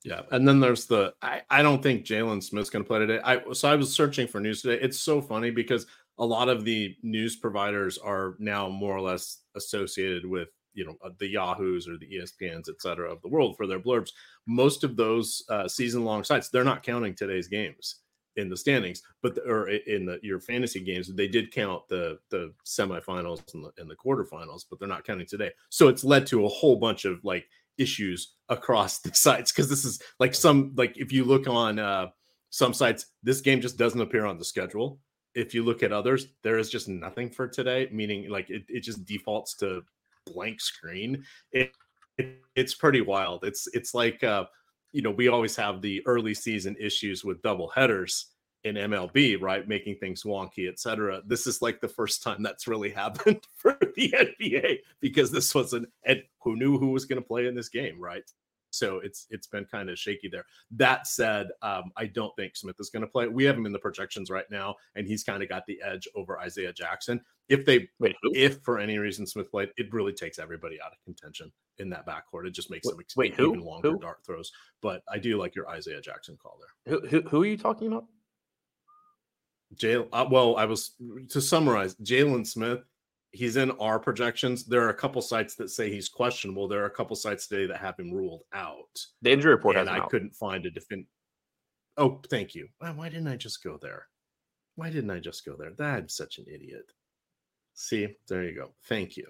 Yeah, 0.03 0.21
and 0.31 0.47
then 0.47 0.59
there's 0.59 0.85
the 0.85 1.13
I, 1.21 1.41
I 1.49 1.61
don't 1.61 1.81
think 1.81 2.05
Jalen 2.05 2.43
Smith's 2.43 2.69
going 2.69 2.83
to 2.83 2.87
play 2.87 2.99
today. 2.99 3.19
I 3.23 3.41
so 3.53 3.69
I 3.69 3.75
was 3.75 3.93
searching 3.93 4.27
for 4.27 4.39
news 4.39 4.61
today. 4.61 4.81
It's 4.81 4.99
so 4.99 5.21
funny 5.21 5.51
because 5.51 5.85
a 6.17 6.25
lot 6.25 6.49
of 6.49 6.63
the 6.63 6.95
news 7.03 7.35
providers 7.35 7.97
are 7.97 8.35
now 8.39 8.69
more 8.69 8.95
or 8.95 9.01
less 9.01 9.41
associated 9.55 10.25
with 10.25 10.49
you 10.73 10.85
know 10.85 10.95
uh, 11.03 11.09
the 11.19 11.27
Yahoos 11.27 11.87
or 11.87 11.97
the 11.97 12.07
ESPNs, 12.07 12.69
et 12.69 12.81
cetera, 12.81 13.11
of 13.11 13.21
the 13.21 13.29
world 13.29 13.57
for 13.57 13.67
their 13.67 13.79
blurbs. 13.79 14.11
Most 14.45 14.83
of 14.83 14.95
those 14.95 15.43
uh, 15.49 15.67
season-long 15.67 16.23
sites 16.23 16.49
they're 16.49 16.63
not 16.63 16.83
counting 16.83 17.15
today's 17.15 17.47
games 17.47 18.01
in 18.35 18.49
the 18.49 18.57
standings, 18.57 19.01
but 19.21 19.35
the, 19.35 19.41
or 19.43 19.69
in 19.69 20.05
the 20.05 20.19
your 20.21 20.39
fantasy 20.39 20.81
games, 20.81 21.13
they 21.13 21.27
did 21.27 21.51
count 21.51 21.87
the 21.89 22.19
the 22.29 22.53
semifinals 22.65 23.53
and 23.53 23.65
the, 23.65 23.71
and 23.77 23.89
the 23.89 23.95
quarterfinals, 23.95 24.65
but 24.69 24.79
they're 24.79 24.87
not 24.87 25.05
counting 25.05 25.27
today. 25.27 25.51
So 25.69 25.87
it's 25.87 26.03
led 26.03 26.27
to 26.27 26.45
a 26.45 26.49
whole 26.49 26.75
bunch 26.75 27.05
of 27.05 27.23
like 27.23 27.47
issues 27.77 28.35
across 28.49 28.99
the 29.01 29.13
sites 29.13 29.51
because 29.51 29.69
this 29.69 29.85
is 29.85 30.01
like 30.19 30.35
some 30.35 30.73
like 30.75 30.97
if 30.97 31.11
you 31.11 31.23
look 31.23 31.47
on 31.47 31.79
uh 31.79 32.07
some 32.51 32.73
sites, 32.73 33.07
this 33.21 33.41
game 33.41 33.59
just 33.59 33.77
doesn't 33.77 33.99
appear 33.99 34.25
on 34.25 34.37
the 34.37 34.45
schedule 34.45 34.99
if 35.35 35.53
you 35.53 35.63
look 35.63 35.83
at 35.83 35.91
others, 35.91 36.27
there 36.43 36.57
is 36.57 36.69
just 36.69 36.87
nothing 36.87 37.29
for 37.29 37.47
today, 37.47 37.89
meaning 37.91 38.29
like 38.29 38.49
it, 38.49 38.63
it 38.69 38.81
just 38.81 39.05
defaults 39.05 39.55
to 39.57 39.83
blank 40.25 40.61
screen. 40.61 41.23
It, 41.51 41.71
it 42.17 42.41
it's 42.55 42.73
pretty 42.73 43.01
wild. 43.01 43.43
It's 43.43 43.67
it's 43.73 43.93
like 43.93 44.23
uh, 44.23 44.45
you 44.93 45.01
know, 45.01 45.11
we 45.11 45.27
always 45.27 45.55
have 45.57 45.81
the 45.81 46.01
early 46.07 46.33
season 46.33 46.75
issues 46.79 47.23
with 47.23 47.41
double 47.41 47.69
headers 47.75 48.27
in 48.65 48.75
MLB, 48.75 49.39
right? 49.39 49.67
Making 49.67 49.95
things 49.95 50.23
wonky, 50.23 50.67
etc. 50.67 51.21
This 51.25 51.45
is 51.45 51.61
like 51.61 51.79
the 51.79 51.87
first 51.87 52.23
time 52.23 52.41
that's 52.43 52.67
really 52.67 52.89
happened 53.03 53.41
for 53.55 53.77
the 53.95 54.13
NBA 54.41 54.79
because 54.99 55.31
this 55.31 55.55
wasn't 55.55 55.87
and 56.03 56.21
who 56.41 56.55
knew 56.57 56.77
who 56.77 56.89
was 56.89 57.05
going 57.05 57.21
to 57.21 57.27
play 57.27 57.47
in 57.47 57.55
this 57.55 57.69
game, 57.69 58.01
right? 58.01 58.29
So 58.71 58.99
it's 58.99 59.27
it's 59.29 59.47
been 59.47 59.65
kind 59.65 59.89
of 59.89 59.97
shaky 59.97 60.27
there. 60.27 60.45
That 60.71 61.07
said, 61.07 61.47
um, 61.61 61.91
I 61.95 62.07
don't 62.07 62.35
think 62.35 62.57
Smith 62.57 62.75
is 62.79 62.89
going 62.89 63.01
to 63.01 63.07
play. 63.07 63.27
We 63.27 63.45
have 63.45 63.55
him 63.55 63.65
in 63.65 63.71
the 63.71 63.79
projections 63.79 64.29
right 64.29 64.49
now, 64.51 64.75
and 64.95 65.07
he's 65.07 65.23
kind 65.23 65.41
of 65.41 65.47
got 65.47 65.65
the 65.65 65.79
edge 65.81 66.09
over 66.13 66.39
Isaiah 66.39 66.73
Jackson. 66.73 67.21
If 67.47 67.65
they 67.65 67.87
wait, 67.99 68.15
if 68.33 68.59
for 68.63 68.79
any 68.79 68.97
reason 68.97 69.27
Smith 69.27 69.49
played, 69.49 69.69
it 69.77 69.93
really 69.93 70.11
takes 70.11 70.39
everybody 70.39 70.81
out 70.81 70.91
of 70.91 70.97
contention 71.05 71.53
in 71.77 71.89
that 71.91 72.05
backcourt. 72.05 72.47
It 72.47 72.51
just 72.51 72.69
makes 72.69 72.87
them 72.87 72.97
wait, 73.15 73.33
even 73.33 73.45
who? 73.45 73.63
longer 73.63 73.91
who? 73.91 73.99
dart 73.99 74.17
throws. 74.25 74.51
But 74.81 75.03
I 75.09 75.19
do 75.19 75.37
like 75.37 75.55
your 75.55 75.69
Isaiah 75.69 76.01
Jackson 76.01 76.37
call 76.41 76.59
there. 76.59 76.93
Who, 76.99 77.07
who, 77.07 77.21
who 77.29 77.43
are 77.43 77.45
you 77.45 77.57
talking 77.57 77.87
about? 77.87 78.07
Jalen. 79.77 80.07
Uh, 80.11 80.25
well, 80.29 80.57
I 80.57 80.65
was 80.65 80.91
to 81.29 81.41
summarize. 81.41 81.95
Jalen 81.95 82.45
Smith 82.45 82.83
he's 83.35 83.57
in 83.57 83.71
our 83.71 83.99
projections. 83.99 84.63
There 84.63 84.81
are 84.81 84.89
a 84.89 84.93
couple 84.93 85.21
sites 85.21 85.55
that 85.55 85.69
say 85.69 85.91
he's 85.91 86.09
questionable. 86.09 86.67
There 86.67 86.81
are 86.81 86.87
a 86.87 86.91
couple 86.91 87.15
sites 87.15 87.47
today 87.47 87.67
that 87.67 87.77
have 87.77 87.99
him 87.99 88.11
ruled 88.11 88.43
out. 88.53 88.99
The 89.21 89.31
injury 89.31 89.51
report 89.51 89.75
and 89.75 89.89
I 89.89 89.99
out. 89.99 90.09
couldn't 90.09 90.35
find 90.35 90.65
a 90.65 90.71
defend. 90.71 91.05
Oh, 91.97 92.21
thank 92.29 92.55
you. 92.55 92.67
Why 92.79 93.09
didn't 93.09 93.27
I 93.27 93.35
just 93.35 93.63
go 93.63 93.77
there? 93.81 94.07
Why 94.75 94.89
didn't 94.89 95.11
I 95.11 95.19
just 95.19 95.45
go 95.45 95.55
there? 95.57 95.73
I'm 95.85 96.09
such 96.09 96.37
an 96.37 96.45
idiot. 96.51 96.91
See, 97.73 98.07
there 98.27 98.43
you 98.43 98.55
go. 98.55 98.71
Thank 98.85 99.17
you. 99.17 99.27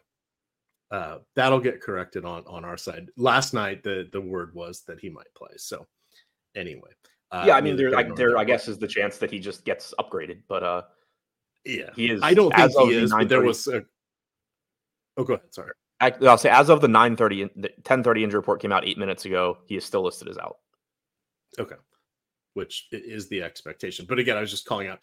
Uh, 0.92 1.18
that'll 1.36 1.60
get 1.60 1.82
corrected 1.82 2.26
on 2.26 2.44
on 2.46 2.64
our 2.64 2.78
side. 2.78 3.08
Last 3.18 3.54
night, 3.54 3.84
the 3.84 4.08
the 4.12 4.22
word 4.22 4.54
was 4.54 4.84
that 4.84 5.00
he 5.00 5.10
might 5.10 5.34
play. 5.36 5.50
So, 5.58 5.88
anyway. 6.56 6.92
Uh, 7.32 7.44
yeah, 7.48 7.56
I 7.56 7.62
mean, 7.62 7.76
there, 7.76 7.92
like, 7.92 8.16
there, 8.16 8.38
I 8.38 8.44
guess, 8.44 8.68
is 8.68 8.78
the 8.78 8.88
chance 8.88 9.18
that 9.18 9.32
he 9.32 9.40
just 9.40 9.66
gets 9.66 9.94
upgraded, 10.00 10.42
but 10.48 10.64
uh, 10.64 10.82
yeah, 11.66 11.90
he 11.96 12.12
is. 12.12 12.22
I 12.24 12.34
don't 12.34 12.54
think 12.56 12.72
he 12.72 12.94
is, 12.94 13.12
but 13.12 13.28
there 13.28 13.42
was 13.42 13.68
a 13.68 13.84
Oh, 15.18 15.24
go 15.24 15.36
ahead. 15.36 15.54
Sorry. 15.54 15.72
I, 16.00 16.14
will 16.20 16.38
say 16.38 16.50
as 16.50 16.70
of 16.70 16.82
the 16.82 16.88
9:30, 16.88 17.50
the 17.56 17.70
10:30 17.84 18.24
injury 18.24 18.40
report 18.40 18.62
came 18.62 18.72
out 18.72 18.86
eight 18.86 18.98
minutes 18.98 19.26
ago. 19.26 19.60
He 19.66 19.78
is 19.78 19.86
still 19.86 20.04
listed 20.04 20.28
as 20.28 20.38
out. 20.38 20.58
Okay, 21.58 21.76
which 22.54 22.88
is 22.92 23.30
the 23.30 23.42
expectation. 23.42 24.06
But 24.08 24.20
again, 24.20 24.38
I 24.38 24.42
was 24.42 24.52
just 24.52 24.66
calling 24.66 24.88
out. 24.88 25.00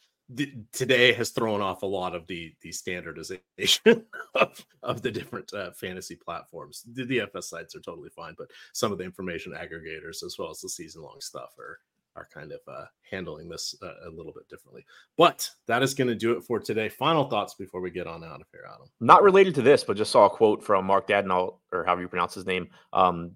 today 0.72 1.12
has 1.14 1.30
thrown 1.30 1.60
off 1.60 1.82
a 1.82 1.86
lot 1.86 2.14
of 2.14 2.26
the 2.26 2.54
the 2.60 2.72
standardization 2.72 4.04
of, 4.34 4.66
of 4.82 5.00
the 5.00 5.10
different 5.10 5.52
uh, 5.54 5.70
fantasy 5.72 6.14
platforms. 6.14 6.84
The 6.92 7.04
DFS 7.04 7.44
sites 7.44 7.74
are 7.74 7.80
totally 7.80 8.10
fine, 8.10 8.34
but 8.36 8.50
some 8.74 8.92
of 8.92 8.98
the 8.98 9.04
information 9.04 9.52
aggregators, 9.52 10.22
as 10.22 10.36
well 10.38 10.50
as 10.50 10.60
the 10.60 10.68
season 10.68 11.02
long 11.02 11.20
stuff, 11.20 11.58
are 11.58 11.78
are 12.16 12.28
kind 12.32 12.52
of 12.52 12.60
uh, 12.68 12.84
handling 13.10 13.48
this 13.48 13.74
uh, 13.82 14.08
a 14.08 14.10
little 14.10 14.32
bit 14.32 14.48
differently. 14.48 14.84
But 15.16 15.48
that 15.66 15.82
is 15.82 15.94
going 15.94 16.08
to 16.08 16.14
do 16.14 16.32
it 16.32 16.42
for 16.42 16.58
today. 16.58 16.88
Final 16.88 17.28
thoughts 17.28 17.54
before 17.54 17.80
we 17.80 17.90
get 17.90 18.06
on 18.06 18.24
out 18.24 18.40
of 18.40 18.46
here, 18.52 18.62
Adam. 18.68 18.88
Not 19.00 19.22
related 19.22 19.54
to 19.56 19.62
this, 19.62 19.84
but 19.84 19.96
just 19.96 20.12
saw 20.12 20.26
a 20.26 20.30
quote 20.30 20.62
from 20.62 20.86
Mark 20.86 21.08
Daigneault, 21.08 21.58
or 21.72 21.84
however 21.84 22.02
you 22.02 22.08
pronounce 22.08 22.34
his 22.34 22.46
name. 22.46 22.68
Um, 22.92 23.32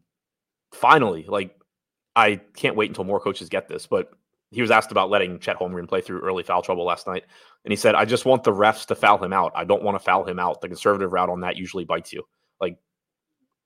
finally, 0.73 1.25
like 1.27 1.57
I 2.15 2.41
can't 2.55 2.77
wait 2.77 2.91
until 2.91 3.05
more 3.05 3.21
coaches 3.21 3.49
get 3.49 3.69
this, 3.69 3.87
but 3.87 4.11
he 4.51 4.63
was 4.63 4.71
asked 4.71 4.93
about 4.93 5.11
letting 5.11 5.39
Chet 5.39 5.59
Holmgren 5.59 5.89
play 5.89 6.01
through 6.01 6.21
early 6.21 6.43
foul 6.43 6.63
trouble 6.63 6.85
last 6.85 7.07
night, 7.07 7.25
and 7.65 7.73
he 7.73 7.77
said, 7.77 7.95
"I 7.95 8.05
just 8.05 8.25
want 8.25 8.45
the 8.45 8.53
refs 8.53 8.87
to 8.87 8.95
foul 8.95 9.23
him 9.23 9.33
out. 9.33 9.53
I 9.55 9.65
don't 9.65 9.83
want 9.83 9.97
to 9.97 10.05
foul 10.05 10.25
him 10.25 10.39
out. 10.39 10.61
The 10.61 10.69
conservative 10.69 11.13
route 11.13 11.31
on 11.31 11.41
that 11.41 11.57
usually 11.57 11.85
bites 11.85 12.13
you." 12.13 12.23
Like, 12.61 12.79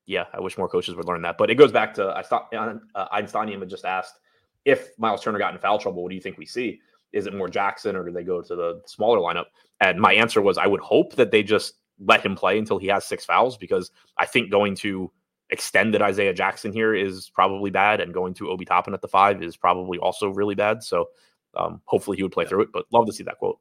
yeah, 0.06 0.24
I 0.32 0.40
wish 0.40 0.56
more 0.56 0.68
coaches 0.68 0.94
would 0.94 1.06
learn 1.06 1.22
that. 1.22 1.36
But 1.36 1.50
it 1.50 1.56
goes 1.56 1.72
back 1.72 1.94
to 1.94 2.12
I 2.16 2.22
thought 2.22 2.52
uh, 2.54 3.08
Einsteinium 3.08 3.60
had 3.60 3.68
just 3.68 3.84
asked 3.84 4.18
if 4.64 4.98
Miles 4.98 5.22
Turner 5.22 5.38
got 5.38 5.54
in 5.54 5.60
foul 5.60 5.78
trouble, 5.78 6.02
what 6.02 6.10
do 6.10 6.14
you 6.14 6.20
think 6.20 6.38
we 6.38 6.46
see? 6.46 6.80
Is 7.12 7.26
it 7.26 7.34
more 7.34 7.48
Jackson 7.48 7.96
or 7.96 8.04
do 8.04 8.12
they 8.12 8.22
go 8.22 8.40
to 8.40 8.54
the 8.54 8.82
smaller 8.86 9.18
lineup? 9.18 9.46
And 9.80 10.00
my 10.00 10.12
answer 10.12 10.40
was 10.40 10.58
I 10.58 10.66
would 10.66 10.80
hope 10.80 11.16
that 11.16 11.30
they 11.30 11.42
just 11.42 11.74
let 11.98 12.24
him 12.24 12.34
play 12.34 12.58
until 12.58 12.78
he 12.78 12.86
has 12.88 13.04
six 13.04 13.24
fouls 13.24 13.56
because 13.56 13.90
I 14.16 14.26
think 14.26 14.50
going 14.50 14.74
to 14.76 15.10
extended 15.50 16.00
Isaiah 16.00 16.32
Jackson 16.32 16.72
here 16.72 16.94
is 16.94 17.28
probably 17.28 17.70
bad, 17.70 18.00
and 18.00 18.14
going 18.14 18.34
to 18.34 18.50
Obi 18.50 18.64
Toppin 18.64 18.94
at 18.94 19.02
the 19.02 19.08
five 19.08 19.42
is 19.42 19.56
probably 19.56 19.98
also 19.98 20.30
really 20.30 20.54
bad. 20.54 20.82
So 20.82 21.08
um, 21.54 21.80
hopefully 21.84 22.16
he 22.16 22.22
would 22.22 22.32
play 22.32 22.44
through 22.44 22.62
it, 22.62 22.72
but 22.72 22.86
love 22.92 23.06
to 23.06 23.12
see 23.12 23.24
that 23.24 23.38
quote. 23.38 23.58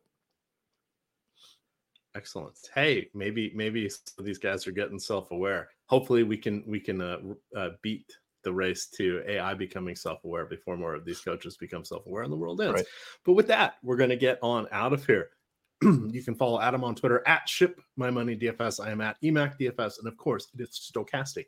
Excellent. 2.15 2.57
Hey, 2.73 3.09
maybe 3.13 3.51
maybe 3.55 3.89
these 4.19 4.37
guys 4.37 4.65
are 4.67 4.71
getting 4.71 4.99
self-aware. 4.99 5.69
Hopefully, 5.85 6.23
we 6.23 6.37
can 6.37 6.63
we 6.65 6.79
can 6.79 7.01
uh, 7.01 7.17
uh, 7.55 7.69
beat 7.81 8.17
the 8.43 8.53
race 8.53 8.87
to 8.97 9.21
AI 9.27 9.53
becoming 9.53 9.95
self-aware 9.95 10.45
before 10.45 10.77
more 10.77 10.95
of 10.95 11.05
these 11.05 11.19
coaches 11.19 11.57
become 11.57 11.83
self-aware 11.83 12.23
and 12.23 12.31
the 12.31 12.37
world 12.37 12.61
ends. 12.61 12.73
Right. 12.73 12.85
But 13.25 13.33
with 13.33 13.47
that, 13.47 13.75
we're 13.83 13.97
going 13.97 14.09
to 14.09 14.15
get 14.15 14.39
on 14.41 14.67
out 14.71 14.93
of 14.93 15.05
here. 15.05 15.29
you 15.81 16.21
can 16.23 16.35
follow 16.35 16.59
Adam 16.59 16.83
on 16.83 16.95
Twitter 16.95 17.23
at 17.25 17.47
ship 17.47 17.79
my 17.95 18.09
money 18.09 18.35
DFS. 18.35 18.85
I 18.85 18.91
am 18.91 19.01
at 19.01 19.21
emac 19.21 19.59
DFS, 19.59 19.99
and 19.99 20.07
of 20.07 20.17
course, 20.17 20.47
it's 20.57 20.91
Stokastic 20.91 21.45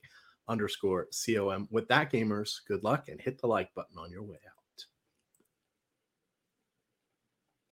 underscore 0.47 1.07
com. 1.25 1.67
With 1.71 1.87
that, 1.89 2.11
gamers, 2.11 2.59
good 2.67 2.83
luck 2.83 3.09
and 3.09 3.19
hit 3.19 3.39
the 3.39 3.47
like 3.47 3.73
button 3.73 3.97
on 3.97 4.11
your 4.11 4.23
way 4.23 4.37
out. 4.47 4.60